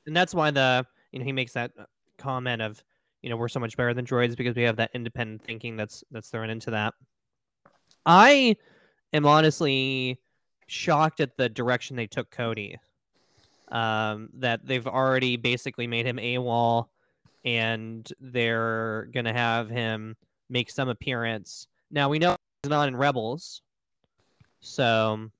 And 0.06 0.16
that's 0.16 0.34
why 0.34 0.50
the 0.50 0.86
you 1.12 1.18
know 1.18 1.24
he 1.24 1.32
makes 1.32 1.52
that 1.54 1.72
comment 2.18 2.62
of 2.62 2.82
you 3.22 3.30
know 3.30 3.36
we're 3.36 3.48
so 3.48 3.60
much 3.60 3.76
better 3.76 3.94
than 3.94 4.04
droids 4.06 4.36
because 4.36 4.54
we 4.54 4.62
have 4.62 4.76
that 4.76 4.90
independent 4.94 5.42
thinking 5.42 5.76
that's 5.76 6.04
that's 6.10 6.28
thrown 6.28 6.50
into 6.50 6.70
that. 6.70 6.94
I 8.06 8.56
am 9.12 9.26
honestly 9.26 10.20
shocked 10.66 11.20
at 11.20 11.36
the 11.36 11.48
direction 11.48 11.96
they 11.96 12.06
took 12.06 12.30
cody. 12.30 12.76
Um 13.72 14.28
that 14.34 14.64
they've 14.64 14.86
already 14.86 15.36
basically 15.36 15.86
made 15.86 16.06
him 16.06 16.16
AWOL 16.16 16.86
and 17.44 18.10
they're 18.20 19.08
gonna 19.14 19.32
have 19.32 19.68
him 19.68 20.16
make 20.48 20.70
some 20.70 20.88
appearance 20.88 21.66
now 21.90 22.08
we 22.08 22.18
know 22.18 22.36
he's 22.62 22.70
not 22.70 22.88
in 22.88 22.96
rebels 22.96 23.62
so 24.60 25.30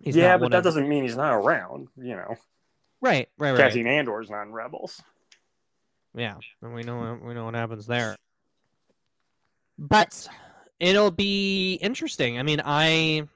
he's 0.00 0.16
yeah, 0.16 0.36
but 0.38 0.50
that 0.50 0.58
of- 0.58 0.64
doesn't 0.64 0.88
mean 0.88 1.02
he's 1.02 1.16
not 1.16 1.34
around. 1.34 1.88
You 1.96 2.16
know, 2.16 2.34
right 3.00 3.28
right 3.38 3.50
right 3.52 3.56
Cassian 3.58 3.86
Andor's 3.86 4.30
not 4.30 4.42
in 4.44 4.52
Rebels. 4.52 5.02
Yeah, 6.14 6.36
and 6.62 6.74
we 6.74 6.82
know 6.82 7.18
we 7.22 7.34
know 7.34 7.44
what 7.44 7.54
happens 7.54 7.86
there. 7.86 8.16
But 9.78 10.26
it'll 10.80 11.10
be 11.10 11.74
interesting. 11.74 12.38
I 12.38 12.42
mean, 12.42 12.62
I 12.64 13.28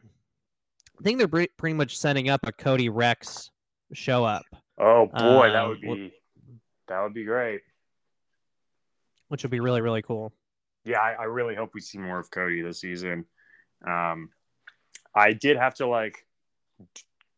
think 1.02 1.18
they're 1.18 1.46
pretty 1.56 1.74
much 1.74 1.98
setting 1.98 2.30
up 2.30 2.40
a 2.46 2.52
Cody 2.52 2.88
Rex 2.88 3.50
show 3.92 4.24
up, 4.24 4.44
Oh 4.78 5.06
boy, 5.06 5.50
that 5.50 5.64
Uh, 5.64 5.68
would 5.68 5.80
be 5.82 6.12
that 6.90 7.00
would 7.02 7.14
be 7.14 7.24
great. 7.24 7.62
which 9.28 9.42
would 9.44 9.50
be 9.50 9.60
really 9.60 9.80
really 9.80 10.02
cool. 10.02 10.32
Yeah, 10.84 10.98
I, 10.98 11.12
I 11.12 11.24
really 11.24 11.54
hope 11.54 11.70
we 11.74 11.80
see 11.80 11.98
more 11.98 12.18
of 12.18 12.30
Cody 12.30 12.62
this 12.62 12.80
season. 12.80 13.24
Um, 13.86 14.30
I 15.14 15.32
did 15.32 15.56
have 15.56 15.74
to 15.76 15.86
like 15.86 16.26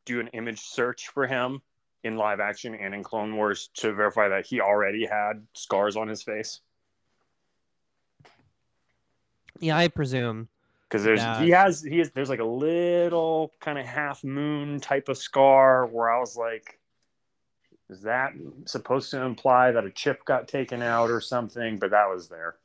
do 0.06 0.18
an 0.20 0.28
image 0.28 0.60
search 0.60 1.08
for 1.08 1.26
him 1.26 1.60
in 2.04 2.16
live 2.16 2.40
action 2.40 2.74
and 2.74 2.94
in 2.94 3.02
Clone 3.02 3.36
Wars 3.36 3.68
to 3.74 3.92
verify 3.92 4.28
that 4.28 4.46
he 4.46 4.60
already 4.60 5.04
had 5.06 5.46
scars 5.54 5.96
on 5.96 6.08
his 6.08 6.22
face. 6.22 6.60
Yeah, 9.60 9.76
I 9.76 9.88
presume. 9.88 10.48
because 10.88 11.04
there's 11.04 11.20
Yeah. 11.20 11.40
he 11.42 11.50
has 11.50 11.82
he 11.82 11.98
has 11.98 12.10
there's 12.10 12.28
like 12.30 12.40
a 12.40 12.44
little 12.44 13.52
kind 13.60 13.78
of 13.78 13.86
half 13.86 14.24
moon 14.24 14.80
type 14.80 15.08
of 15.08 15.16
scar 15.18 15.86
where 15.86 16.10
I 16.10 16.18
was 16.18 16.36
like, 16.36 16.78
is 17.92 18.02
that 18.02 18.32
supposed 18.64 19.10
to 19.12 19.22
imply 19.22 19.70
that 19.72 19.84
a 19.84 19.90
chip 19.90 20.24
got 20.24 20.48
taken 20.48 20.82
out 20.82 21.10
or 21.10 21.20
something? 21.20 21.78
But 21.78 21.90
that 21.90 22.08
was 22.08 22.28
there, 22.28 22.56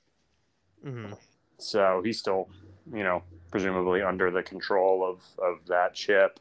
hmm 0.84 1.14
so 1.60 2.02
he's 2.04 2.20
still, 2.20 2.50
you 2.94 3.04
know, 3.04 3.24
presumably 3.52 4.02
under 4.02 4.32
the 4.32 4.44
control 4.44 5.04
of 5.06 5.22
of 5.44 5.66
that 5.68 5.94
chip. 5.94 6.40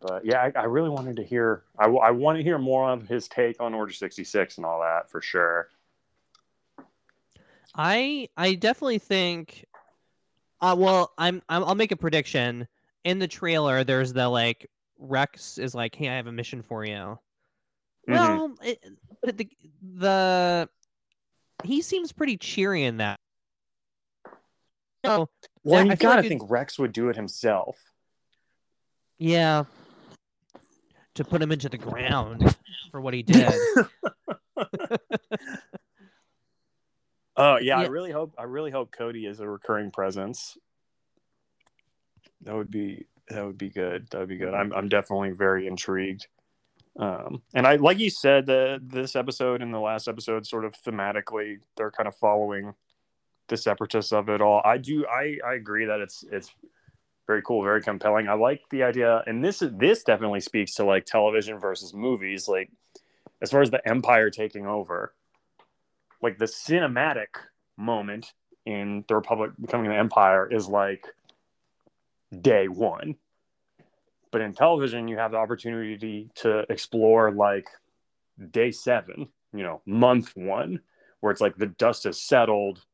But 0.00 0.24
yeah, 0.24 0.50
I, 0.56 0.60
I 0.60 0.64
really 0.64 0.90
wanted 0.90 1.16
to 1.16 1.24
hear. 1.24 1.64
I, 1.78 1.86
I 1.86 2.10
want 2.12 2.38
to 2.38 2.44
hear 2.44 2.58
more 2.58 2.90
of 2.90 3.08
his 3.08 3.28
take 3.28 3.60
on 3.60 3.74
Order 3.74 3.92
sixty 3.92 4.24
six 4.24 4.58
and 4.58 4.66
all 4.66 4.80
that 4.80 5.10
for 5.10 5.20
sure. 5.22 5.68
I 7.74 8.28
I 8.36 8.54
definitely 8.54 8.98
think. 8.98 9.66
Uh, 10.60 10.74
well, 10.78 11.12
I'm, 11.18 11.42
I'm 11.48 11.64
I'll 11.64 11.74
make 11.74 11.92
a 11.92 11.96
prediction. 11.96 12.66
In 13.04 13.18
the 13.18 13.28
trailer, 13.28 13.84
there's 13.84 14.12
the 14.12 14.28
like 14.28 14.70
Rex 14.98 15.58
is 15.58 15.74
like, 15.74 15.94
"Hey, 15.94 16.08
I 16.08 16.16
have 16.16 16.26
a 16.26 16.32
mission 16.32 16.62
for 16.62 16.84
you." 16.84 17.18
Mhm. 18.08 18.14
Well, 18.14 18.54
it, 18.62 18.82
but 19.22 19.36
the 19.36 19.48
the 19.82 20.68
he 21.64 21.82
seems 21.82 22.10
pretty 22.12 22.36
cheery 22.38 22.84
in 22.84 22.96
that. 22.98 23.20
Oh, 25.04 25.28
Well, 25.62 25.80
I 25.80 25.84
you 25.84 25.96
gotta 25.96 26.24
it- 26.24 26.28
think 26.28 26.42
Rex 26.50 26.78
would 26.78 26.92
do 26.92 27.08
it 27.08 27.16
himself. 27.16 27.78
yeah. 29.18 29.64
To 31.14 31.24
put 31.24 31.42
him 31.42 31.50
into 31.50 31.68
the 31.68 31.78
ground 31.78 32.56
for 32.92 33.00
what 33.00 33.12
he 33.12 33.22
did. 33.24 33.52
Oh 37.40 37.56
yeah, 37.58 37.78
I 37.78 37.86
really 37.86 38.10
hope 38.10 38.34
I 38.36 38.42
really 38.44 38.72
hope 38.72 38.90
Cody 38.90 39.24
is 39.26 39.38
a 39.38 39.48
recurring 39.48 39.92
presence. 39.92 40.58
That 42.42 42.54
would 42.56 42.70
be 42.70 43.06
that 43.28 43.44
would 43.46 43.58
be 43.58 43.68
good. 43.70 44.08
That 44.10 44.18
would 44.18 44.28
be 44.28 44.38
good. 44.38 44.54
I'm 44.54 44.72
I'm 44.72 44.88
definitely 44.88 45.30
very 45.30 45.66
intrigued. 45.68 46.26
Um, 46.98 47.42
and 47.54 47.66
I 47.66 47.76
like 47.76 47.98
you 48.00 48.10
said 48.10 48.46
the 48.46 48.80
this 48.82 49.14
episode 49.14 49.62
and 49.62 49.72
the 49.72 49.78
last 49.78 50.08
episode 50.08 50.46
sort 50.46 50.64
of 50.64 50.74
thematically 50.82 51.58
they're 51.76 51.92
kind 51.92 52.08
of 52.08 52.16
following 52.16 52.74
the 53.46 53.56
separatists 53.56 54.12
of 54.12 54.28
it 54.28 54.40
all. 54.40 54.60
I 54.64 54.78
do 54.78 55.06
I 55.06 55.38
I 55.46 55.54
agree 55.54 55.84
that 55.86 56.00
it's 56.00 56.24
it's 56.30 56.50
very 57.28 57.42
cool, 57.42 57.62
very 57.62 57.82
compelling. 57.82 58.26
I 58.26 58.32
like 58.32 58.62
the 58.70 58.82
idea, 58.82 59.22
and 59.26 59.44
this 59.44 59.62
is 59.62 59.70
this 59.76 60.02
definitely 60.02 60.40
speaks 60.40 60.74
to 60.74 60.84
like 60.84 61.04
television 61.04 61.58
versus 61.58 61.94
movies. 61.94 62.48
Like 62.48 62.70
as 63.40 63.50
far 63.50 63.62
as 63.62 63.70
the 63.70 63.86
empire 63.86 64.30
taking 64.30 64.66
over, 64.66 65.14
like 66.20 66.38
the 66.38 66.46
cinematic 66.46 67.28
moment 67.76 68.32
in 68.66 69.04
the 69.08 69.14
Republic 69.14 69.52
becoming 69.60 69.86
an 69.86 69.92
empire 69.92 70.50
is 70.50 70.66
like 70.66 71.06
day 72.40 72.66
one. 72.66 73.16
But 74.30 74.40
in 74.42 74.52
television, 74.52 75.08
you 75.08 75.16
have 75.18 75.32
the 75.32 75.38
opportunity 75.38 76.30
to 76.36 76.70
explore 76.70 77.30
like 77.30 77.68
day 78.50 78.70
seven, 78.70 79.28
you 79.52 79.62
know, 79.62 79.80
month 79.86 80.36
one, 80.36 80.80
where 81.20 81.32
it's 81.32 81.40
like 81.40 81.56
the 81.56 81.66
dust 81.66 82.04
has 82.04 82.20
settled, 82.20 82.84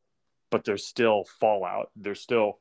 but 0.51 0.65
there's 0.65 0.87
still 0.87 1.25
fallout. 1.41 1.91
There's 1.97 2.21
still 2.21 2.59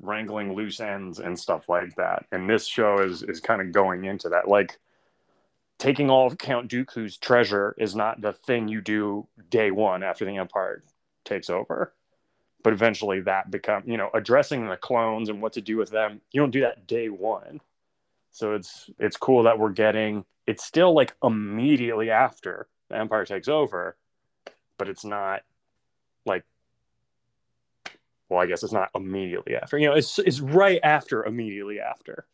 wrangling 0.00 0.54
loose 0.54 0.80
ends 0.80 1.20
and 1.20 1.38
stuff 1.38 1.68
like 1.68 1.94
that. 1.96 2.26
And 2.32 2.48
this 2.48 2.66
show 2.66 2.98
is 2.98 3.22
is 3.22 3.40
kind 3.40 3.60
of 3.60 3.72
going 3.72 4.04
into 4.04 4.28
that. 4.30 4.48
Like 4.48 4.78
taking 5.78 6.10
all 6.10 6.26
of 6.26 6.38
Count 6.38 6.70
Dooku's 6.70 7.16
treasure 7.16 7.74
is 7.78 7.94
not 7.94 8.20
the 8.20 8.32
thing 8.32 8.68
you 8.68 8.80
do 8.80 9.26
day 9.50 9.70
one 9.70 10.02
after 10.02 10.24
the 10.24 10.36
Empire 10.36 10.82
takes 11.24 11.50
over. 11.50 11.92
But 12.62 12.72
eventually 12.72 13.20
that 13.20 13.50
become, 13.50 13.82
you 13.86 13.98
know, 13.98 14.10
addressing 14.14 14.66
the 14.66 14.76
clones 14.76 15.28
and 15.28 15.42
what 15.42 15.52
to 15.54 15.60
do 15.60 15.76
with 15.76 15.90
them. 15.90 16.22
You 16.32 16.40
don't 16.40 16.50
do 16.50 16.62
that 16.62 16.86
day 16.86 17.08
one. 17.08 17.60
So 18.34 18.54
it's 18.54 18.90
it's 18.98 19.16
cool 19.16 19.44
that 19.44 19.60
we're 19.60 19.70
getting 19.70 20.24
it's 20.44 20.64
still 20.64 20.92
like 20.92 21.14
immediately 21.22 22.10
after 22.10 22.66
the 22.88 22.96
Empire 22.98 23.24
takes 23.24 23.46
over, 23.46 23.96
but 24.76 24.88
it's 24.88 25.04
not 25.04 25.42
like 26.26 26.44
well, 28.28 28.40
I 28.40 28.46
guess 28.46 28.64
it's 28.64 28.72
not 28.72 28.90
immediately 28.92 29.54
after. 29.54 29.78
You 29.78 29.88
know, 29.88 29.94
it's 29.94 30.18
it's 30.18 30.40
right 30.40 30.80
after 30.82 31.24
immediately 31.24 31.78
after. 31.78 32.26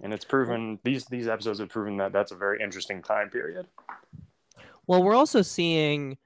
And 0.00 0.14
it's 0.14 0.24
proven 0.24 0.78
these 0.84 1.06
these 1.06 1.26
episodes 1.26 1.58
have 1.58 1.70
proven 1.70 1.96
that 1.96 2.12
that's 2.12 2.30
a 2.30 2.36
very 2.36 2.62
interesting 2.62 3.02
time 3.02 3.28
period. 3.28 3.66
Well, 4.86 5.02
we're 5.02 5.16
also 5.16 5.42
seeing 5.42 6.18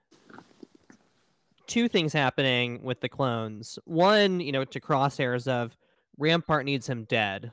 two 1.66 1.88
things 1.88 2.12
happening 2.12 2.82
with 2.82 3.00
the 3.00 3.08
clones. 3.08 3.78
One, 3.86 4.40
you 4.40 4.52
know, 4.52 4.66
to 4.66 4.78
crosshairs 4.78 5.48
of 5.48 5.74
Rampart 6.18 6.66
needs 6.66 6.86
him 6.86 7.04
dead. 7.04 7.52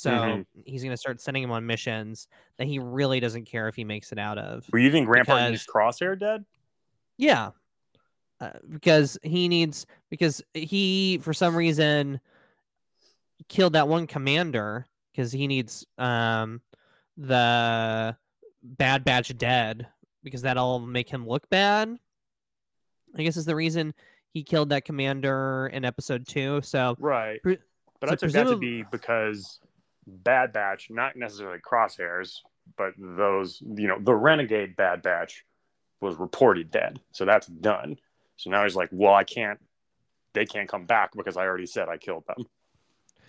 So 0.00 0.10
Mhm. 0.12 0.46
he's 0.64 0.82
going 0.82 0.92
to 0.92 0.96
start 0.96 1.20
sending 1.20 1.42
him 1.42 1.50
on 1.50 1.66
missions 1.66 2.26
that 2.56 2.66
he 2.66 2.78
really 2.78 3.20
doesn't 3.20 3.44
care 3.44 3.68
if 3.68 3.76
he 3.76 3.84
makes 3.84 4.12
it 4.12 4.18
out 4.18 4.38
of. 4.38 4.64
Well, 4.72 4.80
you 4.80 4.90
think 4.90 5.08
Rampart 5.10 5.50
needs 5.50 5.66
Because- 5.66 5.98
Crosshair 5.98 6.18
dead? 6.18 6.46
Yeah. 7.18 7.50
Uh, 8.40 8.52
because 8.70 9.18
he 9.22 9.46
needs 9.48 9.84
because 10.08 10.42
he 10.54 11.18
for 11.18 11.34
some 11.34 11.54
reason 11.54 12.18
killed 13.48 13.74
that 13.74 13.86
one 13.88 14.06
commander 14.06 14.86
because 15.12 15.30
he 15.32 15.46
needs 15.46 15.84
um 15.98 16.62
the 17.18 18.16
bad 18.62 19.04
batch 19.04 19.36
dead 19.36 19.86
because 20.22 20.40
that'll 20.40 20.78
make 20.80 21.10
him 21.10 21.28
look 21.28 21.46
bad. 21.50 21.94
I 23.14 23.22
guess 23.22 23.36
is 23.36 23.44
the 23.44 23.54
reason 23.56 23.92
he 24.32 24.42
killed 24.42 24.70
that 24.70 24.86
commander 24.86 25.68
in 25.74 25.84
episode 25.84 26.26
2. 26.26 26.62
So 26.62 26.96
Right. 26.98 27.40
But 27.44 27.58
so 28.08 28.12
I 28.12 28.16
took 28.16 28.32
that 28.32 28.44
to 28.44 28.56
be 28.56 28.84
because 28.90 29.60
Bad 30.10 30.52
Batch, 30.52 30.88
not 30.90 31.16
necessarily 31.16 31.58
crosshairs, 31.58 32.36
but 32.76 32.92
those, 32.98 33.62
you 33.62 33.88
know, 33.88 33.98
the 34.00 34.14
renegade 34.14 34.76
Bad 34.76 35.02
Batch 35.02 35.44
was 36.00 36.16
reported 36.16 36.70
dead. 36.70 37.00
So 37.12 37.24
that's 37.24 37.46
done. 37.46 37.96
So 38.36 38.50
now 38.50 38.62
he's 38.64 38.76
like, 38.76 38.88
well, 38.92 39.14
I 39.14 39.24
can't, 39.24 39.58
they 40.32 40.46
can't 40.46 40.68
come 40.68 40.86
back 40.86 41.10
because 41.16 41.36
I 41.36 41.44
already 41.46 41.66
said 41.66 41.88
I 41.88 41.96
killed 41.96 42.24
them. 42.26 42.46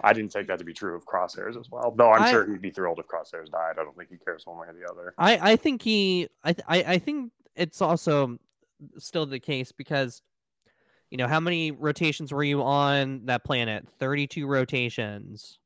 I 0.03 0.13
didn't 0.13 0.31
take 0.31 0.47
that 0.47 0.57
to 0.59 0.65
be 0.65 0.73
true 0.73 0.95
of 0.95 1.05
crosshairs 1.05 1.59
as 1.59 1.69
well, 1.69 1.93
though 1.95 2.11
I'm 2.11 2.23
I- 2.23 2.31
sure 2.31 2.49
he'd 2.49 2.61
be 2.61 2.71
thrilled 2.71 2.99
if 2.99 3.07
crosshairs 3.07 3.49
died. 3.51 3.73
I 3.79 3.83
don't 3.83 3.95
think 3.95 4.09
he 4.09 4.17
cares 4.17 4.45
one 4.45 4.57
way 4.57 4.67
or 4.67 4.73
the 4.73 4.89
other. 4.91 5.13
I 5.17 5.51
I 5.51 5.55
think 5.57 5.81
he 5.81 6.27
I 6.43 6.53
th- 6.53 6.65
I 6.67 6.93
I 6.93 6.97
think 6.97 7.31
it's 7.55 7.81
also 7.81 8.37
still 8.97 9.25
the 9.27 9.39
case 9.39 9.71
because 9.71 10.21
you 11.11 11.17
know 11.17 11.27
how 11.27 11.39
many 11.39 11.71
rotations 11.71 12.31
were 12.31 12.43
you 12.43 12.63
on 12.63 13.25
that 13.25 13.43
planet? 13.43 13.87
Thirty 13.99 14.25
two 14.25 14.47
rotations. 14.47 15.59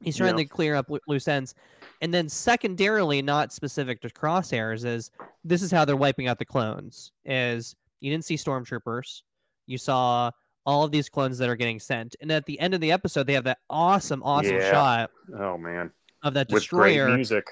He's 0.00 0.16
trying 0.16 0.36
Yeah. 0.38 0.44
to 0.44 0.48
clear 0.48 0.74
up 0.74 0.90
loose 1.06 1.28
ends, 1.28 1.54
and 2.00 2.12
then 2.12 2.28
secondarily, 2.28 3.22
not 3.22 3.52
specific 3.52 4.00
to 4.02 4.08
crosshairs, 4.10 4.84
is 4.84 5.10
this 5.44 5.62
is 5.62 5.70
how 5.70 5.84
they're 5.84 5.96
wiping 5.96 6.26
out 6.28 6.38
the 6.38 6.44
clones. 6.44 7.12
Is 7.24 7.74
you 8.00 8.10
didn't 8.10 8.24
see 8.24 8.36
stormtroopers, 8.36 9.22
you 9.66 9.78
saw 9.78 10.30
all 10.66 10.82
of 10.84 10.90
these 10.90 11.08
clones 11.08 11.36
that 11.38 11.48
are 11.48 11.56
getting 11.56 11.78
sent, 11.78 12.16
and 12.20 12.30
at 12.32 12.46
the 12.46 12.58
end 12.60 12.74
of 12.74 12.80
the 12.80 12.90
episode, 12.92 13.26
they 13.26 13.34
have 13.34 13.44
that 13.44 13.58
awesome, 13.70 14.22
awesome 14.22 14.56
Yeah. 14.56 14.70
shot 14.70 15.10
Oh, 15.38 15.56
man. 15.58 15.90
of 16.22 16.34
that 16.34 16.48
With 16.50 16.68
great 16.68 16.94
destroyer 16.96 17.14
music. 17.16 17.44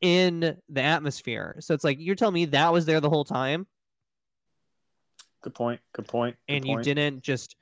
in 0.00 0.56
the 0.68 0.80
atmosphere. 0.82 1.56
So 1.60 1.74
it's 1.74 1.84
like 1.84 1.98
you're 2.00 2.14
telling 2.16 2.34
me 2.34 2.44
that 2.46 2.72
was 2.72 2.86
there 2.86 3.00
the 3.00 3.10
whole 3.10 3.24
time, 3.24 3.66
Good 5.42 5.54
point. 5.54 5.80
Good 5.92 6.06
point. 6.06 6.36
Good 6.48 6.54
and 6.54 6.64
you 6.64 6.74
point. 6.76 6.84
didn't 6.84 7.20
just 7.22 7.56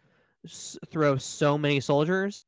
s- 0.44 0.76
throw 0.90 1.16
so 1.16 1.56
many 1.56 1.80
soldiers. 1.80 2.44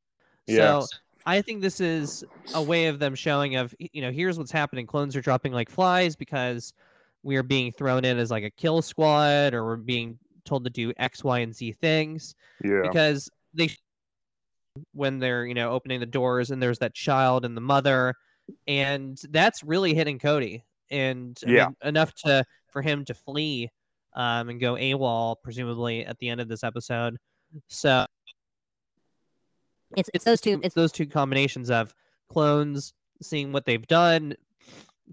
Yeah. 0.47 0.81
So 0.81 0.87
I 1.27 1.43
think 1.43 1.63
this 1.63 1.81
is 1.81 2.25
a 2.55 2.63
way 2.63 2.87
of 2.87 2.99
them 2.99 3.15
showing 3.15 3.57
of 3.57 3.75
you 3.79 4.03
know 4.03 4.11
here's 4.11 4.39
what's 4.39 4.53
happening. 4.53 4.87
Clones 4.87 5.17
are 5.17 5.21
dropping 5.21 5.53
like 5.53 5.71
flies 5.71 6.17
because 6.17 6.73
we 7.23 7.37
are 7.37 7.43
being 7.43 7.73
thrown 7.73 8.05
in 8.05 8.19
as 8.19 8.31
like 8.31 8.45
a 8.45 8.51
kill 8.51 8.83
squad, 8.83 9.55
or 9.55 9.65
we're 9.65 9.77
being 9.77 10.19
told 10.45 10.65
to 10.65 10.71
do 10.71 10.93
X, 10.97 11.23
Y, 11.23 11.39
and 11.41 11.55
Z 11.55 11.73
things 11.73 12.35
yeah. 12.65 12.81
because 12.83 13.31
they 13.55 13.71
when 14.93 15.19
they're 15.19 15.45
you 15.47 15.55
know 15.55 15.71
opening 15.71 16.01
the 16.01 16.07
doors 16.07 16.51
and 16.51 16.63
there's 16.63 16.79
that 16.79 16.95
child 16.95 17.45
and 17.45 17.57
the 17.57 17.61
mother 17.61 18.15
and 18.67 19.21
that's 19.31 19.63
really 19.63 19.95
hitting 19.95 20.19
cody 20.19 20.65
and 20.91 21.39
I 21.47 21.51
mean, 21.51 21.77
enough 21.85 22.15
to 22.25 22.45
for 22.69 22.83
him 22.83 23.05
to 23.05 23.15
flee 23.15 23.71
um, 24.15 24.49
and 24.49 24.61
go 24.61 24.75
AWOL 24.75 25.37
presumably 25.43 26.05
at 26.07 26.19
the 26.19 26.29
end 26.29 26.41
of 26.41 26.49
this 26.49 26.65
episode 26.65 27.19
so 27.69 28.07
it's 29.97 30.11
it's 30.15 30.25
those 30.25 30.41
two 30.41 30.61
it's 30.63 30.75
those 30.75 30.93
two 30.93 31.07
combinations 31.07 31.71
of 31.71 31.95
clones 32.29 32.95
seeing 33.21 33.53
what 33.53 33.65
they've 33.65 33.87
done 33.87 34.35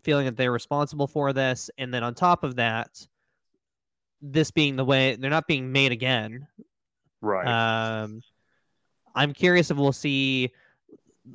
feeling 0.03 0.25
that 0.25 0.38
they're 0.38 0.51
responsible 0.51 1.07
for 1.07 1.34
this 1.34 1.69
and 1.77 1.93
then 1.93 2.03
on 2.03 2.13
top 2.13 2.43
of 2.43 2.55
that 2.55 3.05
this 4.21 4.51
being 4.51 4.75
the 4.75 4.86
way 4.86 5.15
they're 5.15 5.30
not 5.30 5.47
being 5.47 5.71
made 5.71 5.91
again 5.91 6.47
right. 7.21 7.47
um, 7.47 8.21
I'm 9.15 9.34
curious 9.34 9.71
if 9.71 9.77
we'll 9.77 9.91
see 9.91 10.51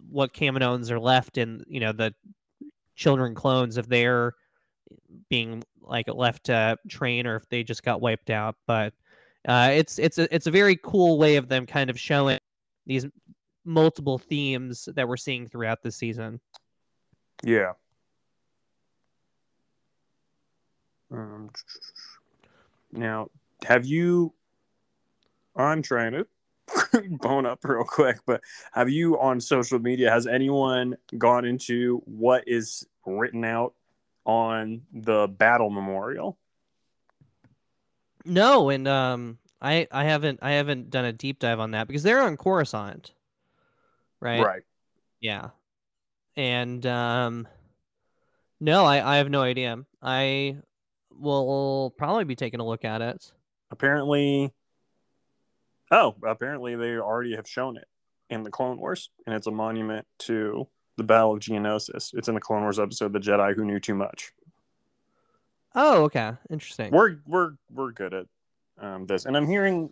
what 0.08 0.32
Kaminoans 0.32 0.90
are 0.90 1.00
left 1.00 1.38
in, 1.38 1.64
you 1.68 1.80
know, 1.80 1.92
the 1.92 2.14
children 2.96 3.34
clones 3.34 3.76
if 3.76 3.86
they're 3.86 4.34
being 5.28 5.62
like 5.82 6.06
left 6.08 6.44
to 6.44 6.78
train 6.88 7.26
or 7.26 7.36
if 7.36 7.48
they 7.48 7.62
just 7.62 7.82
got 7.82 8.00
wiped 8.00 8.30
out. 8.30 8.56
But 8.66 8.92
uh, 9.46 9.70
it's 9.72 9.98
it's 9.98 10.18
a 10.18 10.34
it's 10.34 10.46
a 10.46 10.50
very 10.50 10.76
cool 10.76 11.18
way 11.18 11.36
of 11.36 11.48
them 11.48 11.66
kind 11.66 11.90
of 11.90 11.98
showing 11.98 12.38
these 12.86 13.06
multiple 13.64 14.18
themes 14.18 14.88
that 14.94 15.08
we're 15.08 15.16
seeing 15.16 15.46
throughout 15.46 15.82
the 15.82 15.90
season. 15.90 16.40
Yeah. 17.42 17.72
Um, 21.10 21.50
now, 22.92 23.28
have 23.64 23.86
you? 23.86 24.32
I'm 25.56 25.82
trying 25.82 26.12
to 26.12 26.26
bone 27.20 27.46
up 27.46 27.60
real 27.64 27.84
quick, 27.84 28.18
but 28.26 28.40
have 28.72 28.90
you 28.90 29.18
on 29.20 29.40
social 29.40 29.78
media? 29.78 30.10
Has 30.10 30.26
anyone 30.26 30.96
gone 31.16 31.44
into 31.44 32.02
what 32.06 32.44
is 32.46 32.86
written 33.06 33.44
out 33.44 33.74
on 34.24 34.82
the 34.92 35.28
battle 35.28 35.70
memorial? 35.70 36.38
No, 38.24 38.70
and 38.70 38.88
um, 38.88 39.38
I 39.60 39.86
I 39.92 40.04
haven't 40.04 40.40
I 40.42 40.52
haven't 40.52 40.90
done 40.90 41.04
a 41.04 41.12
deep 41.12 41.38
dive 41.38 41.60
on 41.60 41.72
that 41.72 41.86
because 41.86 42.02
they're 42.02 42.22
on 42.22 42.36
Coruscant, 42.36 43.12
right? 44.24 44.44
Right. 44.44 44.62
Yeah. 45.20 45.50
And 46.36 46.84
um 46.86 47.46
no, 48.60 48.84
I, 48.84 49.14
I 49.14 49.16
have 49.18 49.30
no 49.30 49.42
idea. 49.42 49.84
I 50.02 50.56
will 51.10 51.94
probably 51.98 52.24
be 52.24 52.34
taking 52.34 52.60
a 52.60 52.66
look 52.66 52.84
at 52.84 53.02
it. 53.02 53.32
Apparently, 53.70 54.52
oh, 55.90 56.14
apparently 56.26 56.76
they 56.76 56.96
already 56.96 57.36
have 57.36 57.48
shown 57.48 57.76
it 57.76 57.86
in 58.30 58.42
the 58.42 58.50
Clone 58.50 58.78
Wars, 58.78 59.10
and 59.26 59.34
it's 59.34 59.46
a 59.46 59.50
monument 59.50 60.06
to 60.20 60.66
the 60.96 61.02
Battle 61.02 61.34
of 61.34 61.40
Geonosis. 61.40 62.14
It's 62.14 62.28
in 62.28 62.34
the 62.34 62.40
Clone 62.40 62.62
Wars 62.62 62.78
episode, 62.78 63.12
"The 63.12 63.20
Jedi 63.20 63.54
Who 63.54 63.64
Knew 63.64 63.80
Too 63.80 63.94
Much." 63.94 64.32
Oh, 65.74 66.04
okay. 66.04 66.32
Interesting. 66.50 66.90
we're 66.92 67.16
we're 67.26 67.52
we're 67.70 67.92
good 67.92 68.14
at 68.14 68.26
um, 68.80 69.06
this, 69.06 69.24
and 69.26 69.36
I'm 69.36 69.46
hearing, 69.46 69.90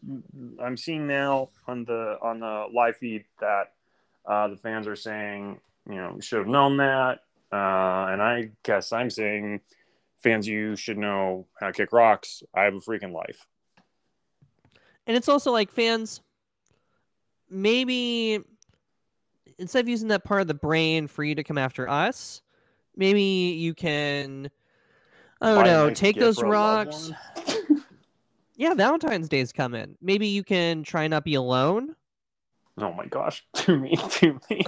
I'm 0.62 0.76
seeing 0.76 1.07
now 1.07 1.51
on 1.66 1.85
the 1.85 2.18
on 2.22 2.41
the 2.41 2.66
live 2.72 2.97
feed 2.97 3.24
that 3.41 3.72
uh, 4.26 4.48
the 4.48 4.56
fans 4.56 4.86
are 4.86 4.96
saying, 4.96 5.60
you 5.88 5.96
know, 5.96 6.18
should 6.20 6.38
have 6.38 6.48
known 6.48 6.76
that, 6.78 7.20
uh, 7.52 8.12
and 8.12 8.22
I 8.22 8.50
guess 8.62 8.92
I'm 8.92 9.10
saying, 9.10 9.60
fans, 10.22 10.46
you 10.46 10.76
should 10.76 10.98
know 10.98 11.46
how 11.60 11.66
to 11.66 11.72
kick 11.72 11.92
rocks. 11.92 12.42
I 12.54 12.64
have 12.64 12.74
a 12.74 12.80
freaking 12.80 13.12
life. 13.12 13.46
And 15.06 15.16
it's 15.16 15.28
also 15.28 15.50
like 15.50 15.70
fans 15.70 16.20
maybe 17.50 18.40
instead 19.58 19.80
of 19.84 19.88
using 19.88 20.08
that 20.08 20.24
part 20.24 20.40
of 20.40 20.48
the 20.48 20.54
brain 20.54 21.06
for 21.06 21.22
you 21.22 21.34
to 21.34 21.44
come 21.44 21.58
after 21.58 21.88
us, 21.88 22.42
maybe 22.96 23.22
you 23.22 23.74
can 23.74 24.50
I 25.40 25.54
don't 25.54 25.64
know, 25.66 25.90
take 25.94 26.16
those 26.16 26.38
for 26.38 26.46
a 26.46 26.58
loved 26.58 26.86
rocks. 26.86 27.12
Yeah, 28.54 28.74
Valentine's 28.74 29.28
Day's 29.28 29.50
coming. 29.50 29.96
Maybe 30.00 30.28
you 30.28 30.44
can 30.44 30.84
try 30.84 31.08
not 31.08 31.24
be 31.24 31.34
alone. 31.34 31.96
Oh 32.78 32.92
my 32.92 33.06
gosh, 33.06 33.44
too 33.54 33.76
mean 33.78 33.96
to 33.96 34.40
me. 34.50 34.64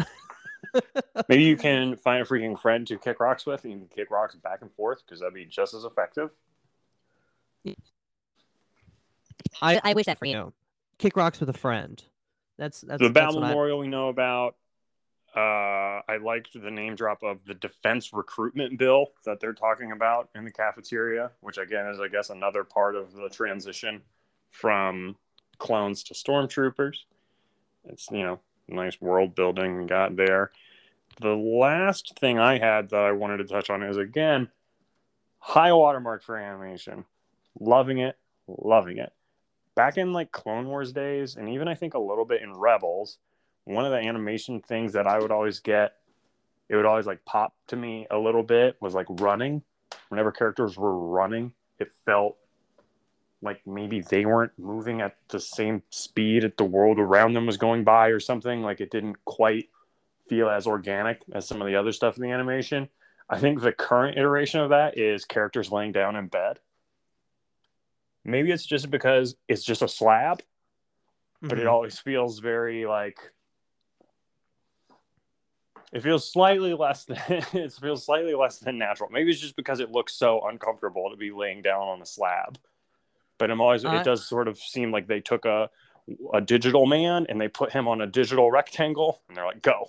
Maybe 1.28 1.44
you 1.44 1.56
can 1.56 1.96
find 1.96 2.22
a 2.22 2.24
freaking 2.24 2.58
friend 2.58 2.86
to 2.88 2.98
kick 2.98 3.20
rocks 3.20 3.46
with, 3.46 3.64
and 3.64 3.72
you 3.72 3.78
can 3.78 3.88
kick 3.88 4.10
rocks 4.10 4.34
back 4.34 4.58
and 4.62 4.72
forth 4.72 5.02
because 5.04 5.20
that'd 5.20 5.34
be 5.34 5.44
just 5.46 5.72
as 5.74 5.84
effective. 5.84 6.30
I, 9.62 9.80
I 9.82 9.94
wish 9.94 10.06
that 10.06 10.18
for 10.18 10.26
you. 10.26 10.32
you 10.32 10.36
know, 10.38 10.52
kick 10.98 11.16
rocks 11.16 11.40
with 11.40 11.48
a 11.48 11.54
friend. 11.54 12.02
That's 12.58 12.80
that's 12.82 13.00
the 13.00 13.08
that's 13.08 13.14
Battle 13.14 13.40
what 13.40 13.44
I- 13.44 13.48
Memorial 13.48 13.78
we 13.78 13.88
know 13.88 14.08
about. 14.08 14.56
Uh, 15.36 16.00
I 16.08 16.18
liked 16.22 16.50
the 16.54 16.70
name 16.70 16.94
drop 16.94 17.24
of 17.24 17.44
the 17.44 17.54
defense 17.54 18.12
recruitment 18.12 18.78
bill 18.78 19.08
that 19.24 19.40
they're 19.40 19.52
talking 19.52 19.90
about 19.90 20.28
in 20.36 20.44
the 20.44 20.52
cafeteria, 20.52 21.32
which 21.40 21.58
again 21.58 21.86
is, 21.88 21.98
I 21.98 22.06
guess, 22.06 22.30
another 22.30 22.62
part 22.62 22.94
of 22.94 23.12
the 23.12 23.28
transition 23.28 24.00
from 24.50 25.16
clones 25.58 26.04
to 26.04 26.14
stormtroopers. 26.14 26.98
It's 27.88 28.08
you 28.10 28.22
know 28.22 28.40
nice 28.68 29.00
world 29.00 29.34
building 29.34 29.86
got 29.86 30.16
there. 30.16 30.50
The 31.20 31.34
last 31.34 32.18
thing 32.18 32.38
I 32.38 32.58
had 32.58 32.90
that 32.90 33.00
I 33.00 33.12
wanted 33.12 33.38
to 33.38 33.44
touch 33.44 33.70
on 33.70 33.82
is 33.82 33.96
again 33.96 34.48
high 35.38 35.72
watermark 35.72 36.22
for 36.22 36.36
animation. 36.36 37.04
Loving 37.60 37.98
it, 37.98 38.16
loving 38.48 38.98
it. 38.98 39.12
Back 39.76 39.98
in 39.98 40.12
like 40.12 40.32
Clone 40.32 40.66
Wars 40.66 40.92
days, 40.92 41.36
and 41.36 41.48
even 41.48 41.68
I 41.68 41.74
think 41.74 41.94
a 41.94 41.98
little 41.98 42.24
bit 42.24 42.42
in 42.42 42.52
Rebels, 42.52 43.18
one 43.64 43.84
of 43.84 43.92
the 43.92 43.98
animation 43.98 44.60
things 44.60 44.92
that 44.94 45.06
I 45.06 45.18
would 45.18 45.30
always 45.30 45.60
get, 45.60 45.96
it 46.68 46.76
would 46.76 46.86
always 46.86 47.06
like 47.06 47.24
pop 47.24 47.54
to 47.68 47.76
me 47.76 48.06
a 48.10 48.18
little 48.18 48.42
bit 48.42 48.76
was 48.80 48.94
like 48.94 49.06
running. 49.10 49.62
Whenever 50.08 50.32
characters 50.32 50.76
were 50.76 50.96
running, 50.96 51.52
it 51.78 51.92
felt 52.04 52.36
like 53.44 53.64
maybe 53.66 54.00
they 54.00 54.24
weren't 54.24 54.58
moving 54.58 55.00
at 55.02 55.16
the 55.28 55.38
same 55.38 55.82
speed 55.90 56.42
that 56.42 56.56
the 56.56 56.64
world 56.64 56.98
around 56.98 57.34
them 57.34 57.46
was 57.46 57.56
going 57.58 57.84
by 57.84 58.08
or 58.08 58.18
something. 58.18 58.62
Like 58.62 58.80
it 58.80 58.90
didn't 58.90 59.22
quite 59.24 59.68
feel 60.28 60.48
as 60.48 60.66
organic 60.66 61.20
as 61.32 61.46
some 61.46 61.60
of 61.60 61.68
the 61.68 61.76
other 61.76 61.92
stuff 61.92 62.16
in 62.16 62.22
the 62.22 62.30
animation. 62.30 62.88
I 63.28 63.38
think 63.38 63.60
the 63.60 63.72
current 63.72 64.18
iteration 64.18 64.60
of 64.60 64.70
that 64.70 64.98
is 64.98 65.24
characters 65.24 65.70
laying 65.70 65.92
down 65.92 66.16
in 66.16 66.26
bed. 66.28 66.58
Maybe 68.24 68.50
it's 68.50 68.66
just 68.66 68.90
because 68.90 69.36
it's 69.48 69.62
just 69.62 69.82
a 69.82 69.88
slab, 69.88 70.42
but 71.42 71.58
it 71.58 71.66
Mhm. 71.66 71.70
always 71.70 71.98
feels 71.98 72.38
very 72.38 72.86
like 72.86 73.18
it 75.92 76.02
feels 76.02 76.30
slightly 76.30 76.74
less 76.74 77.04
than 77.06 77.18
it 77.52 77.72
feels 77.72 78.04
slightly 78.04 78.34
less 78.34 78.58
than 78.58 78.78
natural. 78.78 79.10
Maybe 79.10 79.30
it's 79.30 79.40
just 79.40 79.56
because 79.56 79.80
it 79.80 79.90
looks 79.92 80.14
so 80.14 80.46
uncomfortable 80.48 81.10
to 81.10 81.16
be 81.16 81.30
laying 81.30 81.62
down 81.62 81.82
on 81.82 82.02
a 82.02 82.06
slab. 82.06 82.58
But 83.38 83.50
I'm 83.50 83.60
always 83.60 83.84
I- 83.84 83.96
it 83.96 83.98
uh, 83.98 84.02
does 84.02 84.28
sort 84.28 84.48
of 84.48 84.58
seem 84.58 84.90
like 84.92 85.06
they 85.06 85.20
took 85.20 85.44
a 85.44 85.70
a 86.34 86.40
digital 86.40 86.84
man 86.86 87.24
and 87.30 87.40
they 87.40 87.48
put 87.48 87.72
him 87.72 87.88
on 87.88 88.02
a 88.02 88.06
digital 88.06 88.50
rectangle 88.50 89.22
and 89.28 89.36
they're 89.36 89.46
like 89.46 89.62
go. 89.62 89.88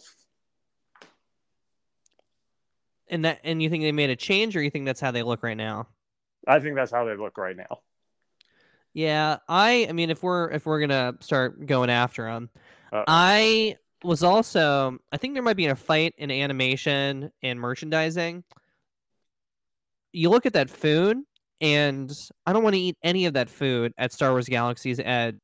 and 3.08 3.26
that 3.26 3.40
and 3.44 3.62
you 3.62 3.70
think 3.70 3.84
they 3.84 3.92
made 3.92 4.10
a 4.10 4.16
change, 4.16 4.56
or 4.56 4.62
you 4.64 4.70
think 4.70 4.86
that's 4.86 5.00
how 5.02 5.12
they 5.12 5.24
look 5.24 5.44
right 5.44 5.58
now? 5.58 5.88
I 6.48 6.60
think 6.60 6.76
that's 6.76 6.92
how 6.92 7.06
they 7.06 7.16
look 7.16 7.38
right 7.38 7.56
now. 7.56 7.82
Yeah, 8.94 9.38
I 9.48 9.88
I 9.90 9.92
mean 9.92 10.10
if 10.10 10.24
we're 10.24 10.50
if 10.52 10.66
we're 10.66 10.80
gonna 10.80 11.14
start 11.20 11.66
going 11.66 11.90
after 11.90 12.26
them, 12.26 12.50
Uh-oh. 12.92 13.04
I 13.08 13.76
was 14.04 14.24
also 14.24 14.98
I 15.12 15.18
think 15.18 15.34
there 15.34 15.44
might 15.44 15.58
be 15.58 15.68
a 15.68 15.76
fight 15.76 16.14
in 16.18 16.32
animation 16.32 17.32
and 17.44 17.60
merchandising. 17.60 18.44
You 20.14 20.30
look 20.30 20.46
at 20.46 20.54
that 20.54 20.70
food, 20.70 21.18
and 21.62 22.12
I 22.46 22.54
don't 22.54 22.64
want 22.64 22.76
to 22.76 22.80
eat 22.82 22.98
any 23.04 23.26
of 23.26 23.34
that 23.34 23.50
food 23.50 23.94
at 23.98 24.12
Star 24.14 24.32
Wars 24.32 24.48
Galaxy's 24.48 25.00
Edge. 25.00 25.38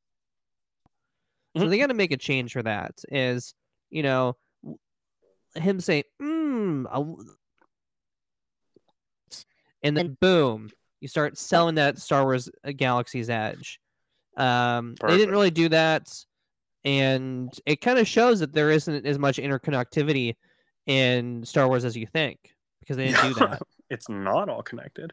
So 1.56 1.64
Mhm. 1.64 1.70
they 1.70 1.78
got 1.78 1.88
to 1.88 1.94
make 1.94 2.12
a 2.12 2.16
change 2.16 2.52
for 2.52 2.62
that. 2.62 2.92
Is 3.10 3.54
you 3.90 4.02
know 4.02 4.36
him 5.54 5.80
say 5.80 6.04
mmm, 6.20 6.86
and 9.82 9.96
then 9.96 10.16
boom, 10.20 10.70
you 11.00 11.08
start 11.08 11.36
selling 11.36 11.74
that 11.76 11.98
Star 11.98 12.22
Wars 12.24 12.48
uh, 12.64 12.72
Galaxy's 12.72 13.28
Edge. 13.28 13.80
Um, 14.36 14.94
they 15.06 15.16
didn't 15.16 15.32
really 15.32 15.50
do 15.50 15.68
that, 15.70 16.08
and 16.84 17.52
it 17.66 17.80
kind 17.80 17.98
of 17.98 18.06
shows 18.08 18.40
that 18.40 18.52
there 18.52 18.70
isn't 18.70 19.04
as 19.04 19.18
much 19.18 19.36
interconnectivity 19.38 20.36
in 20.86 21.44
Star 21.44 21.68
Wars 21.68 21.84
as 21.84 21.96
you 21.96 22.06
think 22.06 22.38
because 22.80 22.96
they 22.96 23.08
didn't 23.12 23.22
do 23.28 23.34
that. 23.40 23.62
it's 23.90 24.08
not 24.08 24.48
all 24.48 24.62
connected. 24.62 25.12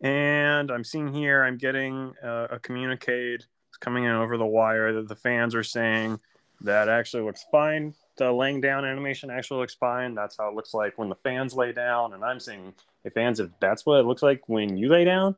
And 0.00 0.70
I'm 0.70 0.84
seeing 0.84 1.12
here, 1.12 1.42
I'm 1.42 1.56
getting 1.56 2.14
a 2.22 2.58
communicate. 2.62 3.46
It's 3.68 3.78
coming 3.78 4.04
in 4.04 4.12
over 4.12 4.36
the 4.36 4.46
wire 4.46 4.92
that 4.92 5.08
the 5.08 5.16
fans 5.16 5.54
are 5.54 5.64
saying 5.64 6.20
that 6.62 6.88
actually 6.88 7.22
looks 7.22 7.44
fine. 7.50 7.94
The 8.16 8.32
laying 8.32 8.60
down 8.60 8.84
animation 8.84 9.30
actually 9.30 9.60
looks 9.60 9.74
fine. 9.74 10.14
That's 10.14 10.36
how 10.38 10.48
it 10.48 10.54
looks 10.54 10.72
like 10.72 10.96
when 10.96 11.08
the 11.08 11.16
fans 11.16 11.54
lay 11.54 11.72
down. 11.72 12.14
And 12.14 12.24
I'm 12.24 12.40
saying, 12.40 12.72
hey, 13.04 13.10
fans, 13.10 13.40
if 13.40 13.50
that's 13.60 13.84
what 13.84 14.00
it 14.00 14.06
looks 14.06 14.22
like 14.22 14.48
when 14.48 14.76
you 14.76 14.88
lay 14.88 15.04
down, 15.04 15.36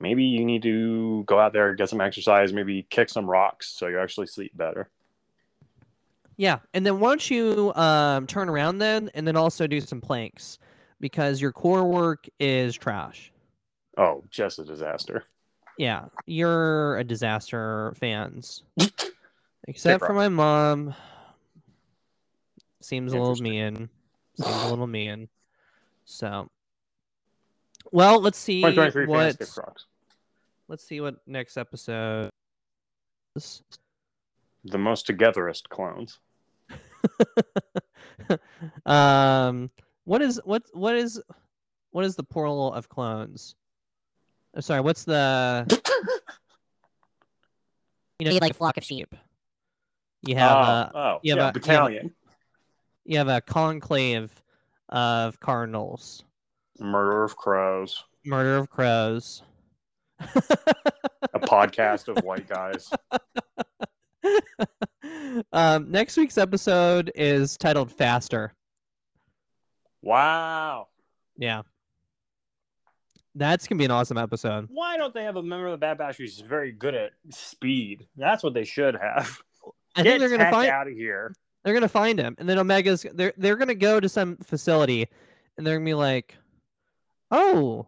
maybe 0.00 0.24
you 0.24 0.44
need 0.44 0.62
to 0.62 1.22
go 1.24 1.38
out 1.38 1.52
there, 1.52 1.74
get 1.74 1.88
some 1.88 2.00
exercise, 2.00 2.52
maybe 2.52 2.84
kick 2.90 3.08
some 3.08 3.30
rocks 3.30 3.68
so 3.68 3.86
you 3.86 3.98
actually 3.98 4.26
sleep 4.26 4.56
better. 4.56 4.88
Yeah, 6.36 6.58
and 6.74 6.84
then 6.84 7.00
don't 7.00 7.30
you 7.30 7.72
um, 7.74 8.26
turn 8.26 8.48
around 8.48 8.78
then, 8.78 9.10
and 9.14 9.26
then 9.26 9.36
also 9.36 9.66
do 9.66 9.80
some 9.80 10.00
planks 10.00 10.58
because 11.00 11.40
your 11.40 11.52
core 11.52 11.84
work 11.84 12.28
is 12.38 12.74
trash. 12.74 13.32
Oh, 13.96 14.24
just 14.30 14.58
a 14.58 14.64
disaster. 14.64 15.24
Yeah, 15.78 16.06
you're 16.26 16.96
a 16.98 17.04
disaster, 17.04 17.94
fans. 17.98 18.62
Except 19.68 20.04
for 20.04 20.12
my 20.12 20.28
mom. 20.28 20.94
Seems 22.80 23.12
a 23.12 23.18
little 23.18 23.36
mean. 23.36 23.88
Seems 24.40 24.62
a 24.64 24.68
little 24.68 24.86
mean. 24.86 25.28
So, 26.04 26.48
well, 27.90 28.20
let's 28.20 28.38
see 28.38 28.62
what 28.62 28.76
let's 30.68 30.84
see 30.84 31.00
what 31.00 31.16
next 31.26 31.56
episode. 31.56 32.30
is. 33.34 33.62
The 34.64 34.78
most 34.78 35.06
togetherest 35.06 35.68
clones. 35.68 36.20
um, 38.86 39.70
what 40.04 40.22
is 40.22 40.40
what 40.44 40.62
what 40.72 40.94
is 40.94 41.20
what 41.90 42.04
is 42.04 42.14
the 42.14 42.22
plural 42.22 42.72
of 42.72 42.88
clones? 42.88 43.56
Uh, 44.56 44.60
sorry, 44.60 44.80
what's 44.80 45.04
the 45.04 45.66
you 48.18 48.24
know 48.24 48.30
Be 48.30 48.40
like 48.40 48.52
a 48.52 48.54
flock 48.54 48.76
of 48.78 48.84
sheep. 48.84 49.14
You 50.22 50.36
have 50.36 50.50
oh, 50.50 50.60
a 50.60 50.92
oh, 50.94 51.18
you 51.22 51.32
have 51.32 51.38
yeah, 51.38 51.42
a- 51.42 51.42
you 51.42 51.42
have 51.42 51.52
battalion. 51.54 52.14
you 53.04 53.18
have 53.18 53.28
a 53.28 53.40
conclave 53.42 54.32
of 54.88 55.38
cardinals, 55.40 56.24
Murder 56.78 57.24
of 57.24 57.36
crows. 57.36 58.02
murder 58.24 58.56
of 58.56 58.70
crows. 58.70 59.42
A 60.20 61.40
podcast 61.40 62.08
of 62.08 62.24
white 62.24 62.48
guys. 62.48 62.90
um, 65.52 65.90
next 65.90 66.16
week's 66.16 66.38
episode 66.38 67.12
is 67.14 67.58
titled 67.58 67.92
"Faster." 67.92 68.54
Wow. 70.00 70.88
Yeah, 71.36 71.62
that's 73.36 73.66
gonna 73.68 73.78
be 73.78 73.84
an 73.84 73.90
awesome 73.90 74.18
episode. 74.18 74.66
Why 74.70 74.96
don't 74.96 75.14
they 75.14 75.24
have 75.24 75.36
a 75.36 75.42
member 75.42 75.66
of 75.66 75.72
the 75.72 75.78
Bad 75.78 75.98
Batch 75.98 76.16
who's 76.16 76.40
very 76.40 76.72
good 76.72 76.94
at 76.94 77.12
speed? 77.30 78.06
That's 78.16 78.42
what 78.42 78.54
they 78.54 78.64
should 78.64 78.96
have. 78.96 79.38
I 79.94 80.02
Get 80.02 80.10
think 80.10 80.20
they're 80.20 80.38
gonna 80.38 80.50
find 80.50 80.70
out 80.70 80.86
of 80.88 80.92
here. 80.94 81.34
they're 81.64 81.74
gonna 81.74 81.88
find 81.88 82.18
him, 82.18 82.34
and 82.38 82.48
then 82.48 82.58
Omega's 82.58 83.06
they're 83.14 83.32
they're 83.36 83.56
gonna 83.56 83.74
go 83.74 84.00
to 84.00 84.08
some 84.08 84.36
facility, 84.38 85.06
and 85.56 85.66
they're 85.66 85.76
gonna 85.76 85.84
be 85.84 85.94
like, 85.94 86.36
"Oh, 87.30 87.86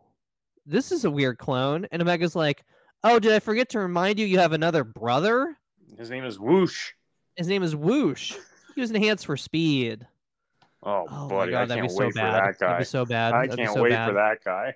this 0.66 0.92
is 0.92 1.04
a 1.04 1.10
weird 1.10 1.38
clone," 1.38 1.86
and 1.92 2.00
Omega's 2.02 2.34
like, 2.36 2.64
"Oh, 3.04 3.18
did 3.18 3.32
I 3.32 3.38
forget 3.40 3.68
to 3.70 3.78
remind 3.80 4.18
you? 4.18 4.26
You 4.26 4.38
have 4.38 4.52
another 4.52 4.84
brother. 4.84 5.56
His 5.96 6.10
name 6.10 6.24
is 6.24 6.38
Whoosh. 6.38 6.92
His 7.36 7.46
name 7.48 7.62
is 7.62 7.74
Whoosh. 7.76 8.34
He 8.74 8.80
was 8.80 8.90
enhanced 8.90 9.26
for 9.26 9.36
speed." 9.36 10.06
Oh, 10.82 11.06
Oh 11.10 11.28
buddy, 11.28 11.50
my 11.52 11.58
god, 11.58 11.62
I 11.62 11.66
that'd 11.66 11.82
can't 11.82 11.88
be 11.88 11.94
so 11.94 12.00
wait 12.04 12.12
for 12.12 12.18
bad. 12.20 12.32
that 12.34 12.40
That'd 12.58 12.60
guy. 12.60 12.78
be 12.78 12.84
so 12.84 13.04
bad. 13.04 13.34
I 13.34 13.46
That'd 13.48 13.58
can't 13.64 13.74
so 13.74 13.82
wait 13.82 13.90
bad. 13.90 14.08
for 14.08 14.14
that 14.14 14.44
guy. 14.44 14.74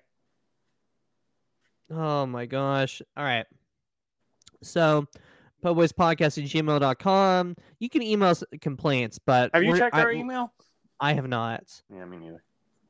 Oh 1.93 2.27
my 2.27 2.47
gosh. 2.47 3.03
All 3.17 3.25
right. 3.25 3.47
So, 4.63 5.07
podcast 5.63 6.39
at 6.39 6.49
gmail.com. 6.49 7.57
You 7.79 7.89
can 7.89 8.03
email 8.03 8.29
us 8.29 8.45
complaints, 8.61 9.19
but 9.19 9.51
Have 9.53 9.63
you 9.63 9.77
checked 9.77 9.95
I, 9.95 10.03
our 10.03 10.13
email? 10.13 10.53
I 11.01 11.13
have 11.13 11.29
not. 11.29 11.83
Yeah, 11.93 12.05
me 12.05 12.17
neither. 12.17 12.43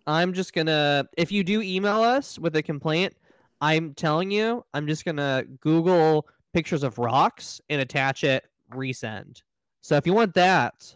I'm 0.07 0.32
just 0.32 0.53
gonna 0.53 1.07
if 1.16 1.30
you 1.32 1.44
do 1.44 1.62
email 1.62 2.03
us 2.03 2.38
with 2.38 2.57
a 2.57 2.62
complaint, 2.62 3.14
I'm 3.61 3.94
telling 3.94 4.30
you, 4.30 4.64
I'm 4.74 4.86
just 4.86 5.05
gonna 5.05 5.44
Google 5.61 6.28
pictures 6.53 6.82
of 6.82 6.98
rocks 6.98 7.61
and 7.70 7.80
attach 7.80 8.24
it, 8.24 8.44
resend. 8.72 9.42
So 9.80 9.96
if 9.96 10.07
you 10.07 10.12
want 10.12 10.34
that, 10.34 10.94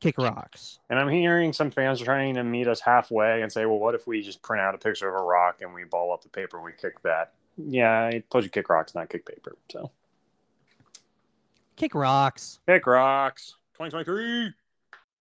kick 0.00 0.18
rocks. 0.18 0.78
And 0.90 0.98
I'm 0.98 1.08
hearing 1.08 1.52
some 1.52 1.70
fans 1.70 2.00
are 2.00 2.04
trying 2.04 2.34
to 2.34 2.44
meet 2.44 2.68
us 2.68 2.80
halfway 2.80 3.42
and 3.42 3.52
say, 3.52 3.66
well, 3.66 3.78
what 3.78 3.94
if 3.94 4.06
we 4.06 4.22
just 4.22 4.42
print 4.42 4.60
out 4.60 4.74
a 4.74 4.78
picture 4.78 5.08
of 5.08 5.14
a 5.20 5.24
rock 5.24 5.60
and 5.60 5.72
we 5.74 5.84
ball 5.84 6.12
up 6.12 6.22
the 6.22 6.28
paper 6.28 6.56
and 6.56 6.64
we 6.64 6.72
kick 6.72 7.00
that? 7.02 7.32
Yeah, 7.56 8.04
I 8.12 8.22
told 8.30 8.44
you 8.44 8.50
kick 8.50 8.68
rocks, 8.68 8.94
not 8.94 9.08
kick 9.08 9.26
paper. 9.26 9.56
So 9.70 9.90
Kick 11.76 11.94
rocks. 11.94 12.58
kick 12.66 12.86
rocks. 12.86 13.54
2023. 13.74 14.52